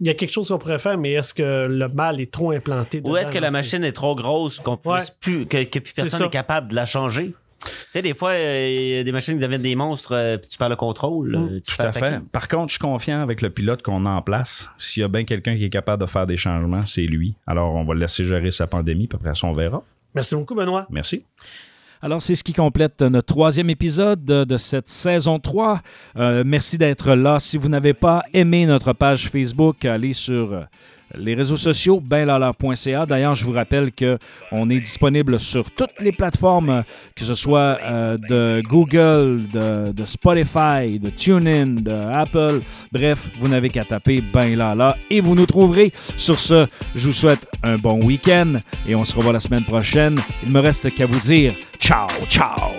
il 0.00 0.06
y 0.08 0.10
a 0.10 0.14
quelque 0.14 0.32
chose 0.32 0.48
qu'on 0.48 0.58
pourrait 0.58 0.78
faire, 0.78 0.98
mais 0.98 1.12
est-ce 1.12 1.32
que 1.32 1.66
le 1.68 1.88
mal 1.88 2.20
est 2.20 2.32
trop 2.32 2.50
implanté? 2.50 3.00
Ou 3.04 3.16
est-ce 3.16 3.30
que 3.30 3.38
la 3.38 3.52
machine 3.52 3.84
est 3.84 3.92
trop 3.92 4.16
grosse 4.16 4.58
qu'on 4.58 4.76
puisse 4.76 4.92
Ouais. 4.92 5.14
plus, 5.20 5.46
que, 5.46 5.62
que 5.62 5.78
plus 5.78 5.92
C'est 5.94 6.02
personne 6.02 6.22
n'est 6.22 6.30
capable 6.30 6.68
de 6.68 6.74
la 6.74 6.86
changer? 6.86 7.34
Tu 7.62 7.68
sais, 7.92 8.02
des 8.02 8.14
fois, 8.14 8.30
euh, 8.30 8.68
il 8.68 8.96
y 8.96 8.98
a 8.98 9.04
des 9.04 9.12
machines 9.12 9.34
qui 9.34 9.40
deviennent 9.40 9.62
des 9.62 9.74
monstres, 9.74 10.14
euh, 10.14 10.36
puis 10.38 10.48
tu 10.48 10.58
perds 10.58 10.70
le 10.70 10.76
contrôle. 10.76 11.34
Euh, 11.34 11.60
tu 11.60 11.70
Tout 11.70 11.76
fais 11.76 11.86
à 11.86 11.92
fait. 11.92 12.20
Par 12.32 12.48
contre, 12.48 12.68
je 12.68 12.72
suis 12.72 12.78
confiant 12.78 13.20
avec 13.20 13.42
le 13.42 13.50
pilote 13.50 13.82
qu'on 13.82 14.06
a 14.06 14.10
en 14.10 14.22
place. 14.22 14.70
S'il 14.78 15.02
y 15.02 15.04
a 15.04 15.08
bien 15.08 15.24
quelqu'un 15.24 15.56
qui 15.56 15.64
est 15.64 15.70
capable 15.70 16.02
de 16.02 16.08
faire 16.08 16.26
des 16.26 16.36
changements, 16.36 16.86
c'est 16.86 17.02
lui. 17.02 17.34
Alors, 17.46 17.74
on 17.74 17.84
va 17.84 17.94
le 17.94 18.00
laisser 18.00 18.24
gérer 18.24 18.50
sa 18.50 18.66
pandémie, 18.66 19.06
puis 19.06 19.18
après 19.20 19.34
ça, 19.34 19.46
on 19.46 19.52
verra. 19.52 19.82
Merci 20.14 20.34
beaucoup, 20.34 20.54
Benoît. 20.54 20.86
Merci. 20.90 21.24
Alors, 22.02 22.22
c'est 22.22 22.34
ce 22.34 22.42
qui 22.42 22.54
complète 22.54 23.02
notre 23.02 23.26
troisième 23.26 23.68
épisode 23.68 24.24
de, 24.24 24.44
de 24.44 24.56
cette 24.56 24.88
saison 24.88 25.38
3. 25.38 25.82
Euh, 26.16 26.42
merci 26.46 26.78
d'être 26.78 27.14
là. 27.14 27.38
Si 27.38 27.58
vous 27.58 27.68
n'avez 27.68 27.92
pas 27.92 28.22
aimé 28.32 28.64
notre 28.64 28.94
page 28.94 29.28
Facebook, 29.28 29.84
allez 29.84 30.14
sur 30.14 30.54
euh, 30.54 30.62
les 31.16 31.34
réseaux 31.34 31.56
sociaux, 31.56 32.00
benlala.ca. 32.00 33.06
D'ailleurs, 33.06 33.34
je 33.34 33.44
vous 33.44 33.52
rappelle 33.52 33.90
qu'on 33.92 34.70
est 34.70 34.80
disponible 34.80 35.38
sur 35.40 35.70
toutes 35.70 36.00
les 36.00 36.12
plateformes, 36.12 36.84
que 37.14 37.24
ce 37.24 37.34
soit 37.34 37.78
euh, 37.82 38.16
de 38.28 38.62
Google, 38.68 39.42
de, 39.52 40.04
Spotify, 40.04 40.98
de 40.98 41.10
TuneIn, 41.10 41.80
de 41.80 41.92
Apple. 41.92 42.60
Bref, 42.92 43.28
vous 43.38 43.48
n'avez 43.48 43.68
qu'à 43.68 43.84
taper 43.84 44.20
benlala 44.20 44.96
et 45.10 45.20
vous 45.20 45.34
nous 45.34 45.46
trouverez. 45.46 45.92
Sur 46.16 46.38
ce, 46.38 46.66
je 46.94 47.08
vous 47.08 47.14
souhaite 47.14 47.46
un 47.62 47.76
bon 47.76 48.02
week-end 48.04 48.54
et 48.88 48.94
on 48.94 49.04
se 49.04 49.16
revoit 49.16 49.32
la 49.32 49.40
semaine 49.40 49.64
prochaine. 49.64 50.18
Il 50.44 50.52
me 50.52 50.60
reste 50.60 50.94
qu'à 50.94 51.06
vous 51.06 51.20
dire 51.20 51.54
ciao, 51.78 52.08
ciao! 52.28 52.70